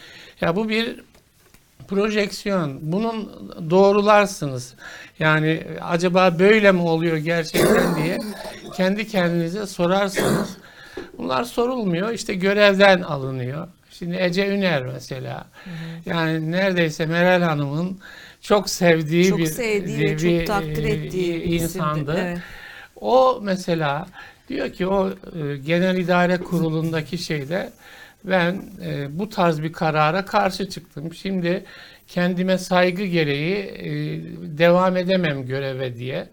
Ya 0.41 0.57
bu 0.57 0.69
bir 0.69 1.01
projeksiyon. 1.89 2.79
Bunun 2.83 3.31
doğrularsınız. 3.71 4.75
Yani 5.19 5.63
acaba 5.83 6.39
böyle 6.39 6.73
mi 6.73 6.83
oluyor 6.83 7.17
gerçekten 7.17 7.97
diye 7.97 8.19
kendi 8.77 9.09
kendinize 9.09 9.67
sorarsınız. 9.67 10.57
Bunlar 11.19 11.45
sorulmuyor. 11.45 12.11
İşte 12.11 12.35
görevden 12.35 13.01
alınıyor. 13.01 13.69
Şimdi 13.91 14.17
Ece 14.17 14.49
Üner 14.49 14.83
mesela. 14.83 15.47
Yani 16.07 16.51
neredeyse 16.51 17.07
Meral 17.07 17.43
Hanım'ın 17.43 17.99
çok 18.41 18.71
sevdiği 18.71 19.29
Çok 19.29 19.39
bir, 19.39 19.47
sevdiği 19.47 20.19
bir, 20.19 20.39
çok 20.39 20.47
takdir 20.47 20.85
e, 20.85 20.89
ettiği 20.89 21.35
isimdi. 21.43 21.55
insandı. 21.55 22.17
Evet. 22.19 22.39
O 23.01 23.41
mesela 23.43 24.07
diyor 24.49 24.73
ki 24.73 24.87
o 24.87 25.09
e, 25.11 25.57
genel 25.57 25.97
idare 25.97 26.37
kurulundaki 26.37 27.19
şeyde 27.19 27.71
ben 28.25 28.63
e, 28.85 29.19
bu 29.19 29.29
tarz 29.29 29.63
bir 29.63 29.73
karara 29.73 30.25
karşı 30.25 30.69
çıktım. 30.69 31.15
Şimdi 31.15 31.65
kendime 32.09 32.59
saygı 32.59 33.05
gereği 33.05 33.57
e, 33.57 33.89
devam 34.59 34.97
edemem 34.97 35.47
göreve 35.47 35.97
diye. 35.97 36.29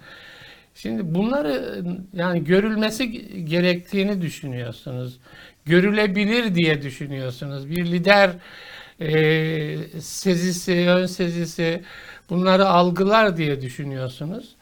Şimdi 0.75 1.15
bunları 1.15 1.83
yani 2.13 2.43
görülmesi 2.43 3.11
gerektiğini 3.45 4.21
düşünüyorsunuz. 4.21 5.17
Görülebilir 5.65 6.55
diye 6.55 6.81
düşünüyorsunuz. 6.81 7.69
Bir 7.69 7.85
lider 7.85 8.31
e, 9.01 9.77
sezisi, 10.01 10.71
ön 10.89 11.05
sezisi 11.05 11.81
bunları 12.29 12.65
algılar 12.67 13.37
diye 13.37 13.61
düşünüyorsunuz. 13.61 14.55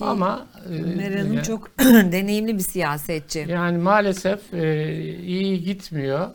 Ama 0.00 0.46
e, 0.70 0.80
Meral 0.82 1.18
Hanım 1.18 1.32
ya- 1.34 1.42
çok 1.42 1.70
deneyimli 1.80 2.54
bir 2.58 2.62
siyasetçi. 2.62 3.46
yani 3.48 3.78
maalesef 3.78 4.54
e, 4.54 4.94
iyi 5.26 5.64
gitmiyor. 5.64 6.28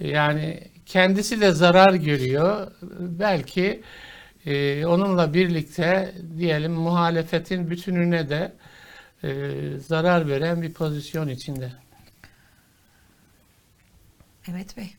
Yani 0.00 0.60
kendisi 0.86 1.40
de 1.40 1.52
zarar 1.52 1.94
görüyor. 1.94 2.72
Belki 3.00 3.82
e, 4.46 4.86
onunla 4.86 5.34
birlikte 5.34 6.14
diyelim 6.38 6.72
muhalefetin 6.72 7.70
bütününe 7.70 8.28
de 8.28 8.52
e, 9.24 9.50
zarar 9.86 10.28
veren 10.28 10.62
bir 10.62 10.72
pozisyon 10.72 11.28
içinde. 11.28 11.72
Evet 14.50 14.76
Bey. 14.76 14.90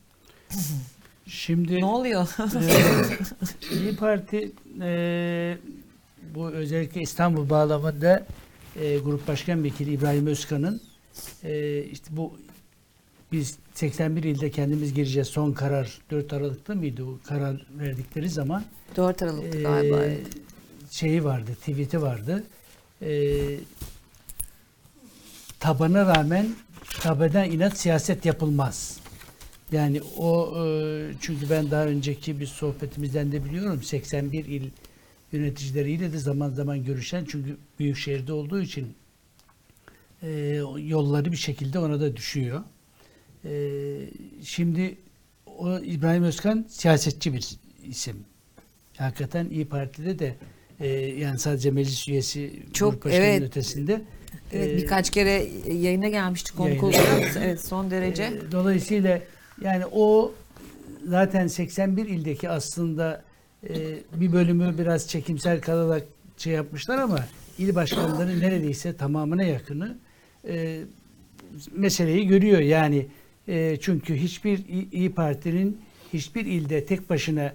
Şimdi 1.27 1.79
Ne 1.81 1.85
oluyor? 1.85 2.27
Ee, 2.61 3.75
İyi 3.75 3.95
Parti 3.95 4.51
e, 4.81 5.57
bu 6.35 6.49
özellikle 6.49 7.01
İstanbul 7.01 7.49
bağlamında 7.49 8.25
e, 8.75 8.97
Grup 8.97 9.27
Başkan 9.27 9.63
Vekili 9.63 9.91
İbrahim 9.91 10.27
Özkan'ın 10.27 10.81
e, 11.43 11.83
işte 11.83 12.17
bu 12.17 12.39
biz 13.31 13.57
81 13.73 14.23
ilde 14.23 14.51
kendimiz 14.51 14.93
gireceğiz 14.93 15.27
son 15.27 15.51
karar 15.51 16.01
4 16.11 16.33
Aralık'ta 16.33 16.75
mıydı 16.75 17.03
o 17.03 17.19
karar 17.27 17.65
verdikleri 17.79 18.29
zaman 18.29 18.63
4 18.95 19.21
Aralık'tı 19.21 19.57
e, 19.57 19.61
galiba. 19.61 20.03
şeyi 20.91 21.23
vardı 21.23 21.51
tweet'i 21.55 22.01
vardı 22.01 22.43
e, 23.01 23.39
tabana 25.59 26.05
rağmen 26.05 26.47
tabeden 27.01 27.51
inat 27.51 27.77
siyaset 27.77 28.25
yapılmaz. 28.25 28.99
Yani 29.71 30.01
o 30.17 30.53
e, 30.65 31.11
çünkü 31.19 31.49
ben 31.49 31.71
daha 31.71 31.85
önceki 31.85 32.39
bir 32.39 32.45
sohbetimizden 32.45 33.31
de 33.31 33.45
biliyorum 33.45 33.83
81 33.83 34.45
il 34.45 34.69
yöneticileriyle 35.31 36.13
de 36.13 36.17
zaman 36.17 36.49
zaman 36.49 36.85
görüşen 36.85 37.25
çünkü 37.29 37.57
büyük 37.79 37.97
şehirde 37.97 38.33
olduğu 38.33 38.61
için 38.61 38.93
e, 40.23 40.29
yolları 40.77 41.31
bir 41.31 41.37
şekilde 41.37 41.79
ona 41.79 41.99
da 41.99 42.15
düşüyor. 42.15 42.63
E, 43.49 43.53
şimdi 44.43 44.97
o 45.57 45.79
İbrahim 45.79 46.23
Özkan 46.23 46.65
siyasetçi 46.69 47.33
bir 47.33 47.47
isim. 47.87 48.15
Hakikaten 48.97 49.49
İyi 49.49 49.65
Parti'de 49.65 50.19
de 50.19 50.35
e, 50.79 50.87
yani 50.97 51.39
sadece 51.39 51.71
meclis 51.71 52.07
üyesi 52.07 52.53
Çok, 52.73 53.05
evet. 53.05 53.41
ötesinde 53.41 54.01
Evet 54.53 54.73
e, 54.73 54.77
birkaç 54.77 55.09
kere 55.09 55.47
yayına 55.73 56.09
gelmiştik 56.09 56.57
konuk 56.57 56.83
olarak. 56.83 57.37
Evet 57.37 57.61
son 57.65 57.91
derece. 57.91 58.23
e, 58.23 58.51
Dolayısıyla 58.51 59.21
yani 59.61 59.85
o 59.91 60.33
zaten 61.05 61.47
81 61.47 62.05
ildeki 62.05 62.49
aslında 62.49 63.23
e, 63.69 63.75
bir 64.13 64.31
bölümü 64.33 64.77
biraz 64.77 65.07
çekimsel 65.07 65.61
kalarak 65.61 66.03
şey 66.37 66.53
yapmışlar 66.53 66.97
ama 66.97 67.25
il 67.57 67.75
başkanları 67.75 68.39
neredeyse 68.39 68.95
tamamına 68.95 69.43
yakını 69.43 69.97
e, 70.47 70.79
meseleyi 71.71 72.27
görüyor. 72.27 72.59
Yani 72.59 73.07
e, 73.47 73.77
çünkü 73.81 74.15
hiçbir 74.15 74.59
İyi 74.91 75.11
Parti'nin 75.11 75.77
hiçbir 76.13 76.45
ilde 76.45 76.85
tek 76.85 77.09
başına 77.09 77.53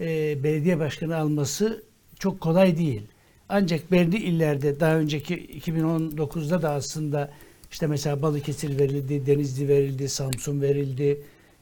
e, 0.00 0.38
belediye 0.44 0.78
başkanı 0.78 1.16
alması 1.16 1.82
çok 2.18 2.40
kolay 2.40 2.78
değil. 2.78 3.02
Ancak 3.48 3.92
belli 3.92 4.16
illerde 4.16 4.80
daha 4.80 4.96
önceki 4.96 5.34
2019'da 5.36 6.62
da 6.62 6.70
aslında 6.70 7.30
işte 7.70 7.86
mesela 7.86 8.22
Balıkesir 8.22 8.78
verildi, 8.78 9.26
Denizli 9.26 9.68
verildi, 9.68 10.08
Samsun 10.08 10.62
verildi, 10.62 11.20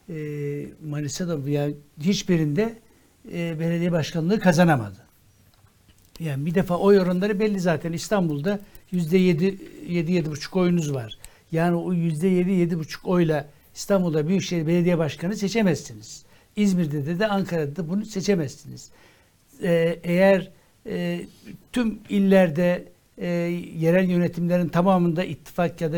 e, 0.09 0.15
Manisa'da 0.89 1.49
yani 1.49 1.75
hiçbirinde 2.01 2.75
e, 3.33 3.59
belediye 3.59 3.91
başkanlığı 3.91 4.39
kazanamadı. 4.39 4.97
Yani 6.19 6.45
bir 6.45 6.55
defa 6.55 6.77
oy 6.77 6.99
oranları 6.99 7.39
belli 7.39 7.59
zaten 7.59 7.93
İstanbul'da 7.93 8.59
yüzde 8.91 9.17
yedi, 9.17 9.57
yedi, 9.87 10.11
yedi 10.11 10.31
buçuk 10.31 10.55
oyunuz 10.55 10.93
var. 10.93 11.17
Yani 11.51 11.75
o 11.75 11.93
yüzde 11.93 12.27
yedi, 12.27 12.51
yedi 12.51 12.79
buçuk 12.79 13.07
oyla 13.07 13.47
İstanbul'da 13.75 14.27
Büyükşehir 14.27 14.67
Belediye 14.67 14.97
Başkanı 14.97 15.35
seçemezsiniz. 15.35 16.25
İzmir'de 16.55 17.05
de, 17.05 17.19
de 17.19 17.27
Ankara'da 17.27 17.75
da 17.75 17.89
bunu 17.89 18.05
seçemezsiniz. 18.05 18.91
Ee, 19.63 19.99
eğer 20.03 20.51
e, 20.87 21.25
tüm 21.71 21.99
illerde 22.09 22.85
e, 23.17 23.27
yerel 23.77 24.09
yönetimlerin 24.09 24.67
tamamında 24.67 25.23
ittifak 25.23 25.81
ya 25.81 25.93
da 25.93 25.97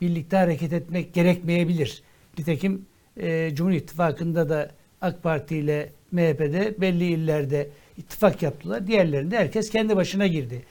birlikte 0.00 0.36
hareket 0.36 0.72
etmek 0.72 1.14
gerekmeyebilir. 1.14 2.02
Nitekim 2.38 2.86
e, 3.16 3.54
Cumhur 3.54 3.72
İttifakı'nda 3.72 4.48
da 4.48 4.70
AK 5.00 5.22
Parti 5.22 5.56
ile 5.56 5.90
MHP'de 6.12 6.74
belli 6.80 7.04
illerde 7.04 7.68
ittifak 7.98 8.42
yaptılar. 8.42 8.86
Diğerlerinde 8.86 9.38
herkes 9.38 9.70
kendi 9.70 9.96
başına 9.96 10.26
girdi. 10.26 10.62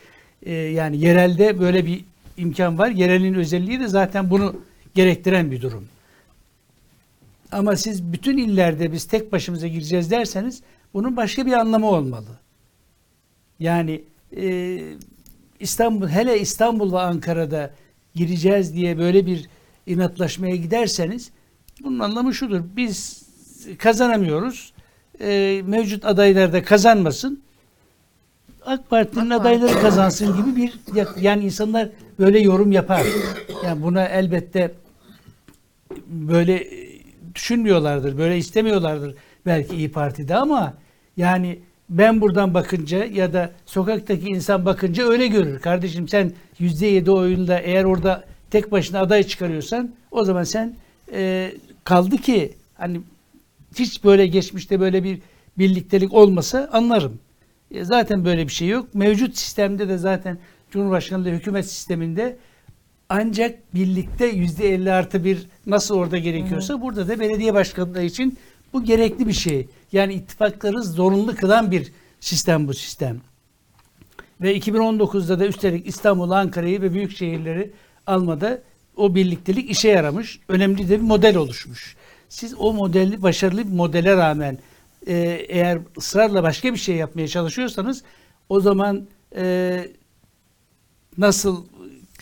E, 0.45 0.54
yani 0.54 0.97
yerelde 0.97 1.60
böyle 1.60 1.86
bir 1.86 2.06
imkan 2.38 2.78
var. 2.78 2.89
Yerelin 2.89 3.34
özelliği 3.34 3.80
de 3.80 3.88
zaten 3.88 4.30
bunu 4.30 4.62
gerektiren 4.95 5.51
bir 5.51 5.62
durum. 5.62 5.88
Ama 7.54 7.76
siz 7.76 8.14
bütün 8.14 8.38
illerde 8.38 8.91
biz 8.91 9.06
tek 9.06 9.32
başımıza 9.32 9.68
gireceğiz 9.68 10.12
derseniz 10.12 10.62
bunun 10.93 11.18
başka 11.18 11.45
bir 11.45 11.54
anlamı 11.54 11.89
olmalı. 11.89 12.39
Yani 13.60 14.04
e, 14.38 14.80
İstanbul 15.60 16.08
hele 16.08 16.39
İstanbul 16.39 16.93
ve 16.93 16.99
Ankara'da 16.99 17.72
gireceğiz 18.16 18.74
diye 18.74 18.97
böyle 18.97 19.26
bir 19.26 19.49
inatlaşmaya 19.88 20.56
giderseniz 20.56 21.32
bunun 21.84 21.99
anlamı 21.99 22.34
şudur. 22.34 22.62
Biz 22.76 23.24
kazanamıyoruz. 23.78 24.74
E, 25.22 25.62
mevcut 25.66 26.06
adaylar 26.06 26.54
da 26.54 26.64
kazanmasın. 26.64 27.43
AK 28.66 28.89
Parti'nin 28.89 29.30
adayları 29.30 29.82
kazansın 29.82 30.38
gibi 30.38 30.56
bir 30.56 30.74
yani 31.22 31.45
insanlar 31.45 31.89
böyle 32.20 32.39
yorum 32.39 32.72
yapar. 32.72 33.06
Yani 33.66 33.84
buna 33.84 34.06
elbette 34.06 34.72
böyle 36.08 36.68
düşünmüyorlardır, 37.36 38.17
böyle 38.17 38.38
istemiyorlardır 38.38 39.15
belki 39.45 39.75
İyi 39.75 39.91
Parti'de 39.91 40.36
ama 40.36 40.73
yani 41.17 41.59
ben 41.89 42.21
buradan 42.21 42.53
bakınca 42.53 43.05
ya 43.05 43.34
da 43.34 43.51
sokaktaki 43.65 44.29
insan 44.29 44.65
bakınca 44.65 45.07
öyle 45.07 45.27
görür. 45.27 45.59
Kardeşim 45.59 46.07
sen 46.07 46.31
yüzde 46.59 46.86
yedi 46.86 47.11
oyunda 47.11 47.59
eğer 47.59 47.84
orada 47.84 48.23
tek 48.51 48.71
başına 48.71 48.99
aday 48.99 49.23
çıkarıyorsan 49.23 49.91
o 50.11 50.23
zaman 50.23 50.43
sen 50.43 50.75
e, 51.13 51.51
kaldı 51.84 52.17
ki 52.17 52.53
hani 52.75 53.01
hiç 53.75 54.03
böyle 54.03 54.27
geçmişte 54.27 54.79
böyle 54.79 55.03
bir 55.03 55.19
birliktelik 55.57 56.13
olmasa 56.13 56.69
anlarım. 56.71 57.19
E, 57.71 57.84
zaten 57.84 58.25
böyle 58.25 58.47
bir 58.47 58.51
şey 58.51 58.67
yok. 58.67 58.95
Mevcut 58.95 59.38
sistemde 59.38 59.89
de 59.89 59.97
zaten 59.97 60.38
Cumhurbaşkanlığı 60.71 61.29
hükümet 61.29 61.65
sisteminde 61.65 62.38
ancak 63.16 63.76
birlikte 63.76 64.26
yüzde 64.26 64.74
50 64.74 64.91
artı 64.91 65.24
bir 65.24 65.47
nasıl 65.66 65.95
orada 65.95 66.18
gerekiyorsa 66.18 66.82
burada 66.82 67.07
da 67.07 67.20
belediye 67.20 67.53
başkanlığı 67.53 68.03
için 68.03 68.38
bu 68.74 68.84
gerekli 68.84 69.28
bir 69.28 69.34
şey. 69.34 69.68
Yani 69.91 70.14
ittifakları 70.14 70.84
zorunlu 70.84 71.36
kılan 71.36 71.72
bir 71.72 71.91
sistem 72.20 72.68
bu 72.68 72.74
sistem. 72.74 73.22
Ve 74.41 74.57
2019'da 74.57 75.39
da 75.39 75.47
üstelik 75.47 75.88
İstanbul, 75.88 76.32
Ankara'yı 76.32 76.82
ve 76.82 76.93
büyük 76.93 77.18
şehirleri 77.18 77.72
almada 78.07 78.61
o 78.97 79.16
birliktelik 79.16 79.72
işe 79.72 79.89
yaramış. 79.89 80.39
Önemli 80.47 80.89
de 80.89 80.97
bir 80.97 81.05
model 81.05 81.36
oluşmuş. 81.36 81.95
Siz 82.30 82.55
o 82.59 82.74
modeli 82.74 83.22
başarılı 83.22 83.68
bir 83.68 83.76
modele 83.76 84.18
rağmen 84.18 84.57
e, 85.07 85.16
eğer 85.49 85.80
ısrarla 85.97 86.43
başka 86.43 86.74
bir 86.74 86.80
şey 86.80 86.95
yapmaya 86.95 87.28
çalışıyorsanız 87.28 88.03
o 88.49 88.59
zaman 88.59 89.07
e, 89.36 89.86
nasıl 91.18 91.66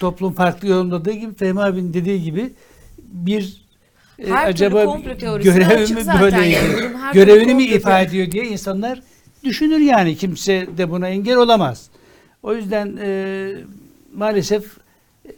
toplum 0.01 0.33
farklı 0.33 0.67
yorumladığı 0.67 1.11
gibi 1.11 1.33
Fehmi 1.33 1.61
abinin 1.61 1.93
dediği 1.93 2.23
gibi 2.23 2.53
bir 2.97 3.61
e, 4.19 4.29
Her 4.29 4.49
acaba 4.49 4.97
görevi 5.43 5.93
mi 5.93 6.01
yani. 6.33 7.13
Görevini 7.13 7.55
mi 7.55 7.63
ifade 7.65 8.05
ediyor 8.05 8.31
diye 8.31 8.45
insanlar 8.45 9.01
düşünür 9.43 9.79
yani 9.79 10.15
kimse 10.15 10.67
de 10.77 10.89
buna 10.89 11.07
engel 11.07 11.37
olamaz. 11.37 11.89
O 12.43 12.53
yüzden 12.53 12.97
e, 13.01 13.51
maalesef 14.13 14.77
e, 15.25 15.31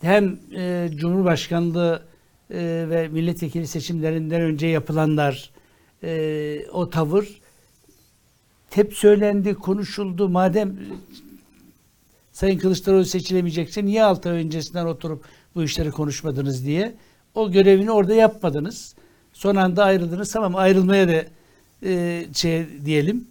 hem 0.00 0.38
e, 0.56 0.88
Cumhurbaşkanlığı 0.94 2.02
e, 2.50 2.86
ve 2.90 3.08
milletvekili 3.08 3.66
seçimlerinden 3.66 4.40
önce 4.40 4.66
yapılanlar 4.66 5.50
e, 6.02 6.66
o 6.72 6.90
tavır 6.90 7.40
hep 8.70 8.94
söylendi, 8.94 9.54
konuşuldu. 9.54 10.28
Madem 10.28 10.76
Sayın 12.40 12.58
Kılıçdaroğlu 12.58 13.04
seçilemeyecekse 13.04 13.84
niye 13.84 14.04
6 14.04 14.30
ay 14.30 14.36
öncesinden 14.36 14.86
oturup 14.86 15.24
bu 15.54 15.62
işleri 15.62 15.90
konuşmadınız 15.90 16.66
diye. 16.66 16.94
O 17.34 17.50
görevini 17.50 17.90
orada 17.90 18.14
yapmadınız. 18.14 18.94
Son 19.32 19.56
anda 19.56 19.84
ayrıldınız. 19.84 20.32
Tamam 20.32 20.56
ayrılmaya 20.56 21.08
da 21.08 21.24
e, 21.82 22.26
şey 22.34 22.66
diyelim 22.84 23.28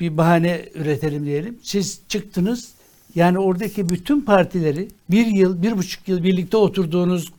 bir 0.00 0.16
bahane 0.16 0.68
üretelim 0.74 1.26
diyelim. 1.26 1.58
Siz 1.62 2.00
çıktınız 2.08 2.72
Yani 3.14 3.38
oradaki 3.38 3.88
bütün 3.88 4.20
partileri 4.20 4.88
bir 5.10 5.26
yıl, 5.26 5.62
bir 5.62 5.78
buçuk 5.78 6.08
yıl 6.08 6.24
birlikte 6.24 6.56
oturduğunuz, 6.56 7.32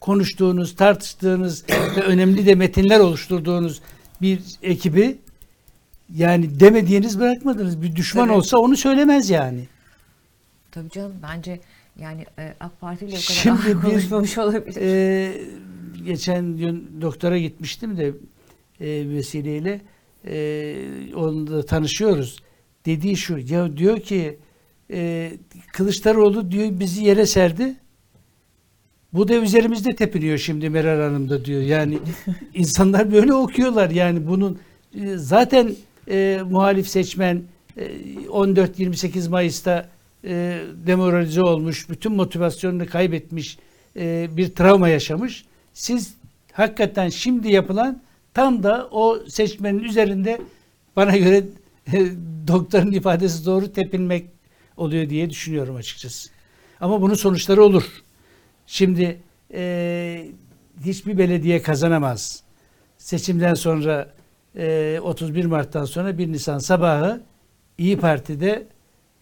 konuştuğunuz, 0.00 0.76
tartıştığınız 0.76 1.64
ve 1.96 2.00
önemli 2.00 2.46
de 2.46 2.54
metinler 2.54 3.00
oluşturduğunuz 3.00 3.80
bir 4.22 4.40
ekibi 4.62 5.18
yani 6.14 6.60
demediğiniz 6.60 7.20
bırakmadınız. 7.20 7.82
Bir 7.82 7.96
düşman 7.96 8.26
Tabii. 8.26 8.36
olsa 8.36 8.58
onu 8.58 8.76
söylemez 8.76 9.30
yani. 9.30 9.60
Tabii 10.70 10.90
canım 10.90 11.12
bence 11.22 11.60
yani 12.00 12.26
e, 12.38 12.54
AK 12.60 12.80
Parti 12.80 13.04
ile 13.04 13.10
o 13.10 13.14
kadar 13.14 13.22
Şimdi 13.34 13.60
ağır 13.62 13.66
bir- 13.82 13.88
konuşmamış 13.90 14.38
olabilir. 14.38 14.76
Ee, 14.80 15.32
geçen 16.04 16.56
gün 16.56 16.90
doktora 17.00 17.38
gitmiştim 17.38 17.96
de 17.96 18.06
e, 18.80 19.08
vesileyle 19.08 19.80
e, 20.26 21.14
onunla 21.14 21.62
tanışıyoruz. 21.66 22.36
Dediği 22.86 23.16
şu 23.16 23.38
ya 23.38 23.76
diyor 23.76 24.00
ki 24.00 24.38
e, 24.92 25.32
Kılıçdaroğlu 25.72 26.50
diyor 26.50 26.80
bizi 26.80 27.04
yere 27.04 27.26
serdi. 27.26 27.74
Bu 29.12 29.28
da 29.28 29.34
üzerimizde 29.34 29.96
tepiniyor 29.96 30.38
şimdi 30.38 30.70
Meral 30.70 31.00
Hanım 31.08 31.28
da 31.28 31.44
diyor. 31.44 31.62
Yani 31.62 31.98
insanlar 32.54 33.12
böyle 33.12 33.34
okuyorlar. 33.34 33.90
Yani 33.90 34.26
bunun 34.26 34.58
e, 34.94 35.16
zaten 35.16 35.74
e, 36.08 36.40
muhalif 36.50 36.88
seçmen 36.88 37.42
e, 37.76 37.86
14-28 38.26 39.28
Mayıs'ta 39.30 39.88
e, 40.24 40.60
demoralize 40.86 41.42
olmuş, 41.42 41.90
bütün 41.90 42.12
motivasyonunu 42.12 42.86
kaybetmiş, 42.86 43.58
e, 43.96 44.28
bir 44.36 44.54
travma 44.54 44.88
yaşamış. 44.88 45.44
Siz 45.74 46.14
hakikaten 46.52 47.08
şimdi 47.08 47.52
yapılan 47.52 48.02
tam 48.34 48.62
da 48.62 48.88
o 48.90 49.18
seçmenin 49.28 49.82
üzerinde 49.82 50.40
bana 50.96 51.16
göre 51.16 51.44
e, 51.92 52.06
doktorun 52.48 52.92
ifadesi 52.92 53.46
doğru 53.46 53.72
tepinmek 53.72 54.26
oluyor 54.76 55.10
diye 55.10 55.30
düşünüyorum 55.30 55.76
açıkçası. 55.76 56.30
Ama 56.80 57.02
bunun 57.02 57.14
sonuçları 57.14 57.62
olur. 57.62 58.02
Şimdi 58.66 59.20
e, 59.54 60.26
hiçbir 60.84 61.18
belediye 61.18 61.62
kazanamaz. 61.62 62.42
Seçimden 62.98 63.54
sonra 63.54 64.15
e, 64.56 64.98
31 65.02 65.44
Mart'tan 65.44 65.84
sonra 65.84 66.18
1 66.18 66.32
Nisan 66.32 66.58
sabahı 66.58 67.20
İyi 67.78 67.98
Parti'de 67.98 68.66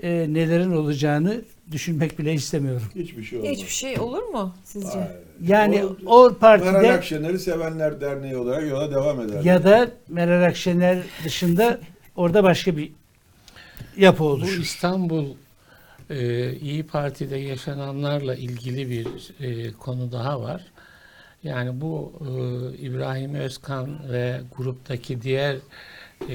e, 0.01 0.11
nelerin 0.11 0.73
olacağını 0.73 1.43
düşünmek 1.73 2.19
bile 2.19 2.33
istemiyorum. 2.35 2.87
Hiçbir 2.95 3.23
şey 3.25 3.39
olmaz. 3.39 3.53
Hiçbir 3.53 3.69
şey 3.71 4.01
olur 4.01 4.23
mu 4.23 4.55
sizce? 4.65 4.89
Hayır. 4.99 5.11
Yani 5.47 5.85
O- 5.85 5.89
o 6.07 6.23
Meral 6.31 6.35
partide 6.41 6.93
Akşener'i 6.93 7.39
Sevenler 7.39 8.01
Derneği 8.01 8.37
olarak 8.37 8.69
yola 8.71 8.91
devam 8.91 9.21
eder. 9.21 9.43
ya 9.45 9.65
da 9.65 9.91
Meral 10.09 10.43
Akşener 10.47 10.99
dışında 11.25 11.81
orada 12.17 12.45
başka 12.45 12.77
bir 12.77 12.93
yapı 13.97 14.25
Bu 14.25 14.29
oluşur. 14.29 14.63
İstanbul 14.63 15.25
e, 16.11 16.53
İyi 16.57 16.83
Parti'de 16.87 17.37
yaşananlarla 17.37 18.35
ilgili 18.35 18.91
bir 18.91 19.07
e, 19.41 19.73
konu 19.73 20.13
daha 20.13 20.41
var. 20.43 20.63
Yani 21.45 21.81
bu 21.81 22.13
e, 22.21 22.29
İbrahim 22.79 23.35
Özkan 23.35 24.13
ve 24.13 24.41
gruptaki 24.57 25.23
diğer 25.23 25.55
e, 26.29 26.33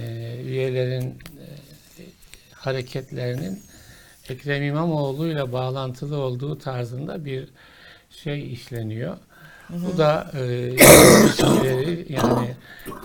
e, 0.00 0.42
üyelerin 0.42 1.04
e, 1.08 1.44
hareketlerinin 2.52 3.62
Ekrem 4.28 4.62
İmamoğlu 4.62 5.26
ile 5.28 5.52
bağlantılı 5.52 6.16
olduğu 6.16 6.58
tarzında 6.58 7.24
bir 7.24 7.48
şey 8.10 8.52
işleniyor. 8.52 9.16
Bu 9.70 9.98
da 9.98 10.30
e, 10.34 10.68
ilişkileri 10.68 12.06
yani 12.12 12.54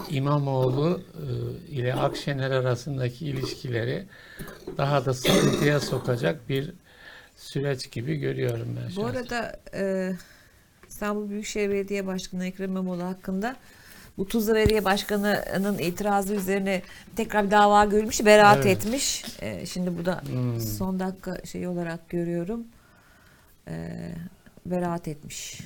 İmamoğlu 0.10 1.02
e, 1.14 1.72
ile 1.74 1.94
Akşener 1.96 2.52
arasındaki 2.52 3.26
ilişkileri 3.28 4.06
daha 4.78 5.06
da 5.06 5.14
sıkıntıya 5.14 5.80
sokacak 5.80 6.50
bir 6.50 6.74
süreç 7.38 7.92
gibi 7.92 8.16
görüyorum 8.16 8.68
ben 8.82 8.96
Bu 8.96 9.02
şahsen. 9.08 9.20
arada 9.20 9.60
e, 9.74 10.12
İstanbul 10.96 11.30
Büyükşehir 11.30 11.70
Belediye 11.70 12.08
Başkanı 12.08 12.46
Ekrem 12.46 12.70
İmamoğlu 12.72 13.04
hakkında 13.04 13.56
bu 14.18 14.28
Tuzla 14.28 14.56
Belediye 14.56 14.86
Başkanı'nın 14.86 15.78
itirazı 15.78 16.36
üzerine 16.36 16.82
tekrar 17.16 17.46
bir 17.46 17.52
dava 17.52 17.86
görülmüş, 17.86 18.26
beraat 18.26 18.66
Evet. 18.66 18.78
etmiş. 18.86 19.26
E, 19.42 19.66
şimdi 19.66 19.98
bu 19.98 20.06
da 20.06 20.22
Hmm. 20.22 20.60
son 20.62 21.00
dakika 21.00 21.46
şey 21.46 21.68
olarak 21.68 22.10
görüyorum. 22.10 22.64
E, 23.68 23.98
beraat 24.66 25.08
etmiş. 25.08 25.62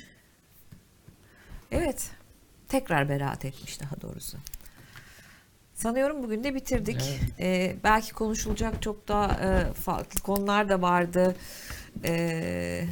Evet. 1.72 2.10
Tekrar 2.68 3.08
beraat 3.08 3.44
etmiş 3.44 3.80
daha 3.80 4.00
doğrusu. 4.00 4.38
Sanıyorum 5.74 6.22
bugün 6.22 6.44
de 6.44 6.54
bitirdik. 6.54 7.20
Evet. 7.20 7.40
E, 7.40 7.76
belki 7.84 8.12
konuşulacak 8.12 8.82
çok 8.82 9.08
daha 9.08 9.26
e, 9.26 9.72
farklı 9.72 10.20
konular 10.20 10.68
da 10.68 10.82
vardı. 10.82 11.36
E, 12.04 12.84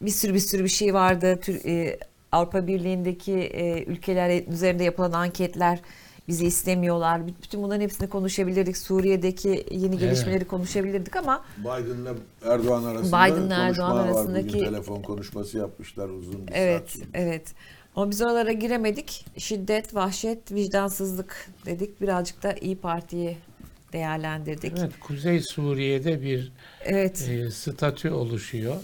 bir 0.00 0.10
sürü 0.10 0.34
bir 0.34 0.38
sürü 0.38 0.64
bir 0.64 0.68
şey 0.68 0.94
vardı. 0.94 1.38
Tür, 1.42 1.64
e, 1.64 1.98
Avrupa 2.32 2.66
Birliği'ndeki 2.66 3.32
e, 3.32 3.84
ülkeler 3.84 4.42
üzerinde 4.52 4.84
yapılan 4.84 5.12
anketler 5.12 5.80
bizi 6.28 6.46
istemiyorlar. 6.46 7.20
Bütün 7.42 7.62
bunların 7.62 7.80
hepsini 7.80 8.08
konuşabilirdik. 8.08 8.76
Suriye'deki 8.76 9.66
yeni 9.70 9.98
gelişmeleri 9.98 10.44
konuşabilirdik 10.44 11.16
ama 11.16 11.44
Biden'la 11.58 12.14
Erdoğan 12.44 12.84
arasında 12.84 13.26
Biden'la 13.26 13.54
Erdoğan 13.54 13.90
konuşma 13.90 13.94
var. 13.94 14.06
arasındaki- 14.08 14.48
Bugün 14.48 14.64
telefon 14.64 15.02
konuşması 15.02 15.58
yapmışlar 15.58 16.08
uzun 16.08 16.46
bir 16.48 16.52
evet, 16.52 16.90
saat. 16.90 17.06
evet. 17.14 17.54
Ama 17.96 18.10
biz 18.10 18.22
oralara 18.22 18.52
giremedik. 18.52 19.26
Şiddet, 19.38 19.94
vahşet, 19.94 20.52
vicdansızlık 20.52 21.48
dedik. 21.66 22.00
Birazcık 22.00 22.42
da 22.42 22.52
İyi 22.52 22.76
Parti'yi 22.76 23.36
değerlendirdik. 23.92 24.72
Evet, 24.78 24.92
Kuzey 25.00 25.40
Suriye'de 25.40 26.22
bir 26.22 26.52
Evet. 26.84 27.28
e, 27.30 27.50
statü 27.50 28.10
oluşuyor. 28.10 28.76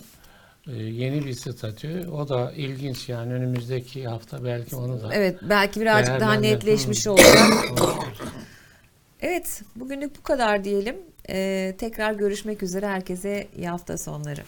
E, 0.67 0.73
yeni 0.77 1.27
bir 1.27 1.33
statü. 1.33 2.09
O 2.09 2.29
da 2.29 2.53
ilginç 2.53 3.09
yani 3.09 3.33
önümüzdeki 3.33 4.09
hafta 4.09 4.45
belki 4.45 4.77
onu 4.77 5.03
da 5.03 5.15
Evet, 5.15 5.39
belki 5.43 5.81
birazcık 5.81 6.21
daha 6.21 6.35
netleşmiş 6.35 7.07
olacak. 7.07 7.37
Evet, 9.21 9.63
bugünlük 9.77 10.19
bu 10.19 10.23
kadar 10.23 10.65
diyelim. 10.65 10.97
Ee, 11.29 11.75
tekrar 11.79 12.13
görüşmek 12.13 12.63
üzere. 12.63 12.87
Herkese 12.87 13.49
iyi 13.57 13.69
hafta 13.69 13.99
sonları. 13.99 14.41